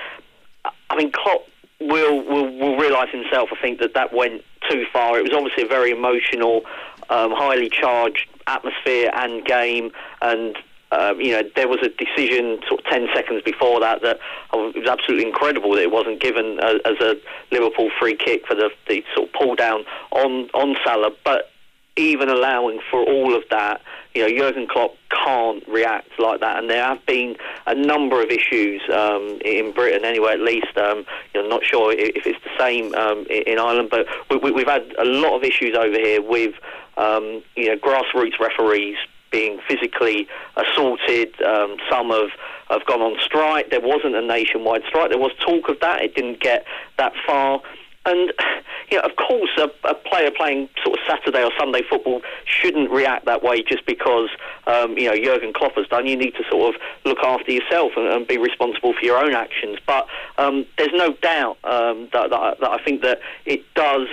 I 0.90 0.96
mean, 0.96 1.12
Klopp 1.12 1.42
will 1.81 2.24
will, 2.24 2.59
will 2.59 2.76
realise 2.76 3.11
himself. 3.11 3.50
I 3.52 3.61
think 3.61 3.78
that 3.81 3.94
that 3.94 4.12
went 4.12 4.42
too 4.70 4.85
far. 4.92 5.18
It 5.18 5.22
was 5.22 5.33
obviously 5.33 5.64
a 5.64 5.68
very 5.68 5.90
emotional, 5.90 6.62
um, 7.11 7.33
highly 7.33 7.68
charged 7.68 8.29
atmosphere 8.46 9.11
and 9.14 9.44
game, 9.44 9.92
and 10.20 10.57
um, 10.92 11.20
you 11.20 11.31
know, 11.31 11.42
there 11.57 11.68
was 11.68 11.79
a 11.83 11.88
decision 11.88 12.61
sort 12.68 12.81
of 12.81 12.87
10 12.87 13.09
seconds 13.14 13.42
before 13.42 13.81
that 13.81 14.03
that 14.03 14.18
it 14.53 14.77
was 14.77 14.87
absolutely 14.87 15.27
incredible 15.27 15.72
that 15.75 15.81
it 15.81 15.90
wasn't 15.90 16.20
given 16.20 16.61
as, 16.61 16.77
as 16.85 17.01
a 17.01 17.16
Liverpool 17.51 17.90
free 17.98 18.14
kick 18.14 18.46
for 18.46 18.55
the, 18.55 18.70
the 18.88 19.03
sort 19.14 19.29
of 19.29 19.33
pull 19.33 19.55
down 19.55 19.85
on, 20.11 20.51
on 20.53 20.77
Salah. 20.85 21.12
But 21.25 21.51
even 21.96 22.29
allowing 22.29 22.81
for 22.90 23.01
all 23.01 23.35
of 23.35 23.42
that, 23.51 23.81
you 24.14 24.22
know, 24.22 24.29
Jurgen 24.29 24.66
Klopp 24.66 24.94
can't 25.11 25.66
react 25.68 26.09
like 26.18 26.40
that. 26.40 26.59
And 26.59 26.68
there 26.68 26.85
have 26.85 27.05
been 27.07 27.37
a 27.66 27.75
number 27.75 28.22
of 28.22 28.31
issues 28.31 28.83
um, 28.92 29.38
in 29.44 29.72
Britain, 29.72 30.05
anyway, 30.05 30.33
at 30.33 30.40
least. 30.40 30.77
Um, 30.77 31.05
you 31.35 31.42
know, 31.42 31.48
not 31.48 31.64
sure 31.64 31.92
if 31.92 32.27
it's 32.27 32.42
the 32.44 32.51
same 32.59 32.94
um, 32.94 33.27
in 33.31 33.59
Ireland, 33.59 33.88
but 33.90 34.07
we, 34.42 34.51
we've 34.51 34.66
had 34.66 34.94
a 34.98 35.05
lot 35.05 35.37
of 35.37 35.44
issues 35.44 35.77
over 35.77 35.98
here 35.98 36.20
with, 36.20 36.55
um, 36.96 37.42
you 37.57 37.68
know, 37.68 37.77
grassroots 37.77 38.38
referees 38.38 38.96
being 39.31 39.61
physically 39.66 40.29
assaulted. 40.57 41.40
Um, 41.42 41.77
some 41.90 42.11
have, 42.11 42.31
have 42.68 42.85
gone 42.87 43.01
on 43.01 43.18
strike. 43.20 43.70
There 43.70 43.81
wasn't 43.81 44.14
a 44.14 44.22
nationwide 44.22 44.83
strike. 44.87 45.09
There 45.09 45.18
was 45.18 45.33
talk 45.40 45.68
of 45.68 45.81
that. 45.81 46.03
It 46.03 46.14
didn't 46.14 46.40
get 46.40 46.66
that 46.98 47.12
far. 47.27 47.62
And, 48.05 48.33
you 48.91 48.99
know, 48.99 49.05
of 49.05 49.17
course, 49.17 49.51
a, 49.59 49.71
a, 49.88 49.95
player 49.95 50.31
playing 50.31 50.69
sort 50.85 50.99
of 50.99 51.05
Saturday 51.09 51.43
or 51.43 51.51
Sunday 51.59 51.83
football 51.88 52.23
shouldn't 52.45 52.91
react 52.91 53.27
that 53.27 53.43
way 53.43 53.62
just 53.62 53.87
because, 53.87 54.29
um, 54.67 54.99
you 54.99 55.09
know, 55.09 55.17
Jurgen 55.17 55.53
Klopp 55.53 55.75
has 55.77 55.87
done. 55.88 56.07
You 56.07 56.17
need 56.17 56.35
to 56.35 56.45
sort 56.51 56.75
of 56.75 56.81
look 57.05 57.19
after 57.25 57.51
yourself 57.51 57.93
and, 57.97 58.07
and 58.07 58.27
be 58.27 58.38
responsible 58.38 58.93
for 58.93 59.05
your 59.05 59.19
own 59.19 59.35
actions. 59.35 59.79
But 59.87 60.07
um, 60.38 60.67
there's 60.79 60.93
no 60.93 61.15
doubt 61.15 61.59
um, 61.65 62.09
that, 62.12 62.31
that, 62.31 62.61
that, 62.61 62.71
I 62.71 62.83
think 62.85 63.03
that 63.03 63.21
it 63.47 63.62
does 63.75 64.09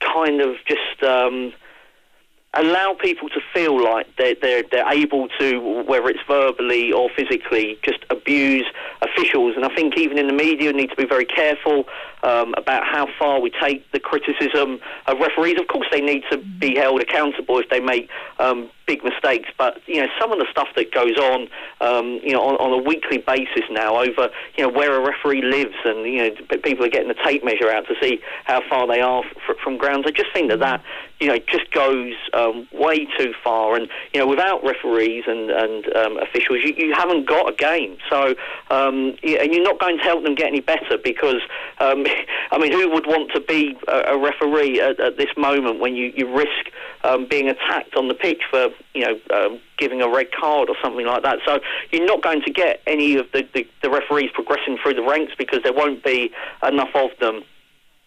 kind 0.00 0.40
of 0.40 0.56
just 0.66 1.02
um, 1.02 1.52
allow 2.54 2.94
people 2.94 3.28
to 3.28 3.40
feel 3.54 3.82
like 3.82 4.06
they're, 4.16 4.34
they're, 4.40 4.64
they're 4.70 4.92
able 4.92 5.28
to, 5.38 5.84
whether 5.86 6.08
it's 6.08 6.20
verbally 6.26 6.92
or 6.92 7.08
physically, 7.16 7.78
just 7.82 8.04
abuse 8.10 8.66
officials. 9.02 9.54
And 9.56 9.64
I 9.64 9.74
think 9.74 9.96
even 9.96 10.18
in 10.18 10.26
the 10.26 10.32
media, 10.32 10.72
need 10.72 10.90
to 10.90 10.96
be 10.96 11.06
very 11.06 11.24
careful 11.24 11.84
um, 12.22 12.54
about 12.56 12.84
how 12.84 13.06
far 13.18 13.40
we 13.40 13.50
take 13.50 13.90
the 13.92 14.00
criticism 14.00 14.80
of 15.06 15.18
referees. 15.18 15.60
Of 15.60 15.68
course, 15.68 15.86
they 15.90 16.00
need 16.00 16.22
to 16.30 16.38
be 16.38 16.76
held 16.76 17.00
accountable 17.00 17.58
if 17.58 17.68
they 17.68 17.80
make 17.80 18.08
um, 18.38 18.70
big 18.90 19.04
mistakes. 19.04 19.48
But 19.56 19.80
you 19.86 20.00
know, 20.00 20.08
some 20.20 20.32
of 20.32 20.38
the 20.38 20.46
stuff 20.50 20.68
that 20.74 20.92
goes 20.92 21.16
on, 21.16 21.48
um, 21.80 22.20
you 22.24 22.32
know, 22.32 22.42
on, 22.42 22.56
on, 22.56 22.72
a 22.72 22.82
weekly 22.82 23.18
basis 23.18 23.64
now 23.70 23.96
over, 23.96 24.30
you 24.56 24.64
know, 24.64 24.68
where 24.68 24.94
a 24.96 25.00
referee 25.00 25.42
lives, 25.42 25.76
and 25.84 26.04
you 26.06 26.22
know, 26.22 26.58
people 26.62 26.84
are 26.84 26.88
getting 26.88 27.08
the 27.08 27.22
tape 27.24 27.44
measure 27.44 27.70
out 27.70 27.86
to 27.86 27.94
see 28.02 28.20
how 28.44 28.60
far 28.68 28.86
they 28.88 29.00
are 29.00 29.22
f- 29.24 29.56
from 29.62 29.76
grounds. 29.76 30.06
I 30.06 30.10
just 30.10 30.32
think 30.32 30.50
that 30.50 30.58
that, 30.58 30.82
you 31.20 31.28
know, 31.28 31.38
just 31.46 31.70
goes 31.70 32.14
um, 32.34 32.66
way 32.72 33.06
too 33.16 33.32
far. 33.44 33.76
And 33.76 33.88
you 34.12 34.20
know, 34.20 34.26
without 34.26 34.64
referees 34.64 35.24
and 35.26 35.50
and 35.50 35.96
um, 35.96 36.18
officials, 36.18 36.58
you, 36.64 36.74
you 36.76 36.92
haven't 36.94 37.26
got 37.26 37.52
a 37.52 37.54
game. 37.54 37.96
So, 38.08 38.34
um, 38.70 39.14
and 39.22 39.52
you're 39.54 39.62
not 39.62 39.78
going 39.78 39.98
to 39.98 40.02
help 40.02 40.24
them 40.24 40.34
get 40.34 40.48
any 40.48 40.60
better 40.60 40.98
because, 41.02 41.42
um, 41.78 42.04
I 42.52 42.58
mean, 42.58 42.72
who 42.72 42.90
would 42.90 43.06
want 43.06 43.30
to 43.32 43.40
be 43.40 43.76
a, 43.88 44.14
a 44.14 44.18
referee 44.18 44.80
at, 44.80 44.98
at, 45.00 45.16
this 45.16 45.30
moment 45.36 45.80
when 45.80 45.94
you 45.94 46.12
you 46.16 46.34
risk 46.34 46.70
um, 47.04 47.26
being 47.28 47.48
attacked 47.48 47.94
on 47.96 48.08
the 48.08 48.14
pitch 48.14 48.42
for 48.50 48.70
you 48.94 49.02
know, 49.02 49.20
um, 49.32 49.60
giving 49.78 50.02
a 50.02 50.08
red 50.08 50.32
card 50.32 50.68
or 50.68 50.76
something 50.82 51.06
like 51.06 51.22
that. 51.22 51.38
So 51.46 51.60
you're 51.90 52.06
not 52.06 52.22
going 52.22 52.42
to 52.42 52.50
get 52.50 52.82
any 52.86 53.16
of 53.16 53.26
the, 53.32 53.46
the, 53.54 53.66
the 53.82 53.90
referees 53.90 54.30
progressing 54.32 54.78
through 54.82 54.94
the 54.94 55.02
ranks 55.02 55.32
because 55.38 55.62
there 55.62 55.72
won't 55.72 56.04
be 56.04 56.30
enough 56.62 56.94
of 56.94 57.10
them 57.20 57.42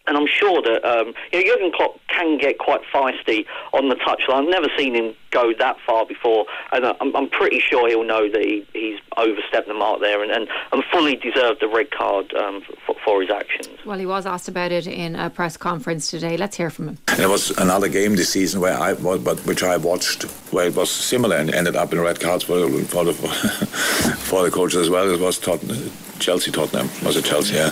and 0.07 0.17
I'm 0.17 0.27
sure 0.27 0.61
that 0.61 0.83
um, 0.85 1.13
you 1.31 1.39
know, 1.39 1.53
Jurgen 1.53 1.71
Klopp 1.73 1.99
can 2.07 2.37
get 2.37 2.57
quite 2.59 2.81
feisty 2.93 3.45
on 3.73 3.89
the 3.89 3.95
touchline. 3.95 4.43
I've 4.43 4.49
never 4.49 4.67
seen 4.77 4.95
him 4.95 5.15
go 5.31 5.53
that 5.57 5.77
far 5.85 6.05
before, 6.05 6.45
and 6.71 6.85
I'm, 6.85 7.15
I'm 7.15 7.29
pretty 7.29 7.59
sure 7.59 7.87
he'll 7.87 8.03
know 8.03 8.29
that 8.29 8.41
he, 8.41 8.67
he's 8.73 8.99
overstepped 9.17 9.67
the 9.67 9.73
mark 9.73 10.01
there 10.01 10.21
and, 10.21 10.31
and, 10.31 10.47
and 10.71 10.83
fully 10.91 11.15
deserved 11.15 11.61
the 11.61 11.67
red 11.67 11.91
card 11.91 12.33
um, 12.33 12.61
for, 12.85 12.95
for, 13.03 13.21
his 13.21 13.31
actions. 13.31 13.69
Well, 13.85 13.97
he 13.97 14.05
was 14.05 14.25
asked 14.25 14.47
about 14.47 14.71
it 14.71 14.87
in 14.87 15.15
a 15.15 15.29
press 15.29 15.57
conference 15.57 16.09
today. 16.09 16.37
Let's 16.37 16.57
hear 16.57 16.69
from 16.69 16.89
him. 16.89 16.97
There 17.17 17.29
was 17.29 17.51
another 17.51 17.87
game 17.87 18.15
this 18.15 18.29
season 18.29 18.59
where 18.61 18.77
I, 18.77 18.93
but 18.93 19.39
which 19.45 19.63
I 19.63 19.77
watched, 19.77 20.23
where 20.51 20.67
it 20.67 20.75
was 20.75 20.91
similar 20.91 21.37
and 21.37 21.53
ended 21.53 21.75
up 21.75 21.93
in 21.93 21.99
red 21.99 22.19
cards 22.19 22.43
for, 22.43 22.67
for 22.85 23.05
the 23.05 23.13
for 24.23 24.43
the 24.43 24.51
coaches 24.51 24.81
as 24.81 24.89
well. 24.89 25.09
It 25.09 25.19
was 25.19 25.39
Tottenham 25.39 25.91
Chelsea 26.19 26.51
Tottenham 26.51 26.89
was 27.03 27.17
it 27.17 27.25
Chelsea? 27.25 27.55
Yeah, 27.55 27.71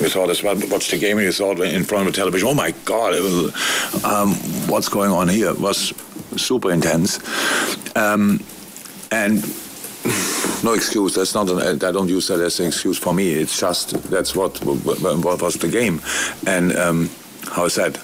we 0.00 0.08
saw 0.08 0.26
this. 0.26 0.42
Watched 0.42 0.90
the 0.90 0.98
game 0.98 1.18
and 1.18 1.26
you 1.26 1.32
saw 1.32 1.52
it 1.52 1.60
in 1.60 1.84
front 1.84 2.06
of 2.06 2.12
the 2.12 2.16
television. 2.16 2.48
Oh 2.48 2.54
my 2.54 2.72
God! 2.84 3.12
Was, 3.12 4.04
um, 4.04 4.34
what's 4.68 4.88
going 4.88 5.10
on 5.10 5.28
here? 5.28 5.50
It 5.50 5.60
was 5.60 5.92
super 6.36 6.72
intense, 6.72 7.18
um, 7.96 8.40
and 9.10 9.42
no 10.64 10.72
excuse. 10.74 11.14
That's 11.14 11.34
not. 11.34 11.48
An, 11.50 11.58
I 11.60 11.92
don't 11.92 12.08
use 12.08 12.28
that 12.28 12.40
as 12.40 12.60
an 12.60 12.66
excuse 12.66 12.98
for 12.98 13.14
me. 13.14 13.32
It's 13.32 13.58
just 13.58 13.90
that's 14.10 14.34
what 14.34 14.58
what, 14.64 15.40
was 15.40 15.54
the 15.54 15.68
game, 15.68 16.00
and. 16.46 16.76
Um, 16.76 17.10
how 17.50 17.64
I 17.64 17.68
said, 17.68 17.96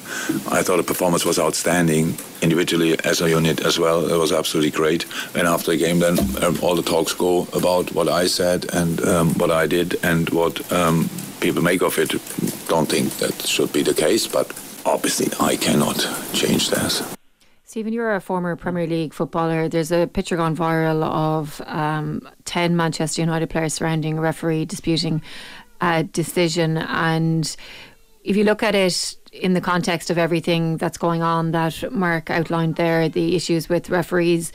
I 0.50 0.62
thought 0.62 0.76
the 0.76 0.82
performance 0.82 1.24
was 1.24 1.38
outstanding 1.38 2.18
individually 2.42 2.98
as 3.04 3.20
a 3.20 3.30
unit 3.30 3.60
as 3.60 3.78
well. 3.78 4.10
It 4.10 4.16
was 4.16 4.32
absolutely 4.32 4.70
great. 4.70 5.06
And 5.34 5.46
after 5.46 5.70
the 5.70 5.76
game, 5.76 6.00
then 6.00 6.18
um, 6.42 6.58
all 6.62 6.74
the 6.74 6.82
talks 6.82 7.14
go 7.14 7.46
about 7.52 7.92
what 7.92 8.08
I 8.08 8.26
said 8.26 8.66
and 8.72 9.00
um, 9.04 9.34
what 9.34 9.50
I 9.50 9.66
did 9.66 9.96
and 10.04 10.28
what 10.30 10.70
um, 10.72 11.08
people 11.40 11.62
make 11.62 11.82
of 11.82 11.98
it. 11.98 12.10
Don't 12.68 12.88
think 12.88 13.12
that 13.18 13.46
should 13.46 13.72
be 13.72 13.82
the 13.82 13.94
case, 13.94 14.26
but 14.26 14.46
obviously 14.84 15.28
I 15.40 15.56
cannot 15.56 15.98
change 16.32 16.70
that. 16.70 17.18
Stephen, 17.64 17.92
you're 17.92 18.14
a 18.14 18.20
former 18.20 18.56
Premier 18.56 18.86
League 18.86 19.12
footballer. 19.12 19.68
There's 19.68 19.92
a 19.92 20.06
picture 20.06 20.36
gone 20.36 20.56
viral 20.56 21.02
of 21.04 21.60
um, 21.66 22.26
10 22.46 22.76
Manchester 22.76 23.20
United 23.20 23.50
players 23.50 23.74
surrounding 23.74 24.16
a 24.18 24.20
referee 24.22 24.64
disputing 24.64 25.20
a 25.80 26.02
decision. 26.02 26.78
And 26.78 27.54
if 28.24 28.36
you 28.36 28.44
look 28.44 28.62
at 28.62 28.74
it 28.74 29.16
in 29.40 29.54
the 29.54 29.60
context 29.60 30.10
of 30.10 30.18
everything 30.18 30.76
that's 30.76 30.98
going 30.98 31.22
on 31.22 31.52
that 31.52 31.92
Mark 31.92 32.30
outlined 32.30 32.76
there, 32.76 33.08
the 33.08 33.36
issues 33.36 33.68
with 33.68 33.90
referees 33.90 34.52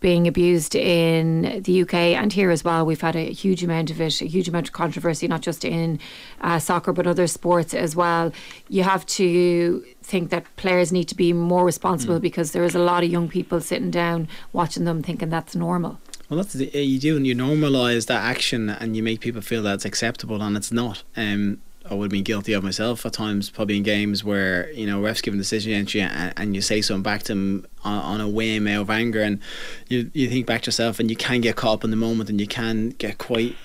being 0.00 0.28
abused 0.28 0.74
in 0.74 1.62
the 1.62 1.82
UK 1.82 1.94
and 1.94 2.32
here 2.32 2.50
as 2.50 2.62
well. 2.62 2.86
We've 2.86 3.00
had 3.00 3.16
a 3.16 3.32
huge 3.32 3.64
amount 3.64 3.90
of 3.90 4.00
it, 4.00 4.20
a 4.20 4.26
huge 4.26 4.48
amount 4.48 4.68
of 4.68 4.72
controversy, 4.72 5.26
not 5.26 5.40
just 5.40 5.64
in 5.64 5.98
uh, 6.40 6.58
soccer 6.58 6.92
but 6.92 7.06
other 7.06 7.26
sports 7.26 7.74
as 7.74 7.96
well. 7.96 8.32
You 8.68 8.84
have 8.84 9.04
to 9.06 9.84
think 10.02 10.30
that 10.30 10.44
players 10.56 10.92
need 10.92 11.08
to 11.08 11.16
be 11.16 11.32
more 11.32 11.64
responsible 11.64 12.18
mm. 12.18 12.22
because 12.22 12.52
there 12.52 12.64
is 12.64 12.74
a 12.74 12.78
lot 12.78 13.02
of 13.02 13.10
young 13.10 13.28
people 13.28 13.60
sitting 13.60 13.90
down 13.90 14.28
watching 14.52 14.84
them 14.84 15.02
thinking 15.02 15.30
that's 15.30 15.56
normal. 15.56 15.98
Well, 16.28 16.36
that's 16.38 16.52
the, 16.52 16.66
you 16.66 16.98
do, 16.98 17.16
and 17.16 17.26
you 17.26 17.34
normalise 17.34 18.06
that 18.06 18.22
action, 18.22 18.68
and 18.68 18.94
you 18.94 19.02
make 19.02 19.20
people 19.20 19.40
feel 19.40 19.62
that 19.62 19.74
it's 19.74 19.86
acceptable, 19.86 20.42
and 20.42 20.58
it's 20.58 20.70
not. 20.70 21.02
Um, 21.16 21.62
I 21.90 21.94
would 21.94 22.04
have 22.04 22.10
been 22.10 22.24
guilty 22.24 22.52
of 22.52 22.62
myself 22.62 23.04
at 23.06 23.12
times, 23.12 23.50
probably 23.50 23.76
in 23.76 23.82
games 23.82 24.22
where 24.24 24.70
you 24.72 24.86
know 24.86 25.00
refs 25.00 25.22
giving 25.22 25.38
decision 25.38 25.72
entry 25.72 26.00
and, 26.00 26.32
and 26.36 26.54
you 26.54 26.60
say 26.60 26.80
something 26.80 27.02
back 27.02 27.22
to 27.24 27.34
them 27.34 27.66
on, 27.84 27.98
on, 27.98 28.20
a 28.20 28.28
whim 28.28 28.66
out 28.66 28.82
of 28.82 28.90
anger, 28.90 29.22
and 29.22 29.40
you 29.88 30.10
you 30.14 30.28
think 30.28 30.46
back 30.46 30.62
to 30.62 30.68
yourself, 30.68 31.00
and 31.00 31.10
you 31.10 31.16
can 31.16 31.40
get 31.40 31.56
caught 31.56 31.74
up 31.74 31.84
in 31.84 31.90
the 31.90 31.96
moment, 31.96 32.30
and 32.30 32.40
you 32.40 32.46
can 32.46 32.90
get 32.90 33.18
quite 33.18 33.56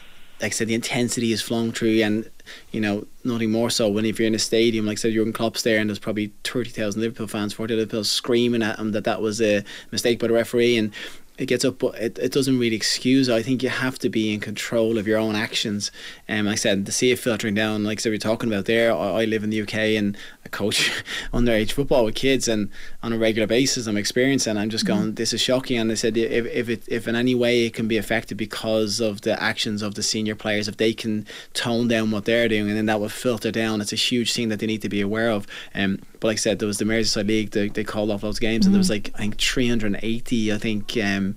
like 0.43 0.51
I 0.51 0.55
said, 0.55 0.67
the 0.67 0.73
intensity 0.73 1.31
is 1.31 1.41
flowing 1.41 1.71
through, 1.71 2.01
and 2.01 2.29
you 2.71 2.81
know 2.81 3.07
nothing 3.23 3.51
more 3.51 3.69
so 3.69 3.87
when 3.87 4.05
if 4.05 4.19
you're 4.19 4.27
in 4.27 4.35
a 4.35 4.39
stadium, 4.39 4.85
like 4.85 4.97
I 4.97 4.99
said, 4.99 5.13
Jurgen 5.13 5.31
Klopp's 5.31 5.61
there, 5.61 5.79
and 5.79 5.89
there's 5.89 5.99
probably 5.99 6.33
thirty 6.43 6.69
thousand 6.69 7.01
Liverpool 7.01 7.27
fans, 7.27 7.53
forty 7.53 7.75
Liverpool 7.75 8.03
screaming 8.03 8.61
at 8.61 8.77
him 8.77 8.91
that 8.91 9.05
that 9.05 9.21
was 9.21 9.41
a 9.41 9.63
mistake 9.91 10.19
by 10.19 10.27
the 10.27 10.33
referee, 10.33 10.77
and 10.77 10.93
it 11.37 11.47
gets 11.47 11.65
up, 11.65 11.79
but 11.79 11.95
it, 11.95 12.19
it 12.19 12.31
doesn't 12.31 12.59
really 12.59 12.75
excuse. 12.75 13.27
I 13.27 13.41
think 13.41 13.63
you 13.63 13.69
have 13.69 13.97
to 13.99 14.09
be 14.09 14.33
in 14.33 14.39
control 14.39 14.99
of 14.99 15.07
your 15.07 15.17
own 15.17 15.35
actions. 15.35 15.91
And 16.27 16.41
um, 16.41 16.45
like 16.45 16.53
I 16.53 16.55
said, 16.57 16.85
to 16.85 16.91
see 16.91 17.11
it 17.11 17.17
filtering 17.17 17.55
down, 17.55 17.83
like 17.83 17.99
so 17.99 18.11
we're 18.11 18.19
talking 18.19 18.51
about 18.51 18.65
there, 18.65 18.93
I, 18.93 19.21
I 19.21 19.25
live 19.25 19.43
in 19.43 19.49
the 19.49 19.61
UK 19.61 19.73
and 19.73 20.15
I 20.45 20.49
coach 20.49 21.03
underage 21.33 21.71
football 21.71 22.05
with 22.05 22.13
kids, 22.13 22.47
and 22.47 22.69
on 23.01 23.13
a 23.13 23.17
regular 23.17 23.47
basis, 23.47 23.87
I'm 23.87 23.97
experiencing. 23.97 24.57
I'm 24.57 24.69
just 24.69 24.85
mm-hmm. 24.85 24.99
going, 24.99 25.13
this 25.15 25.33
is 25.33 25.41
shocking. 25.41 25.79
And 25.79 25.89
they 25.89 25.95
said 25.95 26.15
if 26.17 26.45
if 26.45 26.69
it 26.69 26.83
if 26.87 27.07
in 27.07 27.15
any 27.15 27.33
way 27.33 27.65
it 27.65 27.73
can 27.73 27.87
be 27.87 27.97
affected 27.97 28.37
because 28.37 28.99
of 28.99 29.21
the 29.21 29.41
actions 29.41 29.81
of 29.81 29.95
the 29.95 30.03
senior 30.03 30.35
players, 30.35 30.67
if 30.67 30.77
they 30.77 30.93
can 30.93 31.25
tone 31.53 31.87
down 31.87 32.11
what 32.11 32.25
they're 32.25 32.47
doing, 32.47 32.69
and 32.69 32.77
then 32.77 32.85
that 32.85 32.99
will 32.99 33.09
filter 33.09 33.51
down. 33.51 33.81
It's 33.81 33.93
a 33.93 33.95
huge 33.95 34.33
thing 34.33 34.49
that 34.49 34.59
they 34.59 34.67
need 34.67 34.83
to 34.83 34.89
be 34.89 35.01
aware 35.01 35.31
of. 35.31 35.47
Um, 35.73 35.99
but 36.23 36.29
like 36.29 36.35
I 36.35 36.37
said, 36.37 36.59
there 36.59 36.67
was 36.67 36.77
the 36.77 36.85
Merseyside 36.85 37.27
League. 37.27 37.51
They, 37.51 37.67
they 37.67 37.83
called 37.83 38.09
off 38.09 38.21
those 38.21 38.39
games, 38.39 38.61
mm-hmm. 38.61 38.67
and 38.67 38.75
there 38.75 38.79
was 38.79 38.89
mm-hmm. 38.89 39.11
like 39.11 39.15
I 39.15 39.23
think 39.23 39.37
380. 39.41 40.53
I 40.53 40.57
think. 40.57 40.97
Um, 40.97 41.35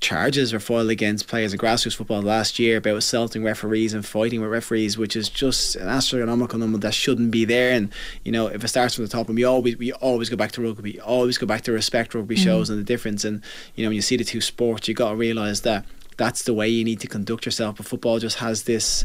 charges 0.00 0.52
were 0.52 0.60
filed 0.60 0.90
against 0.90 1.28
players 1.28 1.54
of 1.54 1.60
grassroots 1.60 1.94
football 1.96 2.20
last 2.20 2.58
year 2.58 2.76
about 2.76 2.96
assaulting 2.96 3.42
referees 3.42 3.94
and 3.94 4.04
fighting 4.04 4.42
with 4.42 4.50
referees, 4.50 4.98
which 4.98 5.16
is 5.16 5.30
just 5.30 5.76
an 5.76 5.88
astronomical 5.88 6.58
number 6.58 6.76
that 6.76 6.92
shouldn't 6.92 7.30
be 7.30 7.46
there. 7.46 7.72
And 7.72 7.90
you 8.24 8.32
know, 8.32 8.48
if 8.48 8.64
it 8.64 8.68
starts 8.68 8.96
from 8.96 9.04
the 9.04 9.10
top, 9.10 9.28
and 9.28 9.36
we 9.36 9.44
always 9.44 9.78
we 9.78 9.92
always 9.92 10.28
go 10.28 10.36
back 10.36 10.50
to 10.52 10.62
rugby, 10.62 11.00
always 11.00 11.38
go 11.38 11.46
back 11.46 11.62
to 11.62 11.72
respect 11.72 12.16
rugby 12.16 12.34
mm-hmm. 12.34 12.44
shows 12.44 12.70
and 12.70 12.78
the 12.80 12.84
difference. 12.84 13.24
And 13.24 13.42
you 13.76 13.84
know, 13.84 13.90
when 13.90 13.96
you 13.96 14.02
see 14.02 14.16
the 14.16 14.24
two 14.24 14.40
sports, 14.40 14.88
you 14.88 14.94
got 14.94 15.10
to 15.10 15.16
realise 15.16 15.60
that 15.60 15.86
that's 16.16 16.42
the 16.42 16.52
way 16.52 16.68
you 16.68 16.84
need 16.84 16.98
to 17.00 17.06
conduct 17.06 17.46
yourself. 17.46 17.76
But 17.76 17.86
football 17.86 18.18
just 18.18 18.38
has 18.38 18.64
this 18.64 19.04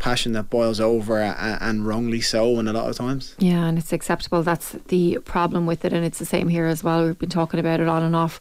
passion 0.00 0.32
that 0.32 0.50
boils 0.50 0.80
over 0.80 1.20
and 1.20 1.86
wrongly 1.86 2.20
so 2.20 2.58
and 2.58 2.68
a 2.68 2.72
lot 2.72 2.88
of 2.90 2.96
times. 2.96 3.36
Yeah 3.38 3.66
and 3.66 3.78
it's 3.78 3.92
acceptable. 3.92 4.42
That's 4.42 4.72
the 4.88 5.18
problem 5.24 5.66
with 5.66 5.84
it 5.84 5.92
and 5.92 6.04
it's 6.04 6.18
the 6.18 6.26
same 6.26 6.48
here 6.48 6.66
as 6.66 6.82
well. 6.82 7.04
We've 7.04 7.18
been 7.18 7.28
talking 7.28 7.60
about 7.60 7.78
it 7.78 7.86
on 7.86 8.02
and 8.02 8.16
off 8.16 8.40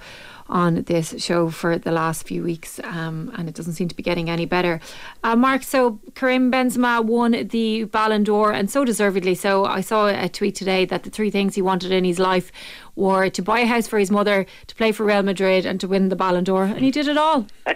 on 0.50 0.84
this 0.84 1.16
show 1.24 1.50
for 1.50 1.78
the 1.78 1.92
last 1.92 2.28
few 2.28 2.44
weeks, 2.44 2.80
um, 2.84 3.32
and 3.38 3.48
it 3.48 3.56
doesn't 3.56 3.74
seem 3.74 3.88
to 3.88 3.96
be 3.96 4.04
getting 4.04 4.30
any 4.30 4.46
better. 4.46 4.80
Uh, 5.24 5.36
Mark, 5.36 5.64
so 5.64 6.00
Karim 6.16 6.52
Benzema 6.52 7.04
won 7.04 7.48
the 7.48 7.86
Ballon 7.86 8.24
d'Or, 8.24 8.52
and 8.52 8.70
so 8.70 8.84
deservedly 8.84 9.36
so. 9.36 9.66
I 9.66 9.82
saw 9.82 10.08
a 10.08 10.28
tweet 10.28 10.56
today 10.56 10.86
that 10.86 11.04
the 11.04 11.10
three 11.10 11.30
things 11.30 11.56
he 11.56 11.62
wanted 11.62 11.92
in 11.92 12.04
his 12.04 12.20
life 12.20 12.52
were 12.96 13.30
to 13.30 13.42
buy 13.42 13.62
a 13.62 13.66
house 13.66 13.88
for 13.88 13.98
his 13.98 14.12
mother, 14.12 14.46
to 14.68 14.76
play 14.76 14.92
for 14.92 15.06
Real 15.06 15.24
Madrid, 15.24 15.66
and 15.66 15.80
to 15.80 15.88
win 15.88 16.10
the 16.10 16.16
Ballon 16.16 16.44
d'Or, 16.44 16.66
and 16.66 16.80
he 16.80 16.92
did 16.92 17.08
it 17.08 17.18
all. 17.18 17.48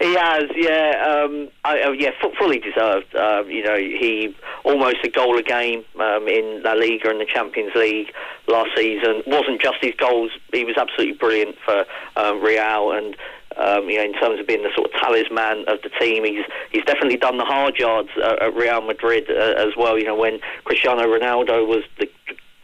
he 0.00 0.14
has, 0.14 0.44
yeah, 0.54 1.24
um, 1.24 1.48
I, 1.64 1.82
uh, 1.82 1.90
yeah, 1.90 2.10
f- 2.22 2.32
fully 2.38 2.58
deserved. 2.58 3.14
Um, 3.16 3.50
you 3.50 3.64
know, 3.64 3.76
he 3.76 4.34
almost 4.64 4.98
a 5.04 5.08
goal 5.08 5.36
a 5.38 5.42
game 5.42 5.84
um, 5.98 6.28
in 6.28 6.62
La 6.62 6.72
Liga 6.72 7.10
and 7.10 7.20
the 7.20 7.26
Champions 7.26 7.74
League 7.74 8.12
last 8.46 8.70
season. 8.76 9.22
wasn't 9.26 9.60
just 9.60 9.78
his 9.80 9.94
goals; 9.96 10.30
he 10.52 10.64
was 10.64 10.76
absolutely 10.76 11.16
brilliant 11.16 11.56
for 11.64 11.84
um, 12.16 12.42
Real 12.42 12.92
and. 12.92 13.16
Um, 13.54 13.90
you 13.90 13.98
know, 13.98 14.04
in 14.04 14.14
terms 14.14 14.40
of 14.40 14.46
being 14.46 14.62
the 14.62 14.70
sort 14.74 14.90
of 14.90 14.98
talisman 14.98 15.68
of 15.68 15.82
the 15.82 15.90
team, 16.00 16.24
he's 16.24 16.42
he's 16.70 16.86
definitely 16.86 17.18
done 17.18 17.36
the 17.36 17.44
hard 17.44 17.76
yards 17.76 18.08
uh, 18.16 18.36
at 18.40 18.54
Real 18.54 18.80
Madrid 18.80 19.28
uh, 19.28 19.60
as 19.60 19.76
well. 19.76 19.98
You 19.98 20.06
know, 20.06 20.16
when 20.16 20.40
Cristiano 20.64 21.02
Ronaldo 21.02 21.68
was 21.68 21.84
the 21.98 22.08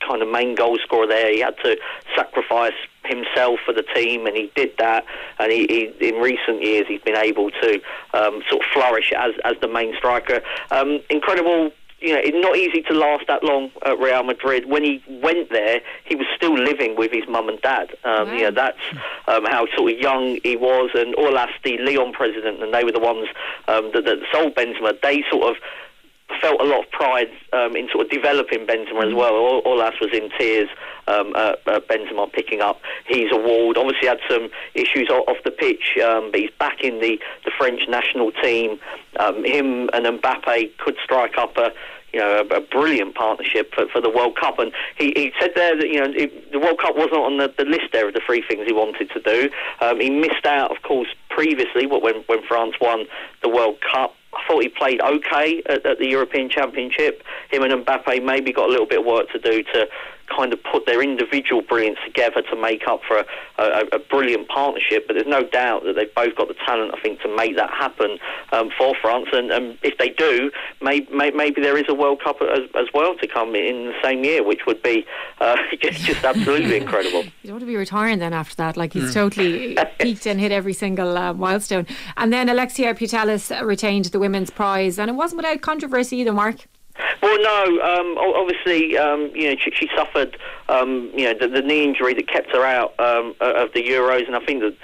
kind 0.09 0.23
of 0.23 0.29
main 0.29 0.55
goal 0.55 0.79
scorer 0.83 1.07
there. 1.07 1.31
He 1.33 1.41
had 1.41 1.57
to 1.63 1.77
sacrifice 2.17 2.73
himself 3.05 3.61
for 3.65 3.73
the 3.73 3.85
team, 3.95 4.27
and 4.27 4.37
he 4.37 4.51
did 4.55 4.71
that. 4.79 5.05
And 5.39 5.53
he, 5.53 5.67
he 6.01 6.09
in 6.09 6.17
recent 6.17 6.63
years, 6.63 6.87
he's 6.89 7.03
been 7.03 7.17
able 7.17 7.51
to 7.51 7.81
um, 8.15 8.43
sort 8.49 8.63
of 8.63 8.71
flourish 8.73 9.13
as 9.17 9.33
as 9.45 9.55
the 9.61 9.69
main 9.69 9.95
striker. 9.97 10.41
Um, 10.71 11.01
incredible. 11.11 11.73
You 12.01 12.15
know, 12.15 12.21
it's 12.23 12.37
not 12.41 12.57
easy 12.57 12.83
to 12.83 12.95
last 12.95 13.27
that 13.27 13.43
long 13.43 13.73
at 13.85 13.99
Real 13.99 14.23
Madrid. 14.23 14.67
When 14.67 14.85
he 14.85 15.03
went 15.09 15.51
there, 15.51 15.81
he 16.05 16.15
was 16.15 16.27
still 16.37 16.55
living 16.57 16.95
with 16.97 17.11
his 17.11 17.25
mum 17.29 17.49
and 17.49 17.61
dad. 17.61 17.91
Um, 18.05 18.29
You 18.35 18.45
know, 18.45 18.51
that's 18.53 18.79
um, 19.27 19.45
how 19.45 19.67
sort 19.77 19.93
of 19.93 19.99
young 19.99 20.39
he 20.45 20.57
was. 20.57 20.91
And 20.95 21.15
Aulas, 21.17 21.51
the 21.65 21.77
Lyon 21.79 22.13
president, 22.13 22.63
and 22.63 22.73
they 22.73 22.85
were 22.85 22.93
the 22.93 23.01
ones 23.01 23.29
um, 23.67 23.91
that, 23.95 24.05
that 24.05 24.19
sold 24.33 24.55
Benzema. 24.55 25.01
They 25.01 25.25
sort 25.31 25.51
of 25.51 25.57
felt 26.41 26.61
a 26.61 26.65
lot 26.65 26.85
of 26.85 26.91
pride 26.91 27.29
um, 27.53 27.77
in 27.77 27.89
sort 27.91 28.07
of 28.07 28.11
developing 28.11 28.67
Benzema 28.67 29.07
as 29.07 29.15
well. 29.15 29.35
All, 29.35 29.63
Aulas 29.63 30.01
was 30.01 30.11
in 30.13 30.31
tears 30.39 30.69
um, 31.07 31.35
at, 31.37 31.61
at 31.67 31.89
Benzema 31.89 32.33
picking 32.33 32.61
up 32.61 32.81
his 33.07 33.33
award. 33.33 33.77
Obviously 33.77 34.09
had 34.09 34.21
some 34.29 34.49
issues 34.75 35.09
off 35.11 35.37
the 35.45 35.51
pitch, 35.51 35.99
um, 36.03 36.31
but 36.31 36.41
he's 36.41 36.51
back 36.59 36.83
in 36.83 37.01
the, 37.01 37.19
the 37.45 37.51
French 37.57 37.83
national 37.89 38.33
team. 38.33 38.79
Um, 39.19 39.45
him 39.45 39.89
and 39.93 40.21
Mbappe 40.21 40.77
could 40.79 40.97
strike 41.03 41.39
up 41.39 41.57
a 41.57 41.73
you 42.13 42.21
know, 42.21 42.47
a, 42.51 42.57
a 42.57 42.61
brilliant 42.61 43.15
partnership 43.15 43.75
for, 43.75 43.87
for 43.89 44.01
the 44.01 44.11
World 44.11 44.37
Cup. 44.37 44.59
And 44.59 44.73
he, 44.97 45.13
he 45.15 45.33
said 45.39 45.51
there 45.55 45.77
that, 45.77 45.89
you 45.89 46.01
know, 46.01 46.11
it, 46.15 46.53
the 46.53 46.59
World 46.59 46.79
Cup 46.79 46.97
wasn't 46.97 47.17
on 47.17 47.37
the, 47.37 47.53
the 47.57 47.65
list 47.65 47.93
there 47.93 48.09
of 48.09 48.15
the 48.15 48.23
three 48.25 48.43
things 48.49 48.67
he 48.67 48.73
wanted 48.73 49.11
to 49.11 49.21
do. 49.21 49.51
Um, 49.81 50.01
he 50.01 50.11
missed 50.11 50.47
out, 50.47 50.75
of 50.75 50.83
course, 50.83 51.09
previously 51.29 51.87
when, 51.87 52.23
when 52.27 52.43
France 52.47 52.75
won 52.81 53.05
the 53.43 53.49
World 53.49 53.77
Cup. 53.81 54.15
I 54.35 54.43
thought 54.47 54.63
he 54.63 54.69
played 54.69 55.01
okay 55.01 55.63
at, 55.67 55.85
at 55.87 55.99
the 55.99 56.09
European 56.09 56.49
Championship. 56.51 57.23
Him 57.51 57.63
and 57.63 57.85
Mbappe 57.85 58.23
maybe 58.25 58.53
got 58.53 58.69
a 58.69 58.73
little 58.73 58.87
bit 58.87 59.01
of 59.01 59.07
work 59.07 59.31
to 59.33 59.39
do 59.39 59.63
to 59.63 59.89
kind 60.35 60.53
of 60.53 60.59
put 60.63 60.87
their 60.87 61.03
individual 61.03 61.63
brilliance 61.63 61.99
together 62.05 62.43
to 62.43 62.57
make 62.61 62.87
up 62.87 63.01
for 63.07 63.19
a, 63.19 63.25
a, 63.59 63.83
a 63.93 63.99
brilliant 63.99 64.49
partnership. 64.49 65.07
But 65.07 65.15
there's 65.15 65.27
no 65.27 65.43
doubt 65.45 65.85
that 65.85 65.95
they've 65.97 66.15
both 66.15 66.37
got 66.37 66.49
the 66.49 66.55
talent, 66.67 66.93
I 66.95 67.01
think, 67.01 67.21
to 67.23 67.35
make 67.37 67.57
that 67.57 67.71
happen 67.71 68.19
um, 68.53 68.71
for 68.77 68.95
France. 69.01 69.29
And, 69.33 69.51
and 69.51 69.79
if 69.83 69.99
they 69.99 70.11
do, 70.11 70.51
may, 70.81 71.01
may, 71.13 71.31
maybe 71.31 71.61
there 71.63 71.77
is 71.77 71.85
a 71.89 71.95
World 71.95 72.23
Cup 72.23 72.37
as, 72.43 72.61
as 72.75 72.87
well 72.95 73.17
to 73.17 73.27
come 73.27 73.55
in 73.55 73.87
the 73.87 73.95
same 74.03 74.25
year, 74.25 74.43
which 74.45 74.61
would 74.67 74.83
be 74.83 75.05
uh, 75.41 75.57
just, 75.83 76.05
just 76.05 76.25
absolutely 76.25 76.77
incredible. 76.83 77.25
You 77.25 77.31
don't 77.45 77.53
want 77.53 77.63
to 77.63 77.67
be 77.67 77.77
retiring 77.77 78.19
then 78.19 78.33
after 78.33 78.55
that. 78.57 78.77
Like 78.77 78.93
he's 78.93 79.09
Mm. 79.09 79.15
totally 79.15 79.77
peaked 79.99 80.27
and 80.27 80.39
hit 80.39 80.53
every 80.53 80.73
single 80.75 81.17
uh, 81.17 81.33
milestone. 81.33 81.87
And 82.17 82.33
then 82.33 82.49
Alexia 82.49 82.95
Putellas 82.95 83.51
retained 83.67 84.07
the 84.07 84.19
women's 84.19 84.51
prize, 84.51 84.99
and 84.99 85.09
it 85.11 85.15
wasn't 85.15 85.39
without 85.39 85.61
controversy 85.63 86.19
either, 86.19 86.33
Mark. 86.33 86.67
Well, 87.23 87.39
no. 87.41 87.81
Um, 87.83 88.19
obviously, 88.19 88.97
um, 88.97 89.31
you 89.35 89.51
know, 89.51 89.57
she, 89.63 89.71
she 89.73 89.89
suffered, 89.97 90.37
um, 90.69 91.11
you 91.15 91.25
know, 91.25 91.35
the, 91.39 91.49
the 91.49 91.63
knee 91.63 91.85
injury 91.85 92.15
that 92.15 92.29
kept 92.29 92.51
her 92.53 92.65
out 92.65 92.99
um, 92.99 93.35
of 93.41 93.73
the 93.73 93.83
Euros, 93.83 94.27
and 94.27 94.37
I 94.37 94.41
think 94.41 94.61
that 94.61 94.75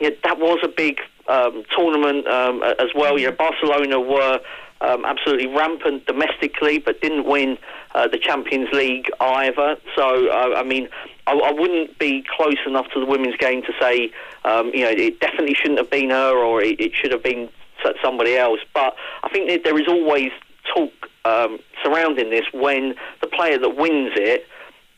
you 0.00 0.10
know, 0.10 0.16
that 0.24 0.38
was 0.38 0.58
a 0.62 0.68
big 0.68 1.00
um, 1.28 1.64
tournament 1.74 2.26
um, 2.26 2.62
as 2.62 2.88
well. 2.94 3.18
You 3.18 3.26
know, 3.30 3.36
Barcelona 3.36 4.00
were 4.00 4.40
absolutely 4.80 5.46
rampant 5.46 6.06
domestically, 6.06 6.78
but 6.78 7.00
didn't 7.00 7.24
win 7.24 7.58
uh, 7.94 8.06
the 8.06 8.18
Champions 8.18 8.68
League 8.72 9.08
either. 9.20 9.76
So, 9.96 10.28
uh, 10.28 10.54
I 10.56 10.62
mean, 10.62 10.88
I, 11.26 11.52
wouldn't 11.52 11.98
be 11.98 12.24
close 12.36 12.58
enough 12.66 12.88
to 12.92 13.00
the 13.00 13.06
women's 13.06 13.36
game 13.36 13.62
to 13.62 13.72
say, 13.80 13.96
you 14.02 14.10
know, 14.44 14.90
it 14.90 15.20
definitely 15.20 15.54
shouldn't 15.54 15.78
have 15.78 15.90
been 15.90 16.10
her, 16.10 16.36
or 16.36 16.62
it, 16.62 16.80
it 16.80 16.94
should 16.94 17.12
have 17.12 17.22
been 17.22 17.48
somebody 18.02 18.36
else. 18.36 18.60
But 18.74 18.94
I 19.22 19.28
think 19.28 19.48
that 19.48 19.64
there 19.64 19.78
is 19.78 19.88
always 19.88 20.30
talk 20.74 20.92
um, 21.26 21.58
surrounding 21.82 22.30
this 22.30 22.44
when 22.52 22.94
the 23.20 23.26
player 23.26 23.58
that 23.58 23.76
wins 23.76 24.12
it 24.16 24.46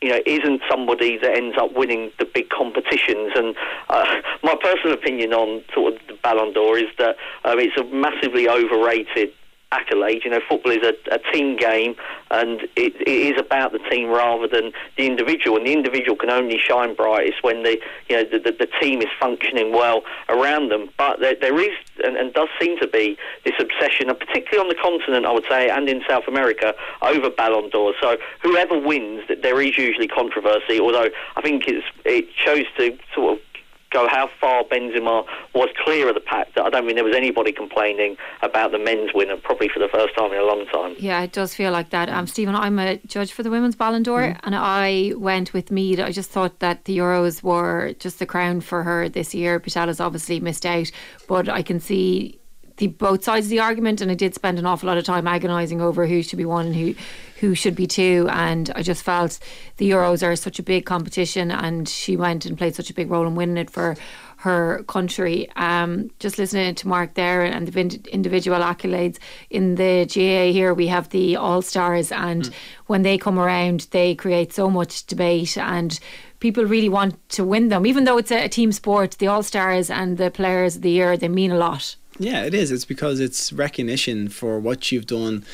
you 0.01 0.09
know, 0.09 0.19
isn't 0.25 0.61
somebody 0.69 1.17
that 1.17 1.35
ends 1.35 1.57
up 1.59 1.73
winning 1.75 2.11
the 2.19 2.25
big 2.25 2.49
competitions. 2.49 3.31
And 3.35 3.55
uh, 3.89 4.05
my 4.43 4.55
personal 4.61 4.93
opinion 4.93 5.33
on 5.33 5.63
sort 5.73 5.93
of 5.93 5.99
the 6.07 6.13
Ballon 6.23 6.53
d'Or 6.53 6.77
is 6.77 6.89
that 6.97 7.17
um, 7.43 7.59
it's 7.59 7.77
a 7.77 7.83
massively 7.83 8.47
overrated 8.47 9.33
accolade. 9.71 10.21
You 10.23 10.31
know, 10.31 10.41
football 10.47 10.71
is 10.71 10.83
a, 10.83 10.93
a 11.13 11.19
team 11.31 11.55
game, 11.57 11.95
and 12.31 12.61
it, 12.75 12.95
it 13.01 13.07
is 13.07 13.39
about 13.39 13.71
the 13.71 13.79
team 13.89 14.09
rather 14.09 14.47
than 14.47 14.71
the 14.97 15.05
individual. 15.05 15.57
And 15.57 15.67
the 15.67 15.73
individual 15.73 16.15
can 16.15 16.29
only 16.29 16.57
shine 16.57 16.95
brightest 16.95 17.43
when 17.43 17.63
the 17.63 17.77
you 18.09 18.17
know 18.17 18.23
the, 18.23 18.39
the, 18.39 18.51
the 18.51 18.69
team 18.81 19.01
is 19.01 19.09
functioning 19.19 19.71
well 19.71 20.01
around 20.27 20.69
them. 20.69 20.89
But 20.97 21.19
there, 21.19 21.35
there 21.39 21.59
is 21.59 21.75
and, 22.03 22.15
and 22.17 22.33
does 22.33 22.49
seem 22.59 22.79
to 22.79 22.87
be 22.87 23.17
this 23.45 23.55
obsession, 23.59 24.09
and 24.09 24.19
particularly 24.19 24.59
on 24.59 24.69
the 24.69 24.81
continent, 24.81 25.25
I 25.25 25.31
would 25.31 25.45
say, 25.49 25.69
and 25.69 25.87
in 25.89 26.01
South 26.07 26.27
America, 26.27 26.73
over 27.01 27.29
Ballon 27.29 27.69
d'Or. 27.69 27.93
So 28.01 28.17
whoever 28.41 28.79
wins, 28.79 29.23
there 29.41 29.61
is 29.61 29.77
usually 29.77 30.07
controversy. 30.07 30.79
Although 30.79 31.09
I 31.35 31.41
think 31.41 31.67
it's 31.67 31.85
it 32.05 32.27
shows 32.35 32.65
to 32.77 32.97
sort 33.13 33.37
of 33.37 33.48
go 33.91 34.07
how 34.07 34.29
far 34.39 34.63
Benzema 34.63 35.25
was 35.53 35.69
clear 35.83 36.09
of 36.09 36.15
the 36.15 36.21
pack 36.21 36.53
that 36.55 36.63
I 36.63 36.69
don't 36.69 36.85
think 36.85 36.95
there 36.95 37.03
was 37.03 37.15
anybody 37.15 37.51
complaining 37.51 38.17
about 38.41 38.71
the 38.71 38.79
men's 38.79 39.11
winner, 39.13 39.37
probably 39.37 39.69
for 39.69 39.79
the 39.79 39.87
first 39.87 40.15
time 40.15 40.31
in 40.31 40.39
a 40.39 40.43
long 40.43 40.65
time. 40.67 40.95
Yeah, 40.99 41.21
it 41.21 41.31
does 41.31 41.55
feel 41.55 41.71
like 41.71 41.89
that. 41.89 42.09
Um, 42.09 42.27
Stephen, 42.27 42.55
I'm 42.55 42.77
a 42.79 42.97
judge 42.97 43.31
for 43.31 43.43
the 43.43 43.49
Women's 43.49 43.75
Ballon 43.75 44.03
d'Or, 44.03 44.35
and 44.43 44.55
I 44.55 45.13
went 45.17 45.53
with 45.53 45.71
Mead. 45.71 45.99
I 45.99 46.11
just 46.11 46.29
thought 46.29 46.59
that 46.59 46.85
the 46.85 46.97
Euros 46.97 47.43
were 47.43 47.93
just 47.99 48.19
the 48.19 48.25
crown 48.25 48.61
for 48.61 48.83
her 48.83 49.09
this 49.09 49.33
year. 49.33 49.59
Putellas 49.59 50.03
obviously 50.03 50.39
missed 50.39 50.65
out, 50.65 50.91
but 51.27 51.49
I 51.49 51.61
can 51.61 51.79
see 51.79 52.38
the 52.79 52.87
both 52.87 53.23
sides 53.23 53.45
of 53.45 53.49
the 53.49 53.59
argument, 53.59 54.01
and 54.01 54.09
I 54.09 54.15
did 54.15 54.33
spend 54.33 54.57
an 54.57 54.65
awful 54.65 54.87
lot 54.87 54.97
of 54.97 55.03
time 55.03 55.27
agonising 55.27 55.81
over 55.81 56.07
who 56.07 56.23
should 56.23 56.37
be 56.37 56.45
one 56.45 56.67
and 56.67 56.75
who 56.75 56.95
who 57.39 57.55
should 57.55 57.75
be 57.75 57.87
two. 57.87 58.27
And 58.31 58.71
I 58.75 58.81
just 58.81 59.03
felt 59.03 59.39
the 59.77 59.89
Euros 59.89 60.25
are 60.25 60.35
such 60.35 60.59
a 60.59 60.63
big 60.63 60.85
competition, 60.85 61.51
and 61.51 61.87
she 61.87 62.17
went 62.17 62.45
and 62.45 62.57
played 62.57 62.75
such 62.75 62.89
a 62.89 62.93
big 62.93 63.11
role 63.11 63.27
in 63.27 63.35
winning 63.35 63.57
it 63.57 63.69
for 63.69 63.95
her 64.37 64.83
country. 64.87 65.49
Um, 65.57 66.11
just 66.19 66.37
listening 66.37 66.73
to 66.75 66.87
Mark 66.87 67.15
there 67.15 67.43
and 67.43 67.67
the 67.67 67.99
individual 68.11 68.59
accolades 68.59 69.17
in 69.49 69.75
the 69.75 70.05
GAA 70.05 70.53
here, 70.53 70.73
we 70.73 70.87
have 70.87 71.09
the 71.09 71.35
All 71.35 71.61
Stars, 71.61 72.11
and 72.11 72.49
when 72.87 73.01
they 73.01 73.17
come 73.17 73.37
around, 73.37 73.87
they 73.91 74.15
create 74.15 74.53
so 74.53 74.69
much 74.69 75.05
debate 75.05 75.57
and. 75.57 75.99
People 76.39 76.63
really 76.63 76.87
want 76.87 77.17
to 77.31 77.43
win 77.43 77.67
them, 77.67 77.85
even 77.85 78.05
though 78.05 78.17
it's 78.17 78.31
a, 78.31 78.45
a 78.45 78.47
team 78.47 78.71
sport. 78.71 79.17
The 79.19 79.27
All 79.27 79.43
Stars 79.43 79.89
and 79.89 80.17
the 80.17 80.31
Players 80.31 80.77
of 80.77 80.83
the 80.83 80.89
Year 80.89 81.17
they 81.17 81.27
mean 81.27 81.51
a 81.51 81.57
lot. 81.57 81.97
Yeah, 82.19 82.43
it 82.43 82.53
is. 82.53 82.71
It's 82.71 82.85
because 82.85 83.19
it's 83.19 83.51
recognition 83.53 84.27
for 84.29 84.59
what 84.59 84.91
you've 84.91 85.07
done 85.07 85.45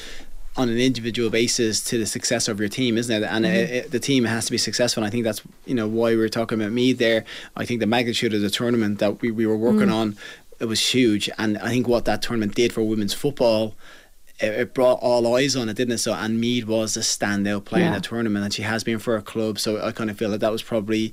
on 0.58 0.70
an 0.70 0.78
individual 0.78 1.30
basis 1.30 1.84
to 1.84 1.98
the 1.98 2.06
success 2.06 2.48
of 2.48 2.60
your 2.60 2.70
team, 2.70 2.98
isn't 2.98 3.24
it? 3.24 3.26
And 3.30 3.44
Mhm. 3.46 3.54
it, 3.54 3.70
it, 3.70 3.92
the 3.92 4.00
team 4.00 4.24
has 4.26 4.46
to 4.46 4.52
be 4.52 4.58
successful. 4.58 5.04
And 5.04 5.08
I 5.08 5.12
think 5.12 5.24
that's 5.26 5.42
you 5.66 5.76
know 5.76 5.88
why 5.88 6.12
we 6.12 6.16
were 6.18 6.30
talking 6.30 6.60
about 6.60 6.72
me 6.72 6.94
there. 6.94 7.26
I 7.56 7.66
think 7.66 7.82
the 7.82 7.86
magnitude 7.88 8.34
of 8.34 8.42
the 8.42 8.50
tournament 8.50 9.00
that 9.00 9.22
we, 9.22 9.32
we 9.32 9.46
were 9.46 9.58
working 9.58 9.90
Mm. 9.90 9.94
on 9.94 10.18
it 10.60 10.66
was 10.66 10.80
huge, 10.94 11.30
and 11.38 11.58
I 11.58 11.68
think 11.70 11.86
what 11.90 12.06
that 12.06 12.22
tournament 12.22 12.56
did 12.56 12.72
for 12.72 12.82
women's 12.84 13.14
football. 13.14 13.76
It 14.40 14.54
it 14.62 14.74
brought 14.74 15.00
all 15.02 15.36
eyes 15.36 15.56
on 15.58 15.68
it, 15.68 15.76
didn't 15.76 15.96
it? 15.96 15.98
So, 15.98 16.14
and 16.14 16.40
Mead 16.40 16.66
was 16.66 16.96
a 16.96 17.02
standout 17.02 17.66
player 17.66 17.86
in 17.88 17.94
the 17.94 18.00
tournament, 18.00 18.46
and 18.46 18.54
she 18.54 18.62
has 18.62 18.82
been 18.84 19.00
for 19.00 19.16
her 19.16 19.22
club. 19.22 19.60
So, 19.60 19.82
I 19.86 19.92
kind 19.92 20.10
of 20.10 20.18
feel 20.18 20.32
that 20.32 20.40
that 20.40 20.52
was 20.54 20.64
probably 20.64 21.12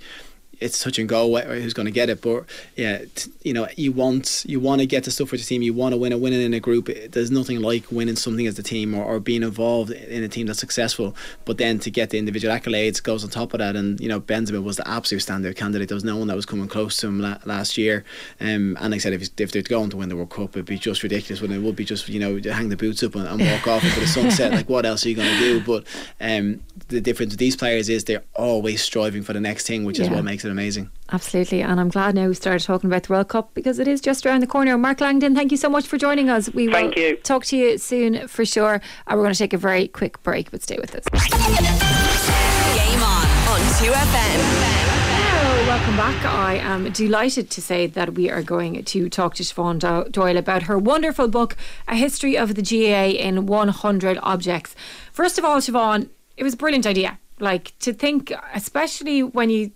it's 0.63 0.77
such 0.77 0.99
and 0.99 1.09
go 1.09 1.37
who's 1.41 1.75
going 1.75 1.87
to 1.87 1.93
get 1.93 2.09
it. 2.09 2.21
But 2.21 2.45
yeah, 2.77 3.05
t- 3.15 3.31
you 3.43 3.53
know, 3.53 3.69
you 3.77 3.93
want 3.93 4.45
you 4.47 4.61
want 4.61 4.81
to 4.81 4.87
get 4.87 5.05
the 5.05 5.11
stuff 5.11 5.31
for 5.31 5.37
the 5.37 5.43
team. 5.43 5.63
You 5.63 5.75
want 5.75 5.93
to 5.93 5.97
win 5.97 6.13
a 6.13 6.19
winning 6.19 6.43
in 6.43 6.55
a 6.55 6.61
group. 6.61 6.89
There's 7.11 7.31
nothing 7.31 7.61
like 7.61 7.91
winning 7.91 8.17
something 8.17 8.47
as 8.47 8.59
a 8.59 8.63
team 8.63 8.95
or, 8.95 9.05
or 9.05 9.21
being 9.21 9.43
involved 9.43 9.91
in 9.91 10.23
a 10.23 10.29
team 10.29 10.47
that's 10.47 10.61
successful. 10.61 11.15
But 11.45 11.59
then 11.59 11.79
to 11.81 11.91
get 11.91 12.11
the 12.11 12.19
individual 12.19 12.55
accolades 12.55 13.03
goes 13.03 13.25
on 13.25 13.31
top 13.31 13.53
of 13.53 13.59
that. 13.59 13.77
And 13.77 14.01
you 14.01 14.09
know, 14.09 14.21
Benzema 14.21 14.63
was 14.63 14.77
the 14.77 14.89
absolute 14.89 15.23
standout 15.23 15.57
candidate. 15.57 15.89
There 15.89 15.97
was 15.97 16.05
no 16.05 16.17
one 16.17 16.29
that 16.29 16.37
was 16.37 16.47
coming 16.47 16.69
close 16.69 16.97
to 16.99 17.09
him 17.09 17.21
la- 17.21 17.39
last 17.45 17.77
year. 17.77 18.05
Um, 18.41 18.77
and 18.81 18.91
like 18.91 18.95
I 18.95 18.99
said, 18.99 19.13
if, 19.15 19.29
if 19.39 19.53
they're 19.53 19.63
going 19.63 19.91
to 19.91 19.97
win 19.97 20.09
the 20.09 20.17
World 20.17 20.31
Cup, 20.31 20.51
it'd 20.51 20.67
be 20.67 20.79
just 20.79 21.03
ridiculous. 21.03 21.43
When 21.43 21.53
it 21.53 21.59
would 21.59 21.77
be 21.77 21.85
just 21.85 22.09
you 22.09 22.21
know 22.21 22.41
hang 22.53 22.69
the 22.69 22.77
boots 22.77 23.03
up 23.03 23.15
and, 23.15 23.27
and 23.27 23.41
walk 23.41 23.67
off 23.67 23.85
into 23.85 24.01
the 24.01 24.07
sunset. 24.07 24.53
Like 24.53 24.69
what 24.69 24.87
else 24.87 25.05
are 25.05 25.09
you 25.09 25.17
going 25.17 25.29
to 25.29 25.39
do? 25.39 25.61
But 25.61 25.87
um, 26.21 26.63
the 26.89 27.01
difference 27.01 27.33
with 27.33 27.41
these 27.41 27.57
players 27.57 27.89
is 27.89 28.05
they're 28.05 28.25
always 28.35 28.83
striving 28.83 29.23
for 29.23 29.33
the 29.33 29.41
next 29.41 29.67
thing, 29.67 29.85
which 29.85 29.99
is 29.99 30.09
what 30.09 30.25
makes 30.25 30.45
it 30.45 30.51
amazing. 30.53 30.91
Absolutely, 31.11 31.61
and 31.63 31.81
I'm 31.81 31.89
glad 31.89 32.15
now 32.15 32.29
we 32.29 32.35
started 32.35 32.65
talking 32.65 32.89
about 32.89 33.03
the 33.05 33.13
World 33.13 33.29
Cup 33.29 33.53
because 33.55 33.79
it 33.81 33.89
is 33.89 34.01
just 34.01 34.25
around 34.25 34.41
the 34.41 34.47
corner. 34.47 34.79
Mark 34.79 35.01
Langdon, 35.01 35.35
thank 35.35 35.51
you 35.51 35.57
so 35.57 35.69
much 35.69 35.87
for 35.87 35.99
joining 35.99 36.31
us. 36.31 36.49
We 36.55 36.69
will 36.69 36.75
Thank 36.75 36.97
you. 36.97 37.17
talk 37.17 37.45
to 37.47 37.57
you 37.57 37.79
soon 37.79 38.29
for 38.29 38.45
sure. 38.45 38.81
And 39.07 39.19
we're 39.19 39.25
going 39.25 39.35
to 39.35 39.39
take 39.39 39.53
a 39.53 39.59
very 39.59 39.89
quick 39.89 40.23
break, 40.23 40.51
but 40.53 40.63
stay 40.63 40.79
with 40.81 40.95
us. 40.95 41.05
Game 41.13 43.03
on 43.03 43.27
on 43.53 43.61
2FM. 43.81 44.39
Hello, 45.35 45.67
welcome 45.67 45.97
back. 45.97 46.25
I 46.25 46.55
am 46.57 46.91
delighted 46.93 47.51
to 47.51 47.61
say 47.61 47.87
that 47.89 48.15
we 48.15 48.31
are 48.31 48.43
going 48.43 48.85
to 48.85 49.09
talk 49.09 49.35
to 49.35 49.43
Siobhan 49.43 50.11
Doyle 50.13 50.37
about 50.37 50.65
her 50.65 50.79
wonderful 50.79 51.29
book, 51.29 51.57
A 51.89 51.97
History 51.97 52.37
of 52.39 52.55
the 52.55 52.63
GAA 52.63 53.19
in 53.19 53.47
100 53.47 54.19
Objects. 54.23 54.75
First 55.13 55.39
of 55.39 55.45
all, 55.45 55.59
Siobhan, 55.59 56.09
it 56.37 56.45
was 56.45 56.55
a 56.55 56.57
brilliant 56.57 56.87
idea. 56.87 57.19
Like 57.43 57.77
to 57.81 57.93
think, 57.93 58.33
especially 58.55 59.25
when 59.25 59.51
you 59.51 59.73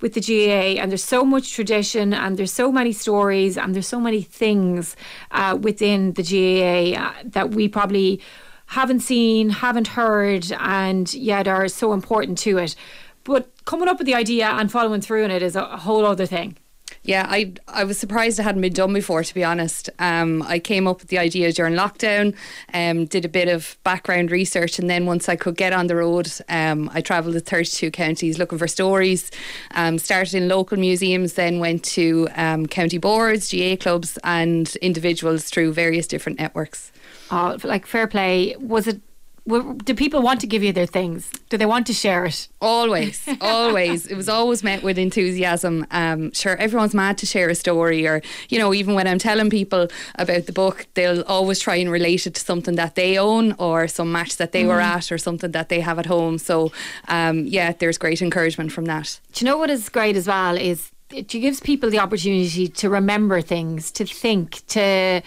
with 0.00 0.14
the 0.14 0.20
GAA, 0.20 0.82
and 0.82 0.90
there's 0.90 1.04
so 1.04 1.24
much 1.24 1.52
tradition, 1.52 2.12
and 2.12 2.36
there's 2.36 2.52
so 2.52 2.72
many 2.72 2.92
stories, 2.92 3.56
and 3.56 3.72
there's 3.72 3.86
so 3.86 4.00
many 4.00 4.20
things 4.20 4.96
uh, 5.30 5.56
within 5.60 6.14
the 6.14 6.24
GAA 6.24 7.00
uh, 7.00 7.14
that 7.24 7.52
we 7.52 7.68
probably 7.68 8.20
haven't 8.66 9.00
seen, 9.00 9.50
haven't 9.50 9.88
heard, 9.88 10.50
and 10.58 11.14
yet 11.14 11.46
are 11.46 11.68
so 11.68 11.92
important 11.92 12.36
to 12.38 12.58
it. 12.58 12.74
But 13.22 13.48
coming 13.64 13.88
up 13.88 13.98
with 13.98 14.06
the 14.06 14.16
idea 14.16 14.48
and 14.48 14.70
following 14.70 15.00
through 15.00 15.22
on 15.22 15.30
it 15.30 15.40
is 15.42 15.54
a 15.54 15.76
whole 15.76 16.04
other 16.04 16.26
thing. 16.26 16.56
Yeah, 17.04 17.26
I 17.28 17.52
I 17.68 17.84
was 17.84 17.98
surprised 17.98 18.38
it 18.38 18.44
hadn't 18.44 18.62
been 18.62 18.72
done 18.72 18.94
before. 18.94 19.22
To 19.22 19.34
be 19.34 19.44
honest, 19.44 19.90
um, 19.98 20.42
I 20.42 20.58
came 20.58 20.86
up 20.86 21.00
with 21.00 21.08
the 21.08 21.18
idea 21.18 21.52
during 21.52 21.74
lockdown, 21.74 22.34
um, 22.72 23.04
did 23.04 23.26
a 23.26 23.28
bit 23.28 23.46
of 23.46 23.76
background 23.84 24.30
research, 24.30 24.78
and 24.78 24.88
then 24.88 25.04
once 25.04 25.28
I 25.28 25.36
could 25.36 25.54
get 25.56 25.74
on 25.74 25.86
the 25.86 25.96
road, 25.96 26.32
um, 26.48 26.90
I 26.94 27.02
travelled 27.02 27.34
to 27.34 27.40
32 27.40 27.90
counties 27.90 28.38
looking 28.38 28.56
for 28.56 28.66
stories. 28.66 29.30
Um, 29.72 29.98
started 29.98 30.32
in 30.32 30.48
local 30.48 30.78
museums, 30.78 31.34
then 31.34 31.58
went 31.58 31.84
to 31.84 32.26
um, 32.36 32.66
county 32.66 32.96
boards, 32.96 33.52
GAA 33.52 33.76
clubs, 33.76 34.18
and 34.24 34.74
individuals 34.76 35.44
through 35.44 35.74
various 35.74 36.06
different 36.06 36.38
networks. 36.38 36.90
Uh, 37.30 37.58
like 37.64 37.86
fair 37.86 38.06
play, 38.06 38.56
was 38.58 38.86
it? 38.86 39.02
Do 39.46 39.94
people 39.94 40.22
want 40.22 40.40
to 40.40 40.46
give 40.46 40.62
you 40.62 40.72
their 40.72 40.86
things? 40.86 41.30
Do 41.50 41.58
they 41.58 41.66
want 41.66 41.86
to 41.88 41.92
share 41.92 42.24
it? 42.24 42.48
Always, 42.62 43.28
always. 43.42 44.06
It 44.06 44.16
was 44.16 44.26
always 44.28 44.62
met 44.64 44.82
with 44.82 44.98
enthusiasm. 44.98 45.86
Um, 45.90 46.32
sure, 46.32 46.56
everyone's 46.56 46.94
mad 46.94 47.18
to 47.18 47.26
share 47.26 47.50
a 47.50 47.54
story, 47.54 48.06
or 48.06 48.22
you 48.48 48.58
know, 48.58 48.72
even 48.72 48.94
when 48.94 49.06
I'm 49.06 49.18
telling 49.18 49.50
people 49.50 49.88
about 50.18 50.46
the 50.46 50.52
book, 50.52 50.86
they'll 50.94 51.20
always 51.22 51.58
try 51.60 51.74
and 51.76 51.90
relate 51.90 52.26
it 52.26 52.34
to 52.36 52.40
something 52.40 52.76
that 52.76 52.94
they 52.94 53.18
own, 53.18 53.52
or 53.58 53.86
some 53.86 54.10
match 54.10 54.38
that 54.38 54.52
they 54.52 54.64
were 54.64 54.78
Mhm. 54.78 54.96
at, 54.96 55.12
or 55.12 55.18
something 55.18 55.50
that 55.52 55.68
they 55.68 55.80
have 55.80 55.98
at 55.98 56.06
home. 56.06 56.38
So, 56.38 56.72
um, 57.08 57.44
yeah, 57.46 57.72
there's 57.78 57.98
great 57.98 58.22
encouragement 58.22 58.72
from 58.72 58.86
that. 58.86 59.20
Do 59.34 59.44
you 59.44 59.50
know 59.50 59.58
what 59.58 59.68
is 59.68 59.90
great 59.90 60.16
as 60.16 60.26
well 60.26 60.56
is 60.56 60.90
it 61.12 61.28
gives 61.28 61.60
people 61.60 61.90
the 61.90 61.98
opportunity 61.98 62.66
to 62.66 62.88
remember 62.88 63.42
things, 63.42 63.90
to 63.92 64.06
think, 64.06 64.66
to 64.68 65.20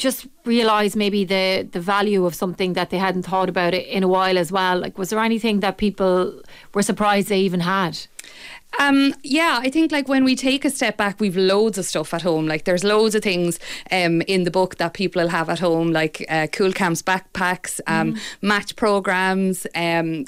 just 0.00 0.26
realize 0.46 0.96
maybe 0.96 1.24
the 1.24 1.68
the 1.70 1.80
value 1.80 2.24
of 2.24 2.34
something 2.34 2.72
that 2.72 2.88
they 2.90 2.98
hadn't 2.98 3.24
thought 3.24 3.48
about 3.48 3.74
it 3.74 3.86
in 3.86 4.02
a 4.02 4.08
while 4.08 4.38
as 4.38 4.50
well. 4.50 4.78
Like, 4.78 4.98
was 4.98 5.10
there 5.10 5.20
anything 5.20 5.60
that 5.60 5.76
people 5.76 6.42
were 6.74 6.82
surprised 6.82 7.28
they 7.28 7.40
even 7.40 7.60
had? 7.60 7.98
Um, 8.78 9.14
yeah, 9.22 9.58
I 9.60 9.68
think 9.70 9.92
like 9.92 10.08
when 10.08 10.24
we 10.24 10.36
take 10.36 10.64
a 10.64 10.70
step 10.70 10.96
back, 10.96 11.20
we've 11.20 11.36
loads 11.36 11.76
of 11.76 11.84
stuff 11.84 12.14
at 12.14 12.22
home. 12.22 12.46
Like 12.46 12.64
there's 12.64 12.84
loads 12.84 13.14
of 13.14 13.22
things 13.22 13.58
um, 13.90 14.22
in 14.22 14.44
the 14.44 14.50
book 14.50 14.76
that 14.76 14.94
people 14.94 15.20
will 15.22 15.28
have 15.28 15.48
at 15.50 15.58
home, 15.58 15.92
like 15.92 16.24
uh, 16.28 16.46
Cúl 16.46 16.74
Camps 16.74 17.02
backpacks, 17.02 17.80
um, 17.86 18.16
match 18.42 18.76
programs, 18.76 19.66
um, 19.74 20.24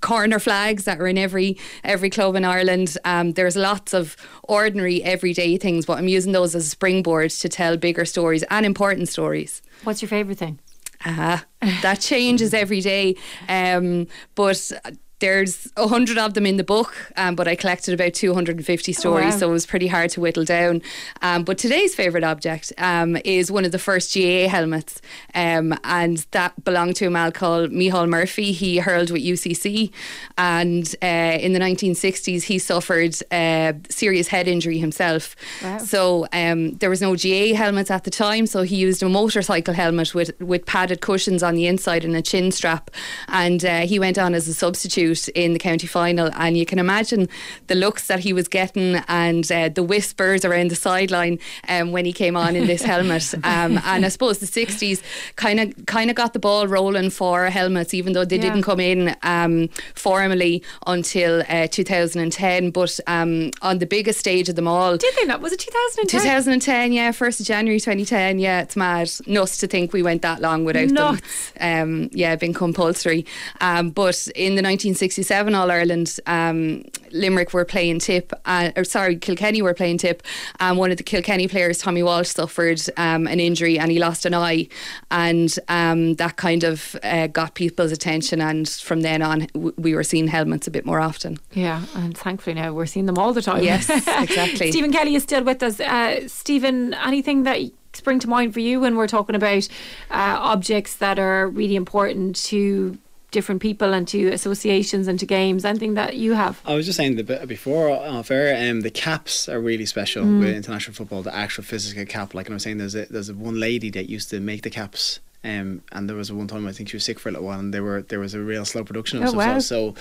corner 0.00 0.38
flags 0.38 0.84
that 0.84 1.00
are 1.00 1.06
in 1.06 1.18
every 1.18 1.58
every 1.84 2.10
club 2.10 2.36
in 2.36 2.44
Ireland. 2.44 2.96
Um, 3.04 3.32
there's 3.32 3.56
lots 3.56 3.92
of 3.92 4.16
ordinary 4.44 5.02
everyday 5.02 5.56
things, 5.56 5.86
but 5.86 5.98
I'm 5.98 6.08
using 6.08 6.32
those 6.32 6.54
as 6.54 6.66
a 6.66 6.70
springboard 6.70 7.30
to 7.30 7.48
tell 7.48 7.76
bigger 7.76 8.04
stories 8.04 8.42
and 8.50 8.64
important 8.64 9.08
stories. 9.08 9.62
What's 9.84 10.00
your 10.00 10.08
favourite 10.08 10.38
thing? 10.38 10.58
Ah, 11.06 11.44
that 11.82 12.00
changes 12.00 12.54
every 12.62 12.80
day. 12.80 13.16
Um, 13.48 14.06
but 14.34 14.72
there's 15.20 15.70
a 15.76 15.86
hundred 15.86 16.18
of 16.18 16.34
them 16.34 16.46
in 16.46 16.56
the 16.56 16.64
book, 16.64 17.12
um, 17.16 17.34
but 17.34 17.46
I 17.46 17.54
collected 17.54 17.94
about 17.94 18.14
250 18.14 18.92
stories, 18.92 19.34
wow. 19.34 19.38
so 19.38 19.48
it 19.48 19.52
was 19.52 19.66
pretty 19.66 19.86
hard 19.86 20.10
to 20.10 20.20
whittle 20.20 20.44
down. 20.44 20.82
Um, 21.22 21.44
but 21.44 21.56
today's 21.56 21.94
favourite 21.94 22.24
object 22.24 22.72
um, 22.78 23.16
is 23.24 23.50
one 23.50 23.64
of 23.64 23.72
the 23.72 23.78
first 23.78 24.12
GAA 24.14 24.48
helmets, 24.48 25.00
um, 25.34 25.78
and 25.84 26.18
that 26.32 26.64
belonged 26.64 26.96
to 26.96 27.06
a 27.06 27.10
man 27.10 27.32
called 27.32 27.70
Mihal 27.70 28.08
Murphy. 28.08 28.52
He 28.52 28.78
hurled 28.78 29.10
with 29.10 29.22
UCC, 29.22 29.92
and 30.36 30.94
uh, 31.00 31.06
in 31.40 31.52
the 31.52 31.60
1960s 31.60 32.44
he 32.44 32.58
suffered 32.58 33.16
a 33.32 33.74
serious 33.88 34.28
head 34.28 34.48
injury 34.48 34.78
himself. 34.78 35.36
Wow. 35.62 35.78
So 35.78 36.26
um, 36.32 36.72
there 36.78 36.90
was 36.90 37.00
no 37.00 37.14
GAA 37.14 37.56
helmets 37.56 37.90
at 37.90 38.04
the 38.04 38.10
time, 38.10 38.46
so 38.46 38.62
he 38.62 38.76
used 38.76 39.02
a 39.02 39.08
motorcycle 39.08 39.74
helmet 39.74 40.14
with 40.14 40.38
with 40.40 40.66
padded 40.66 41.00
cushions 41.00 41.42
on 41.42 41.54
the 41.54 41.66
inside 41.66 42.04
and 42.04 42.16
a 42.16 42.22
chin 42.22 42.50
strap, 42.50 42.90
and 43.28 43.64
uh, 43.64 43.80
he 43.80 43.98
went 43.98 44.18
on 44.18 44.34
as 44.34 44.48
a 44.48 44.54
substitute 44.54 45.03
in 45.34 45.52
the 45.52 45.58
county 45.58 45.86
final. 45.86 46.30
And 46.34 46.56
you 46.56 46.66
can 46.66 46.78
imagine 46.78 47.28
the 47.66 47.74
looks 47.74 48.06
that 48.08 48.20
he 48.20 48.32
was 48.32 48.48
getting 48.48 48.96
and 49.08 49.50
uh, 49.52 49.68
the 49.68 49.82
whispers 49.82 50.44
around 50.44 50.70
the 50.70 50.76
sideline 50.76 51.38
um, 51.68 51.92
when 51.92 52.04
he 52.04 52.12
came 52.12 52.36
on 52.36 52.56
in 52.56 52.66
this 52.66 52.82
helmet. 52.92 53.34
Um, 53.44 53.78
and 53.84 54.04
I 54.04 54.08
suppose 54.08 54.38
the 54.38 54.46
'60s 54.46 55.02
kind 55.36 55.60
of 55.60 55.86
kind 55.86 56.10
of 56.10 56.16
got 56.16 56.32
the 56.32 56.38
ball 56.38 56.66
rolling 56.66 57.10
for 57.10 57.46
helmets, 57.46 57.94
even 57.94 58.12
though 58.12 58.24
they 58.24 58.36
Yeah. 58.36 58.42
didn't 58.42 58.62
come 58.62 58.80
in 58.80 59.14
um, 59.22 59.68
formally 59.94 60.62
until 60.86 61.42
uh, 61.48 61.66
2010. 61.68 62.70
But 62.70 62.98
um, 63.06 63.50
on 63.62 63.78
the 63.78 63.86
biggest 63.86 64.18
stage 64.20 64.48
of 64.48 64.54
them 64.56 64.68
all. 64.68 64.96
Did 64.96 65.14
they 65.16 65.24
not? 65.26 65.40
Was 65.40 65.52
it 65.52 65.60
2010? 65.60 66.20
2010, 66.20 66.92
yeah, 66.92 67.10
1st 67.10 67.40
of 67.40 67.46
January 67.46 67.80
2010, 67.80 68.38
yeah, 68.38 68.60
it's 68.62 68.76
mad. 68.76 69.10
Nuts 69.26 69.58
to 69.58 69.66
think 69.66 69.92
we 69.92 70.02
went 70.02 70.22
that 70.22 70.40
long 70.40 70.64
without 70.64 70.88
Nuts. 70.90 71.50
them. 71.58 71.82
Um, 72.04 72.10
yeah, 72.12 72.36
being 72.36 72.54
compulsory. 72.54 73.24
Um, 73.60 73.90
but 73.90 74.28
in 74.34 74.54
the 74.56 74.62
1967 74.94 75.54
All 75.54 75.70
Ireland, 75.70 76.20
um, 76.26 76.84
Limerick 77.10 77.52
were 77.52 77.64
playing 77.64 77.98
tip, 77.98 78.32
uh, 78.44 78.70
or 78.76 78.84
sorry, 78.84 79.16
Kilkenny 79.16 79.60
were 79.60 79.74
playing 79.74 79.98
tip, 79.98 80.22
and 80.60 80.78
one 80.78 80.92
of 80.92 80.98
the 80.98 81.02
Kilkenny 81.02 81.48
players, 81.48 81.78
Tommy 81.78 82.02
Walsh, 82.02 82.28
suffered 82.28 82.80
um, 82.96 83.26
an 83.26 83.40
injury 83.40 83.76
and 83.76 83.90
he 83.90 83.98
lost 83.98 84.24
an 84.24 84.34
eye, 84.34 84.68
and 85.10 85.58
um, 85.68 86.14
that 86.14 86.36
kind 86.36 86.62
of 86.62 86.94
uh, 87.02 87.26
got 87.26 87.54
people's 87.54 87.90
attention. 87.90 88.40
And 88.40 88.68
from 88.68 89.00
then 89.00 89.20
on, 89.20 89.40
w- 89.54 89.74
we 89.76 89.94
were 89.94 90.04
seeing 90.04 90.28
helmets 90.28 90.68
a 90.68 90.70
bit 90.70 90.86
more 90.86 91.00
often. 91.00 91.38
Yeah, 91.52 91.84
and 91.96 92.16
thankfully 92.16 92.54
now 92.54 92.72
we're 92.72 92.86
seeing 92.86 93.06
them 93.06 93.18
all 93.18 93.32
the 93.32 93.42
time. 93.42 93.64
Yes, 93.64 93.90
exactly. 94.06 94.70
Stephen 94.70 94.92
Kelly 94.92 95.16
is 95.16 95.24
still 95.24 95.42
with 95.42 95.62
us. 95.62 95.80
Uh, 95.80 96.28
Stephen, 96.28 96.94
anything 96.94 97.42
that 97.42 97.60
spring 97.94 98.18
to 98.20 98.28
mind 98.28 98.52
for 98.52 98.60
you 98.60 98.80
when 98.80 98.96
we're 98.96 99.06
talking 99.06 99.34
about 99.34 99.68
uh, 100.10 100.36
objects 100.40 100.96
that 100.96 101.18
are 101.18 101.48
really 101.48 101.76
important 101.76 102.36
to 102.36 102.98
different 103.34 103.60
people 103.60 103.92
and 103.92 104.08
to 104.08 104.28
associations 104.28 105.06
and 105.08 105.18
to 105.20 105.26
games? 105.26 105.64
Anything 105.66 105.94
that 105.94 106.16
you 106.16 106.32
have? 106.32 106.60
I 106.64 106.74
was 106.74 106.86
just 106.86 106.96
saying 106.96 107.16
the 107.16 107.24
bit 107.24 107.46
before 107.46 107.90
off 107.90 108.30
air, 108.30 108.70
um, 108.70 108.80
the 108.80 108.90
caps 108.90 109.48
are 109.48 109.60
really 109.60 109.84
special 109.86 110.24
Mm. 110.24 110.40
with 110.40 110.54
international 110.56 110.94
football. 110.94 111.22
The 111.22 111.34
actual 111.34 111.64
physical 111.64 112.06
cap, 112.06 112.32
like 112.34 112.48
I 112.50 112.54
was 112.54 112.62
saying, 112.62 112.78
there's 112.78 112.94
a, 112.94 113.04
there's 113.06 113.28
a 113.28 113.34
one 113.34 113.60
lady 113.60 113.90
that 113.90 114.08
used 114.08 114.30
to 114.30 114.40
make 114.40 114.62
the 114.62 114.70
caps. 114.70 115.20
Um, 115.44 115.82
and 115.92 116.08
there 116.08 116.16
was 116.16 116.32
one 116.32 116.46
time 116.48 116.66
I 116.66 116.72
think 116.72 116.88
she 116.88 116.96
was 116.96 117.04
sick 117.04 117.18
for 117.20 117.28
a 117.28 117.32
little 117.32 117.46
while, 117.46 117.58
and 117.60 117.74
there 117.74 117.82
were 117.82 118.00
there 118.00 118.18
was 118.20 118.32
a 118.32 118.40
real 118.40 118.64
slow 118.64 118.82
production 118.82 119.18
of 119.18 119.24
Oh, 119.24 119.32
stuff. 119.32 119.36
wow. 119.46 119.58
So, 119.58 119.94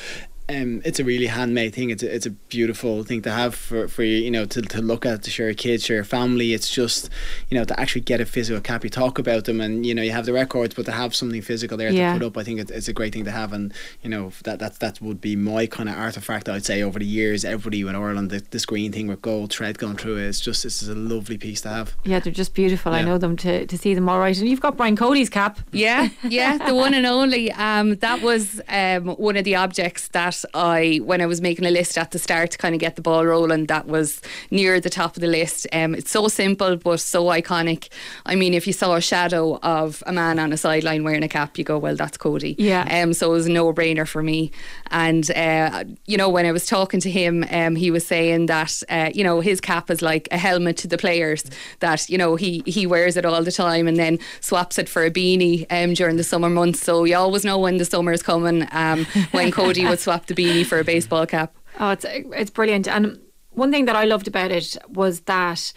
um, 0.50 0.82
it's 0.84 1.00
a 1.00 1.04
really 1.04 1.28
handmade 1.28 1.74
thing. 1.74 1.90
It's 1.90 2.04
a, 2.04 2.14
it's 2.16 2.26
a 2.26 2.32
beautiful 2.32 3.04
thing 3.04 3.22
to 3.22 3.32
have 3.32 3.56
for, 3.56 3.88
for 3.88 4.04
you, 4.04 4.18
you 4.18 4.32
know, 4.32 4.46
to, 4.46 4.62
to 4.62 4.82
look 4.82 5.06
at, 5.06 5.24
to 5.24 5.30
share 5.32 5.48
your 5.48 5.56
kids, 5.56 5.86
share 5.86 5.96
your 5.96 6.04
family. 6.04 6.54
It's 6.54 6.70
just, 6.70 7.10
you 7.50 7.58
know, 7.58 7.64
to 7.66 7.80
actually 7.80 8.02
get 8.02 8.20
a 8.20 8.26
physical 8.26 8.60
cap. 8.62 8.84
You 8.84 8.90
talk 8.90 9.20
about 9.20 9.46
them, 9.46 9.62
and 9.62 9.86
you 9.86 9.96
know, 9.96 10.02
you 10.02 10.12
have 10.12 10.26
the 10.26 10.34
records, 10.34 10.76
but 10.76 10.86
to 10.86 10.92
have 10.92 11.16
something 11.16 11.42
physical 11.42 11.78
there 11.78 11.90
Yeah. 11.92 12.14
to 12.14 12.20
put 12.20 12.26
up, 12.26 12.38
I 12.38 12.44
think 12.44 12.60
it's, 12.60 12.72
it's 12.72 12.88
a 12.88 12.94
great 12.94 13.14
thing 13.14 13.24
to 13.26 13.32
have. 13.32 13.54
And 13.54 13.74
you 14.02 14.10
know, 14.10 14.32
that 14.44 14.60
that 14.60 14.80
that 14.80 15.02
would 15.02 15.22
be 15.22 15.36
my 15.36 15.66
kind 15.66 15.88
of 15.88 15.96
artifact. 15.96 16.50
I'd 16.50 16.66
say 16.66 16.82
over 16.82 17.00
the 17.00 17.06
years, 17.06 17.46
everybody 17.46 17.82
in 17.82 17.96
Ireland, 17.96 18.30
the, 18.30 18.44
the 18.50 18.60
screen 18.60 18.92
thing 18.92 19.08
with 19.08 19.22
gold 19.22 19.54
thread 19.54 19.78
going 19.78 19.96
through 19.98 20.18
it, 20.18 20.28
it's 20.28 20.40
just 20.42 20.64
this 20.64 20.82
is 20.84 20.90
a 20.90 20.96
lovely 20.96 21.38
piece 21.38 21.62
to 21.62 21.70
have. 21.70 21.96
Yeah, 22.04 22.20
they're 22.20 22.34
just 22.34 22.54
beautiful. 22.54 22.94
I 22.94 23.02
know 23.02 23.18
them 23.18 23.38
to, 23.38 23.66
to 23.66 23.78
see 23.78 23.94
them 23.94 24.10
all 24.10 24.20
right. 24.20 24.38
And 24.38 24.50
you've 24.50 24.62
got 24.62 24.76
Brian 24.78 24.96
Cody's 24.96 25.30
cap. 25.30 25.60
Yeah, 25.72 26.10
yeah, 26.28 26.58
the 26.58 26.76
one 26.76 26.94
and 26.94 27.06
only. 27.06 27.52
Um, 27.54 27.96
that 27.98 28.22
was 28.22 28.60
um, 28.68 29.08
one 29.16 29.38
of 29.38 29.46
the 29.46 29.56
objects 29.56 30.10
that 30.10 30.33
that 30.42 30.50
I, 30.54 31.00
when 31.04 31.22
I 31.22 31.26
was 31.26 31.42
making 31.42 31.66
a 31.66 31.72
list 31.72 31.98
at 31.98 32.12
the 32.12 32.20
start 32.20 32.52
to 32.52 32.58
kind 32.58 32.76
of 32.76 32.82
get 32.82 32.96
the 32.96 33.02
ball 33.02 33.26
rolling, 33.26 33.66
that 33.68 33.88
was 33.88 34.22
near 34.52 34.80
the 34.80 34.90
top 34.90 35.16
of 35.16 35.22
the 35.22 35.28
list. 35.28 35.68
Um, 35.72 35.96
it's 35.96 36.12
so 36.12 36.28
simple 36.28 36.78
but 36.78 37.00
so 37.00 37.26
iconic. 37.26 37.90
I 38.26 38.36
mean, 38.36 38.54
if 38.54 38.68
you 38.68 38.74
saw 38.74 38.96
a 38.96 39.02
shadow 39.02 39.60
of 39.62 40.04
a 40.06 40.14
man 40.14 40.40
on 40.40 40.54
a 40.54 40.58
sideline 40.58 41.04
wearing 41.04 41.24
a 41.24 41.28
cap, 41.28 41.58
you 41.58 41.64
go, 41.64 41.78
well, 41.78 41.96
that's 41.96 42.18
Cody. 42.18 42.56
Yeah. 42.58 43.04
Um, 43.04 43.14
so 43.14 43.32
it 43.32 43.34
was 43.34 43.48
a 43.48 43.52
no-brainer 43.52 44.08
for 44.08 44.24
me. 44.24 44.52
And 44.92 45.30
uh, 45.32 45.84
you 46.06 46.18
know, 46.18 46.30
when 46.30 46.46
I 46.46 46.52
was 46.52 46.66
talking 46.66 47.00
to 47.02 47.10
him, 47.10 47.46
um, 47.52 47.76
he 47.76 47.92
was 47.92 48.06
saying 48.06 48.48
that 48.48 48.82
uh, 48.90 49.12
you 49.14 49.24
know 49.24 49.40
his 49.42 49.60
cap 49.60 49.90
is 49.90 50.02
like 50.02 50.28
a 50.32 50.38
helmet 50.38 50.78
to 50.78 50.88
the 50.88 50.98
players. 50.98 51.44
That 51.80 52.10
you 52.10 52.18
know 52.18 52.36
he 52.36 52.64
he 52.66 52.86
wears 52.86 53.18
it 53.18 53.26
all 53.26 53.44
the 53.44 53.52
time 53.52 53.88
and 53.88 53.98
then 53.98 54.20
swaps 54.42 54.78
it 54.78 54.90
for 54.90 55.04
a 55.04 55.12
beanie 55.12 55.66
um, 55.70 55.94
during 55.94 56.18
the 56.18 56.24
summer 56.24 56.50
months. 56.50 56.82
So 56.82 57.04
you 57.04 57.16
always 57.16 57.44
know 57.44 57.58
when 57.58 57.78
the 57.78 57.86
summer 57.86 58.12
is 58.12 58.24
coming. 58.24 58.68
Um, 58.72 59.06
when 59.32 59.52
Cody 59.52 59.86
would 59.86 60.00
swap 60.06 60.23
the 60.28 60.34
beanie 60.34 60.66
for 60.66 60.80
a 60.80 60.84
baseball 60.84 61.26
cap. 61.26 61.56
Oh, 61.80 61.92
it's 61.92 62.06
it's 62.08 62.52
brilliant. 62.52 62.88
And 62.88 63.20
one 63.52 63.72
thing 63.72 63.86
that 63.86 63.96
I 63.96 64.06
loved 64.06 64.28
about 64.28 64.52
it 64.52 64.78
was 64.88 65.22
that 65.22 65.74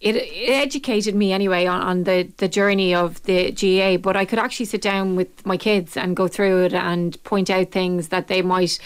it, 0.00 0.16
it 0.16 0.50
educated 0.50 1.14
me 1.14 1.32
anyway 1.32 1.66
on, 1.66 1.80
on 1.80 2.04
the, 2.04 2.28
the 2.36 2.48
journey 2.48 2.94
of 2.94 3.22
the 3.22 3.50
GAA, 3.52 3.96
but 3.96 4.16
I 4.16 4.24
could 4.24 4.38
actually 4.38 4.66
sit 4.66 4.82
down 4.82 5.16
with 5.16 5.46
my 5.46 5.56
kids 5.56 5.96
and 5.96 6.14
go 6.14 6.28
through 6.28 6.64
it 6.64 6.74
and 6.74 7.22
point 7.24 7.48
out 7.48 7.70
things 7.70 8.08
that 8.08 8.28
they 8.28 8.42
might 8.42 8.78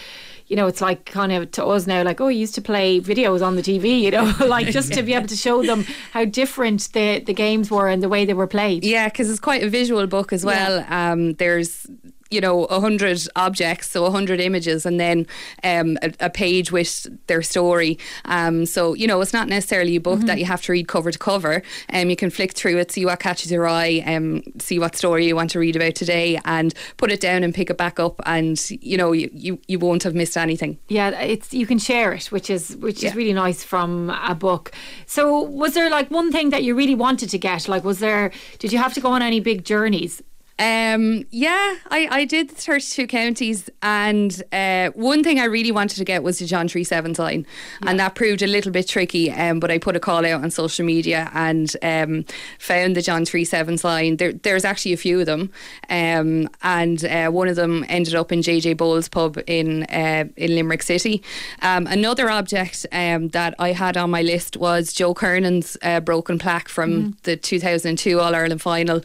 you 0.47 0.57
know, 0.57 0.67
it's 0.67 0.81
like 0.81 1.05
kind 1.07 1.31
of 1.31 1.53
to 1.53 1.65
us 1.65 1.87
now, 1.87 2.03
like, 2.03 2.21
oh, 2.21 2.27
you 2.27 2.41
used 2.41 2.57
to 2.57 2.61
play 2.61 3.01
videos 3.01 3.41
on 3.41 3.55
the 3.55 3.63
TV, 3.63 4.01
you 4.01 4.11
know, 4.11 4.35
like 4.47 4.67
just 4.73 4.93
to 4.93 5.03
be 5.05 5.15
able 5.15 5.29
to 5.29 5.37
show 5.37 5.63
them 5.63 5.85
how 6.11 6.25
different 6.25 6.93
the, 6.93 7.21
the 7.21 7.33
games 7.33 7.71
were 7.71 7.89
and 7.89 8.03
the 8.03 8.09
way 8.09 8.25
they 8.25 8.35
were 8.35 8.49
played. 8.49 8.85
Yeah, 8.85 9.09
because 9.09 9.31
it's 9.31 9.39
quite 9.39 9.63
a 9.63 9.71
visual 9.71 10.09
book 10.09 10.33
as 10.33 10.45
well. 10.45 10.79
Yeah. 10.79 11.13
Um, 11.13 11.35
there's 11.35 11.87
you 12.31 12.41
know, 12.41 12.65
a 12.67 12.81
hundred 12.81 13.21
objects, 13.37 13.91
so 13.91 14.05
a 14.05 14.11
hundred 14.11 14.41
images, 14.41 14.87
and 14.87 15.01
then 15.01 15.27
um, 15.65 15.99
a, 16.03 16.13
a, 16.21 16.31
page 16.31 16.71
with 16.71 17.07
their 17.27 17.43
story. 17.43 17.99
Um, 18.25 18.67
so 18.67 18.95
you 18.95 19.07
know, 19.07 19.21
it's 19.21 19.33
not 19.33 19.49
necessarily 19.49 19.97
a 19.97 20.01
book 20.01 20.19
mm-hmm. 20.19 20.27
that 20.27 20.39
you 20.39 20.45
have 20.45 20.63
to 20.63 20.73
read 20.73 20.89
cover 20.89 21.11
to 21.11 21.19
cover. 21.19 21.63
Um, 21.93 22.09
you 22.09 22.17
can 22.17 22.31
flick 22.31 22.53
through 22.53 22.79
it, 22.79 22.93
see 22.93 23.05
what 23.05 23.19
catches 23.19 23.51
your 23.51 23.67
eye, 23.67 24.03
um, 24.07 24.43
see 24.59 24.79
what 24.79 24.97
story 24.97 25.27
you 25.27 25.35
want 25.35 25.51
to 25.51 25.59
read 25.59 25.77
about 25.77 25.97
today, 25.97 26.39
and 26.45 26.73
put 26.97 27.11
it 27.11 27.21
down 27.21 27.43
and 27.43 27.55
pick 27.55 27.69
it 27.69 27.77
back 27.77 27.99
up, 27.99 28.21
and 28.27 28.71
you 28.71 28.97
know, 28.97 29.13
you 29.13 29.29
you, 29.33 29.59
you 29.67 29.79
won't 29.79 30.05
have 30.05 30.15
missed 30.15 30.37
anything. 30.37 30.79
Yeah, 30.89 31.11
it's 31.21 31.53
you 31.53 31.67
can 31.67 31.79
share 31.79 32.13
it, 32.13 32.27
which 32.27 32.49
is 32.49 32.77
which 32.77 33.03
yeah. 33.03 33.11
is 33.11 33.17
really 33.17 33.33
nice 33.33 33.65
from 33.65 34.11
a 34.11 34.35
book. 34.35 34.73
So, 35.07 35.43
was 35.43 35.75
there 35.75 35.91
like 35.91 36.11
one 36.11 36.31
thing 36.31 36.51
that 36.51 36.63
you 36.63 36.75
really 36.75 36.95
wanted 36.95 37.31
to 37.31 37.39
get? 37.39 37.69
Like, 37.69 37.83
was 37.83 37.99
there? 37.99 38.31
Did 38.59 38.73
you 38.73 38.79
have 38.79 38.95
to 38.95 39.01
go 39.01 39.09
on 39.09 39.23
any 39.23 39.41
big 39.41 39.65
journeys? 39.65 40.23
Um, 40.61 41.25
yeah, 41.31 41.77
I, 41.91 42.07
I 42.11 42.25
did 42.27 42.51
32 42.51 43.07
counties, 43.07 43.71
and 43.83 44.43
uh, 44.53 44.91
one 44.91 45.25
thing 45.25 45.41
I 45.41 45.45
really 45.45 45.73
wanted 45.73 45.97
to 45.97 46.05
get 46.05 46.23
was 46.23 46.39
the 46.39 46.45
John 46.45 46.69
37 46.69 47.15
sign, 47.15 47.47
yeah. 47.83 47.91
and 47.91 47.99
that 47.99 48.15
proved 48.15 48.43
a 48.43 48.47
little 48.47 48.71
bit 48.71 48.87
tricky. 48.87 49.33
Um, 49.33 49.59
but 49.59 49.71
I 49.71 49.79
put 49.79 49.97
a 49.97 50.01
call 50.01 50.27
out 50.27 50.43
on 50.43 50.51
social 50.51 50.85
media 50.85 51.31
and 51.33 51.75
um, 51.83 52.27
found 52.59 52.95
the 52.95 53.01
John 53.01 53.25
37 53.25 53.79
sign. 53.79 54.19
There, 54.19 54.35
there's 54.35 54.67
actually 54.67 54.93
a 54.93 54.99
few 54.99 55.21
of 55.21 55.25
them, 55.25 55.51
um, 55.89 56.47
and 56.63 57.03
uh, 57.07 57.31
one 57.31 57.49
of 57.49 57.57
them 57.57 57.87
ended 57.89 58.15
up 58.15 58.31
in 58.31 58.41
JJ 58.41 58.77
Bowles 58.77 59.09
pub 59.09 59.39
in 59.47 59.85
uh, 59.85 60.25
in 60.37 60.55
Limerick 60.55 60.83
City. 60.83 61.23
Um, 61.63 61.87
another 61.87 62.29
object 62.29 62.87
um, 62.93 63.29
that 63.29 63.55
I 63.59 63.73
had 63.73 63.97
on 63.97 64.11
my 64.11 64.21
list 64.21 64.59
was 64.59 64.93
Joe 64.93 65.15
Kernan's 65.15 65.79
uh, 65.81 66.01
broken 66.01 66.39
plaque 66.39 66.69
from 66.69 66.91
mm. 66.91 67.23
the 67.23 67.39
2002 67.39 68.21
All 68.21 68.35
Ireland 68.35 68.61
final. 68.61 69.01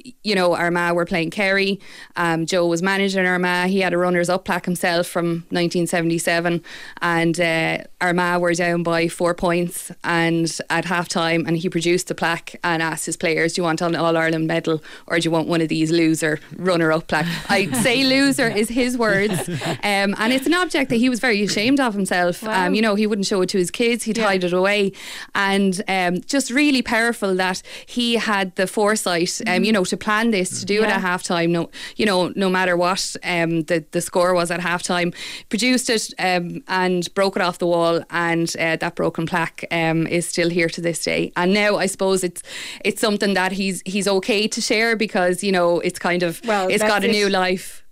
Um, 0.00 0.12
you 0.22 0.34
know, 0.34 0.54
Armagh 0.54 0.94
were 0.94 1.04
playing 1.04 1.30
Kerry. 1.30 1.80
Um, 2.16 2.46
Joe 2.46 2.66
was 2.66 2.82
managing 2.82 3.26
Armagh. 3.26 3.70
He 3.70 3.80
had 3.80 3.92
a 3.92 3.98
runners 3.98 4.28
up 4.28 4.44
plaque 4.44 4.64
himself 4.64 5.06
from 5.06 5.44
1977. 5.50 6.62
And 7.02 7.40
uh, 7.40 7.78
Armagh 8.00 8.40
were 8.40 8.54
down 8.54 8.82
by 8.82 9.08
four 9.08 9.34
points 9.34 9.90
and 10.04 10.58
at 10.68 10.84
half 10.84 11.08
time. 11.08 11.46
And 11.46 11.56
he 11.56 11.68
produced 11.68 12.08
the 12.08 12.14
plaque 12.14 12.56
and 12.62 12.82
asked 12.82 13.06
his 13.06 13.16
players, 13.16 13.54
Do 13.54 13.60
you 13.60 13.64
want 13.64 13.80
an 13.80 13.96
All 13.96 14.16
Ireland 14.16 14.46
medal 14.46 14.82
or 15.06 15.18
do 15.18 15.26
you 15.26 15.30
want 15.30 15.48
one 15.48 15.60
of 15.60 15.68
these 15.68 15.90
loser 15.90 16.40
runner 16.56 16.92
up 16.92 17.08
plaque? 17.08 17.26
I'd 17.50 17.74
say 17.76 18.04
loser 18.04 18.48
is 18.48 18.68
his 18.68 18.96
words. 18.96 19.48
Um, 19.82 20.14
and 20.18 20.32
it's 20.32 20.46
an 20.46 20.54
object 20.54 20.90
that 20.90 20.96
he 20.96 21.08
was 21.08 21.20
very 21.20 21.42
ashamed 21.42 21.80
of 21.80 21.94
himself. 21.94 22.42
Wow. 22.42 22.66
Um, 22.66 22.74
you 22.74 22.82
know, 22.82 22.96
he 22.96 23.06
wouldn't 23.06 23.26
show 23.26 23.40
it 23.42 23.48
to 23.50 23.58
his 23.58 23.70
kids, 23.70 24.04
he'd 24.04 24.18
yeah. 24.18 24.26
hide 24.26 24.44
it 24.44 24.52
away. 24.52 24.92
And 25.34 25.80
um, 25.88 26.20
just 26.22 26.50
really 26.50 26.82
powerful 26.82 27.34
that 27.36 27.62
he 27.86 28.14
had 28.14 28.54
the 28.56 28.66
foresight, 28.66 29.40
um, 29.46 29.64
you 29.64 29.72
know, 29.72 29.84
to 29.90 29.96
plan 29.96 30.30
this, 30.30 30.60
to 30.60 30.66
do 30.66 30.74
yeah. 30.74 30.84
it 30.84 30.90
at 30.90 31.02
halftime. 31.02 31.50
No, 31.50 31.70
you 31.96 32.06
know, 32.06 32.32
no 32.34 32.48
matter 32.48 32.76
what 32.76 33.16
um, 33.22 33.62
the 33.64 33.84
the 33.90 34.00
score 34.00 34.34
was 34.34 34.50
at 34.50 34.60
halftime, 34.60 35.14
produced 35.48 35.90
it 35.90 36.12
um, 36.18 36.62
and 36.68 37.12
broke 37.14 37.36
it 37.36 37.42
off 37.42 37.58
the 37.58 37.66
wall, 37.66 38.02
and 38.10 38.54
uh, 38.58 38.76
that 38.76 38.94
broken 38.94 39.26
plaque 39.26 39.64
um, 39.70 40.06
is 40.06 40.26
still 40.26 40.48
here 40.48 40.68
to 40.68 40.80
this 40.80 41.04
day. 41.04 41.32
And 41.36 41.52
now 41.52 41.76
I 41.76 41.86
suppose 41.86 42.24
it's 42.24 42.42
it's 42.84 43.00
something 43.00 43.34
that 43.34 43.52
he's 43.52 43.82
he's 43.84 44.08
okay 44.08 44.48
to 44.48 44.60
share 44.60 44.96
because 44.96 45.44
you 45.44 45.52
know 45.52 45.80
it's 45.80 45.98
kind 45.98 46.22
of 46.22 46.40
well, 46.44 46.68
it's 46.68 46.82
got 46.82 47.04
a 47.04 47.08
new 47.08 47.26
it. 47.26 47.32
life 47.32 47.84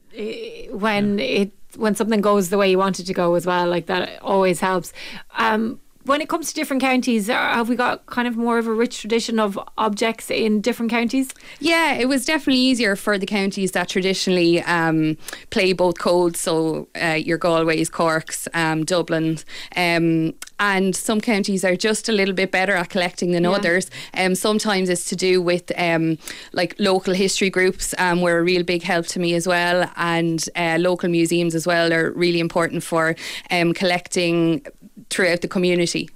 when 0.70 1.18
it 1.18 1.52
when 1.76 1.94
something 1.94 2.20
goes 2.20 2.48
the 2.48 2.58
way 2.58 2.70
you 2.70 2.78
want 2.78 2.98
it 2.98 3.04
to 3.04 3.14
go 3.14 3.34
as 3.34 3.46
well. 3.46 3.68
Like 3.68 3.86
that 3.86 4.20
always 4.22 4.60
helps. 4.60 4.92
Um, 5.36 5.80
when 6.08 6.22
it 6.22 6.28
comes 6.28 6.48
to 6.48 6.54
different 6.54 6.80
counties, 6.80 7.28
uh, 7.28 7.34
have 7.34 7.68
we 7.68 7.76
got 7.76 8.06
kind 8.06 8.26
of 8.26 8.36
more 8.36 8.58
of 8.58 8.66
a 8.66 8.72
rich 8.72 8.98
tradition 9.00 9.38
of 9.38 9.58
objects 9.76 10.30
in 10.30 10.62
different 10.62 10.90
counties? 10.90 11.34
Yeah, 11.60 11.92
it 11.94 12.08
was 12.08 12.24
definitely 12.24 12.60
easier 12.60 12.96
for 12.96 13.18
the 13.18 13.26
counties 13.26 13.72
that 13.72 13.90
traditionally 13.90 14.62
um, 14.62 15.18
play 15.50 15.74
both 15.74 15.98
codes, 15.98 16.40
so 16.40 16.88
uh, 17.00 17.12
your 17.12 17.36
Galways, 17.36 17.90
Corks, 17.90 18.48
um, 18.54 18.84
Dublin. 18.84 19.38
Um, 19.76 20.34
and 20.60 20.96
some 20.96 21.20
counties 21.20 21.64
are 21.64 21.76
just 21.76 22.08
a 22.08 22.12
little 22.12 22.34
bit 22.34 22.50
better 22.50 22.74
at 22.74 22.88
collecting 22.88 23.32
than 23.32 23.44
yeah. 23.44 23.50
others. 23.50 23.90
Um, 24.14 24.34
sometimes 24.34 24.88
it's 24.88 25.04
to 25.10 25.16
do 25.16 25.40
with 25.40 25.70
um, 25.78 26.18
like 26.52 26.74
local 26.78 27.14
history 27.14 27.50
groups 27.50 27.94
um, 27.98 28.22
were 28.22 28.38
a 28.38 28.42
real 28.42 28.64
big 28.64 28.82
help 28.82 29.06
to 29.08 29.20
me 29.20 29.34
as 29.34 29.46
well, 29.46 29.90
and 29.96 30.48
uh, 30.56 30.78
local 30.80 31.10
museums 31.10 31.54
as 31.54 31.66
well 31.66 31.92
are 31.92 32.12
really 32.12 32.40
important 32.40 32.82
for 32.82 33.14
um, 33.50 33.74
collecting 33.74 34.66
throughout 35.10 35.40
the 35.40 35.48
community. 35.48 36.10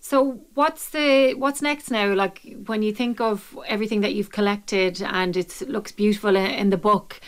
So 0.00 0.40
what's 0.54 0.90
the 0.90 1.34
what's 1.34 1.60
next 1.60 1.90
now? 1.90 2.14
Like 2.14 2.40
when 2.66 2.82
you 2.82 2.92
think 2.92 3.20
of 3.20 3.58
everything 3.66 4.00
that 4.02 4.14
you've 4.14 4.30
collected 4.30 5.02
and 5.02 5.36
it 5.36 5.62
looks 5.68 5.92
beautiful 5.92 6.36
in 6.36 6.70
the 6.70 6.76
book, 6.76 7.20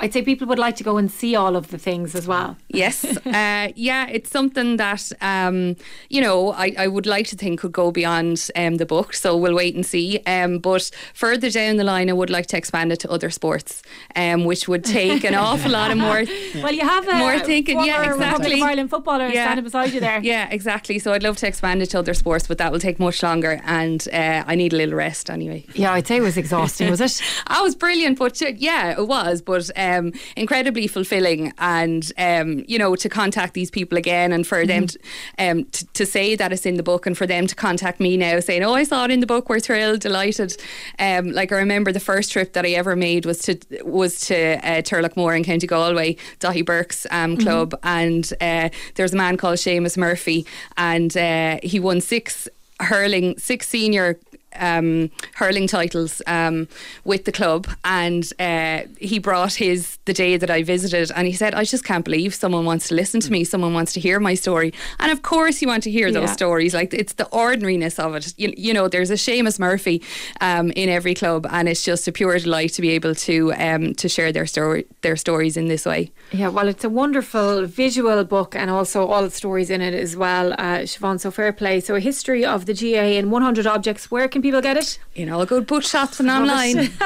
I'd 0.00 0.12
say 0.12 0.22
people 0.22 0.46
would 0.48 0.58
like 0.58 0.76
to 0.76 0.84
go 0.84 0.96
and 0.96 1.10
see 1.10 1.36
all 1.36 1.54
of 1.54 1.68
the 1.70 1.78
things 1.78 2.14
as 2.14 2.26
well. 2.26 2.56
Yes, 2.68 3.04
uh, 3.26 3.68
yeah, 3.76 4.08
it's 4.08 4.30
something 4.30 4.76
that 4.76 5.12
um, 5.20 5.76
you 6.08 6.20
know 6.20 6.52
I, 6.52 6.74
I 6.76 6.88
would 6.88 7.06
like 7.06 7.28
to 7.28 7.36
think 7.36 7.60
could 7.60 7.72
go 7.72 7.92
beyond 7.92 8.50
um, 8.56 8.76
the 8.76 8.86
book. 8.86 9.14
So 9.14 9.36
we'll 9.36 9.54
wait 9.54 9.74
and 9.74 9.86
see. 9.86 10.18
Um, 10.26 10.58
but 10.58 10.90
further 11.14 11.48
down 11.48 11.76
the 11.76 11.84
line, 11.84 12.10
I 12.10 12.12
would 12.12 12.30
like 12.30 12.46
to 12.46 12.56
expand 12.56 12.92
it 12.92 13.00
to 13.00 13.10
other 13.10 13.30
sports, 13.30 13.82
um, 14.16 14.44
which 14.44 14.66
would 14.66 14.84
take 14.84 15.24
an 15.24 15.34
awful 15.46 15.70
lot 15.70 15.92
of 15.92 15.98
more. 15.98 16.24
Well, 16.56 16.72
you 16.72 16.82
have 16.82 17.06
a 17.06 17.14
more 17.14 17.38
thinking. 17.38 17.84
Yeah, 17.84 18.12
exactly. 18.12 18.60
Ireland 18.60 18.90
footballer 18.90 19.28
yeah. 19.28 19.46
standing 19.46 19.64
beside 19.64 19.92
you 19.92 20.00
there. 20.00 20.20
Yeah, 20.20 20.48
exactly. 20.50 20.98
So 20.98 21.12
I'd 21.12 21.22
love 21.22 21.36
to 21.38 21.46
expand 21.46 21.82
it 21.82 21.90
to 21.90 22.00
other 22.00 22.14
sports, 22.14 22.48
but 22.48 22.58
that 22.58 22.72
will 22.72 22.80
take 22.80 22.98
much 22.98 23.22
longer, 23.22 23.60
and 23.64 24.06
uh, 24.12 24.42
I 24.46 24.56
need 24.56 24.72
a 24.72 24.76
little 24.76 24.96
rest 24.96 25.30
anyway. 25.30 25.64
Yeah, 25.74 25.92
I'd 25.92 26.06
say 26.06 26.16
it 26.16 26.22
was 26.22 26.36
exhausting. 26.36 26.90
was 26.90 27.00
it? 27.00 27.22
I 27.46 27.62
was 27.62 27.76
brilliant, 27.76 28.18
but 28.18 28.40
yeah, 28.60 28.98
it 28.98 29.06
was. 29.06 29.40
But 29.40 29.70
um, 29.98 30.12
incredibly 30.36 30.86
fulfilling. 30.86 31.52
And, 31.58 32.10
um, 32.18 32.64
you 32.66 32.78
know, 32.78 32.96
to 32.96 33.08
contact 33.08 33.54
these 33.54 33.70
people 33.70 33.98
again 33.98 34.32
and 34.32 34.46
for 34.46 34.58
mm-hmm. 34.58 34.68
them 34.68 34.86
to, 34.86 34.98
um, 35.38 35.64
to, 35.66 35.86
to, 35.86 36.06
say 36.06 36.36
that 36.36 36.52
it's 36.52 36.66
in 36.66 36.74
the 36.74 36.82
book 36.82 37.06
and 37.06 37.16
for 37.16 37.26
them 37.26 37.46
to 37.46 37.54
contact 37.54 37.98
me 37.98 38.16
now 38.16 38.38
saying, 38.40 38.62
oh, 38.62 38.74
I 38.74 38.84
saw 38.84 39.04
it 39.04 39.10
in 39.10 39.20
the 39.20 39.26
book, 39.26 39.48
we're 39.48 39.60
thrilled, 39.60 40.00
delighted. 40.00 40.56
Um, 40.98 41.32
like 41.32 41.50
I 41.50 41.56
remember 41.56 41.92
the 41.92 42.00
first 42.00 42.30
trip 42.30 42.52
that 42.52 42.64
I 42.64 42.70
ever 42.70 42.94
made 42.94 43.26
was 43.26 43.38
to 43.40 43.58
was 43.82 44.20
to 44.28 44.56
uh, 44.58 44.82
Turloughmore 44.82 45.36
in 45.36 45.44
County 45.44 45.66
Galway, 45.66 46.16
Daithí 46.40 46.64
Burke's 46.64 47.06
um, 47.10 47.36
mm-hmm. 47.36 47.42
club. 47.42 47.70
Mm-hmm. 47.70 47.88
And 47.88 48.32
uh, 48.40 48.68
there's 48.94 49.14
a 49.14 49.16
man 49.16 49.36
called 49.36 49.56
Seamus 49.56 49.96
Murphy 49.96 50.46
and 50.76 51.16
uh, 51.16 51.58
he 51.62 51.80
won 51.80 52.00
six 52.00 52.48
hurling, 52.80 53.38
six 53.38 53.68
senior 53.68 54.18
um, 54.56 55.10
hurling 55.34 55.66
titles 55.66 56.22
um, 56.26 56.68
with 57.04 57.24
the 57.24 57.32
club, 57.32 57.68
and 57.84 58.30
uh, 58.38 58.82
he 58.98 59.18
brought 59.18 59.54
his 59.54 59.98
the 60.04 60.12
day 60.12 60.36
that 60.36 60.50
I 60.50 60.62
visited, 60.62 61.10
and 61.14 61.26
he 61.26 61.32
said, 61.32 61.54
"I 61.54 61.64
just 61.64 61.84
can't 61.84 62.04
believe 62.04 62.34
someone 62.34 62.64
wants 62.64 62.88
to 62.88 62.94
listen 62.94 63.20
to 63.20 63.32
me, 63.32 63.44
someone 63.44 63.74
wants 63.74 63.92
to 63.94 64.00
hear 64.00 64.20
my 64.20 64.34
story." 64.34 64.72
And 64.98 65.10
of 65.12 65.22
course, 65.22 65.62
you 65.62 65.68
want 65.68 65.82
to 65.84 65.90
hear 65.90 66.12
those 66.12 66.28
yeah. 66.28 66.32
stories. 66.32 66.74
Like 66.74 66.92
it's 66.94 67.14
the 67.14 67.28
ordinariness 67.28 67.98
of 67.98 68.14
it. 68.14 68.34
You, 68.36 68.52
you 68.56 68.74
know, 68.74 68.88
there's 68.88 69.10
a 69.10 69.14
Seamus 69.14 69.58
Murphy 69.58 70.02
um, 70.40 70.70
in 70.72 70.88
every 70.88 71.14
club, 71.14 71.46
and 71.50 71.68
it's 71.68 71.84
just 71.84 72.08
a 72.08 72.12
pure 72.12 72.38
delight 72.38 72.72
to 72.74 72.82
be 72.82 72.90
able 72.90 73.14
to 73.14 73.52
um, 73.54 73.94
to 73.94 74.08
share 74.08 74.32
their 74.32 74.46
story, 74.46 74.86
their 75.02 75.16
stories 75.16 75.56
in 75.56 75.68
this 75.68 75.86
way. 75.86 76.10
Yeah, 76.32 76.48
well, 76.48 76.68
it's 76.68 76.84
a 76.84 76.88
wonderful 76.88 77.66
visual 77.66 78.24
book, 78.24 78.54
and 78.54 78.70
also 78.70 79.06
all 79.06 79.22
the 79.22 79.30
stories 79.30 79.70
in 79.70 79.80
it 79.80 79.94
as 79.94 80.16
well, 80.16 80.52
uh, 80.54 80.84
Siobhan. 80.84 81.20
So 81.20 81.30
fair 81.30 81.52
play. 81.52 81.80
So 81.80 81.94
a 81.94 82.00
history 82.00 82.44
of 82.44 82.66
the 82.66 82.74
GAA 82.74 83.18
in 83.18 83.30
100 83.30 83.66
objects. 83.66 84.10
Where 84.10 84.28
can 84.28 84.42
people 84.44 84.60
get 84.60 84.76
it? 84.76 84.98
In 85.16 85.28
all 85.30 85.44
good 85.46 85.66
book 85.66 85.82
shops 85.82 86.20
and 86.20 86.30
online. 86.30 86.78
it. 86.78 86.90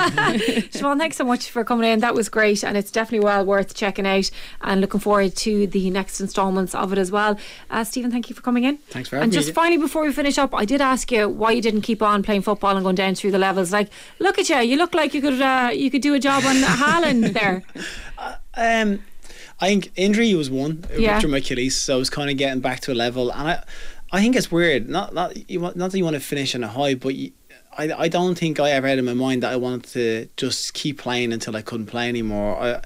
Siobhan, 0.72 0.99
thanks 0.99 1.16
so 1.16 1.24
much 1.24 1.51
for 1.51 1.64
coming 1.64 1.91
in. 1.91 2.01
That 2.01 2.14
was 2.14 2.28
great, 2.28 2.62
and 2.64 2.76
it's 2.76 2.91
definitely 2.91 3.24
well 3.24 3.45
worth 3.47 3.74
checking 3.74 4.07
out. 4.07 4.30
And 4.61 4.80
looking 4.80 5.01
forward 5.01 5.36
to 5.36 5.66
the 5.66 5.89
next 5.91 6.20
instalments 6.20 6.74
of 6.74 6.93
it 6.93 6.99
as 6.99 7.11
well. 7.11 7.39
Uh, 7.70 7.84
Stephen, 7.84 8.11
thank 8.11 8.28
you 8.28 8.34
for 8.36 8.43
coming 8.43 8.64
in. 8.64 8.76
Thanks 8.89 9.09
for 9.09 9.16
And 9.16 9.22
having 9.22 9.30
me. 9.30 9.36
And 9.36 9.45
just 9.47 9.55
finally, 9.55 9.76
before 9.80 10.03
we 10.05 10.12
finish 10.12 10.36
up, 10.36 10.55
I 10.55 10.64
did 10.64 10.80
ask 10.80 11.11
you 11.12 11.28
why 11.28 11.53
you 11.53 11.62
didn't 11.62 11.82
keep 11.82 12.03
on 12.03 12.22
playing 12.22 12.43
football 12.43 12.76
and 12.76 12.82
going 12.84 12.97
down 12.97 13.14
through 13.14 13.30
the 13.30 13.39
levels. 13.39 13.72
Like, 13.72 13.89
look 14.18 14.39
at 14.39 14.49
you. 14.49 14.57
You 14.59 14.76
look 14.76 14.93
like 14.95 15.14
you 15.14 15.20
could 15.22 15.41
uh, 15.41 15.70
you 15.72 15.91
could 15.91 16.03
do 16.03 16.14
a 16.14 16.18
job 16.18 16.45
on 16.45 16.57
Haaland 16.57 17.32
there. 17.32 17.62
Um, 18.55 19.03
I 19.61 19.68
think 19.68 19.91
injury 19.97 20.34
was 20.34 20.51
one 20.51 20.84
Yeah. 20.97 21.12
rupture 21.14 21.28
my 21.28 21.39
Achilles, 21.39 21.76
so 21.76 21.97
I 21.97 21.99
was 21.99 22.11
kind 22.11 22.30
of 22.30 22.36
getting 22.36 22.61
back 22.61 22.80
to 22.80 22.93
a 22.93 22.95
level, 22.95 23.30
and 23.32 23.49
I, 23.49 23.64
I 24.12 24.20
think 24.20 24.36
it's 24.36 24.50
weird. 24.50 24.88
Not 24.88 25.14
not 25.14 25.50
you 25.50 25.61
want, 25.61 25.76
not 25.76 25.90
that 25.90 25.98
you 25.98 26.04
want 26.04 26.14
to 26.14 26.20
finish 26.20 26.54
on 26.54 26.64
a 26.64 26.68
high, 26.68 26.94
but 26.94 27.14
you, 27.14 27.32
I 27.76 27.92
I 27.92 28.09
don't 28.09 28.36
think 28.38 28.59
I 28.61 28.70
ever 28.70 28.88
had 28.88 28.98
in 28.98 29.04
my 29.04 29.14
mind 29.14 29.42
that 29.42 29.52
I 29.52 29.56
wanted 29.56 29.84
to 29.92 30.28
just 30.36 30.74
keep 30.74 30.98
playing 30.98 31.32
until 31.32 31.54
I 31.56 31.62
couldn't 31.62 31.86
play 31.86 32.09
anymore. 32.09 32.56
I 32.61 32.80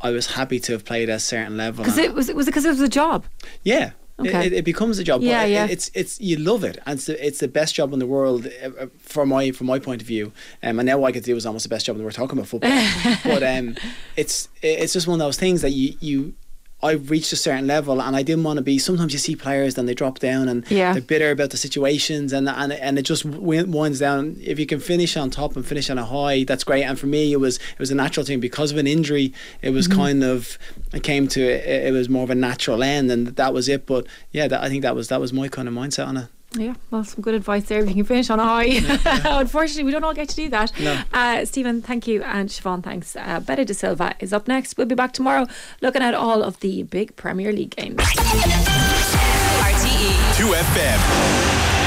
I 0.00 0.10
was 0.10 0.26
happy 0.34 0.60
to 0.60 0.72
have 0.72 0.84
played 0.84 1.08
at 1.08 1.16
a 1.16 1.20
certain 1.20 1.56
level. 1.56 1.84
Because 1.84 1.98
it 1.98 2.14
was 2.14 2.30
was 2.32 2.46
because 2.46 2.64
it 2.64 2.70
was 2.70 2.80
a 2.80 2.88
job. 2.88 3.24
Yeah. 3.64 3.86
It- 3.88 3.92
Okay. 4.20 4.46
It, 4.48 4.52
it 4.52 4.64
becomes 4.64 4.98
a 4.98 5.04
job. 5.04 5.22
Yeah, 5.22 5.42
but 5.42 5.48
it- 5.48 5.52
yeah. 5.52 5.66
It's 5.70 5.90
it's 5.94 6.20
you 6.20 6.36
love 6.38 6.64
it, 6.64 6.76
and 6.86 6.96
it's 6.98 7.06
the, 7.06 7.24
it's 7.24 7.38
the 7.38 7.46
best 7.46 7.76
job 7.76 7.92
in 7.92 8.00
the 8.00 8.06
world 8.06 8.48
uh, 8.48 8.66
uh, 8.66 8.86
from 8.98 9.28
my 9.28 9.52
from 9.52 9.68
my 9.68 9.78
point 9.78 10.02
of 10.02 10.08
view. 10.08 10.32
Um, 10.60 10.80
and 10.80 10.86
now 10.86 10.98
what 10.98 11.06
I 11.10 11.12
to 11.12 11.20
do 11.20 11.36
is 11.36 11.46
almost 11.46 11.62
the 11.62 11.68
best 11.68 11.86
job 11.86 11.94
in 11.94 11.98
the 11.98 12.02
world 12.04 12.16
talking 12.16 12.36
about 12.36 12.48
football. 12.48 12.82
but 13.24 13.44
um, 13.44 13.76
it's 14.16 14.48
it's 14.60 14.92
just 14.92 15.06
one 15.06 15.20
of 15.20 15.24
those 15.24 15.36
things 15.38 15.62
that 15.62 15.70
you 15.70 15.94
you. 16.00 16.34
I 16.80 16.92
reached 16.92 17.32
a 17.32 17.36
certain 17.36 17.66
level, 17.66 18.00
and 18.00 18.14
I 18.14 18.22
didn't 18.22 18.44
want 18.44 18.58
to 18.58 18.62
be. 18.62 18.78
Sometimes 18.78 19.12
you 19.12 19.18
see 19.18 19.34
players, 19.34 19.74
then 19.74 19.86
they 19.86 19.94
drop 19.94 20.20
down, 20.20 20.48
and 20.48 20.64
Yeah. 20.70 20.92
they're 20.92 21.02
bitter 21.02 21.30
about 21.32 21.50
the 21.50 21.56
situations, 21.56 22.32
and 22.32 22.48
and 22.48 22.72
and 22.72 22.98
it 22.98 23.02
just 23.02 23.24
winds 23.24 23.98
down. 23.98 24.36
If 24.44 24.58
you 24.60 24.66
can 24.66 24.78
finish 24.78 25.16
on 25.16 25.30
top 25.30 25.56
and 25.56 25.66
finish 25.66 25.90
on 25.90 25.98
a 25.98 26.04
high, 26.04 26.44
that's 26.44 26.62
great. 26.62 26.84
And 26.84 26.96
for 26.98 27.06
me, 27.06 27.32
it 27.32 27.40
was 27.40 27.56
it 27.56 27.78
was 27.80 27.90
a 27.90 27.96
natural 27.96 28.24
thing 28.24 28.38
because 28.38 28.70
of 28.70 28.76
an 28.78 28.86
injury. 28.86 29.32
It 29.60 29.70
was 29.70 29.88
Mhm. 29.88 29.94
kind 29.96 30.22
of 30.24 30.56
it 30.92 31.02
came 31.02 31.26
to 31.28 31.40
it, 31.40 31.86
it 31.88 31.92
was 31.92 32.08
more 32.08 32.22
of 32.22 32.30
a 32.30 32.36
natural 32.36 32.82
end, 32.84 33.10
and 33.10 33.26
that 33.28 33.52
was 33.52 33.68
it. 33.68 33.84
But 33.84 34.06
yeah, 34.32 34.46
that, 34.46 34.62
I 34.62 34.68
think 34.68 34.82
that 34.82 34.94
was 34.94 35.08
that 35.08 35.20
was 35.20 35.32
my 35.32 35.48
kind 35.48 35.66
of 35.66 35.74
mindset 35.74 36.06
on 36.06 36.16
it. 36.16 36.26
Yeah, 36.54 36.74
well, 36.90 37.04
some 37.04 37.20
good 37.20 37.34
advice 37.34 37.64
there. 37.64 37.80
If 37.80 37.88
you 37.88 37.94
can 37.94 38.04
finish 38.04 38.30
on 38.30 38.40
a 38.40 38.44
high. 38.44 38.64
Unfortunately, 39.40 39.84
we 39.84 39.90
don't 39.92 40.02
all 40.02 40.14
get 40.14 40.30
to 40.30 40.36
do 40.36 40.48
that. 40.48 40.72
No. 40.80 41.02
Uh, 41.12 41.44
Stephen, 41.44 41.82
thank 41.82 42.06
you. 42.06 42.22
And 42.22 42.48
Siobhan, 42.48 42.82
thanks. 42.82 43.14
Uh, 43.16 43.40
Betta 43.40 43.66
De 43.66 43.74
Silva 43.74 44.14
is 44.20 44.32
up 44.32 44.48
next. 44.48 44.78
We'll 44.78 44.86
be 44.86 44.94
back 44.94 45.12
tomorrow 45.12 45.46
looking 45.82 46.00
at 46.02 46.14
all 46.14 46.42
of 46.42 46.58
the 46.60 46.84
big 46.84 47.16
Premier 47.16 47.52
League 47.52 47.76
games. 47.76 47.98
RTE. 47.98 48.14
2FM. 50.36 51.77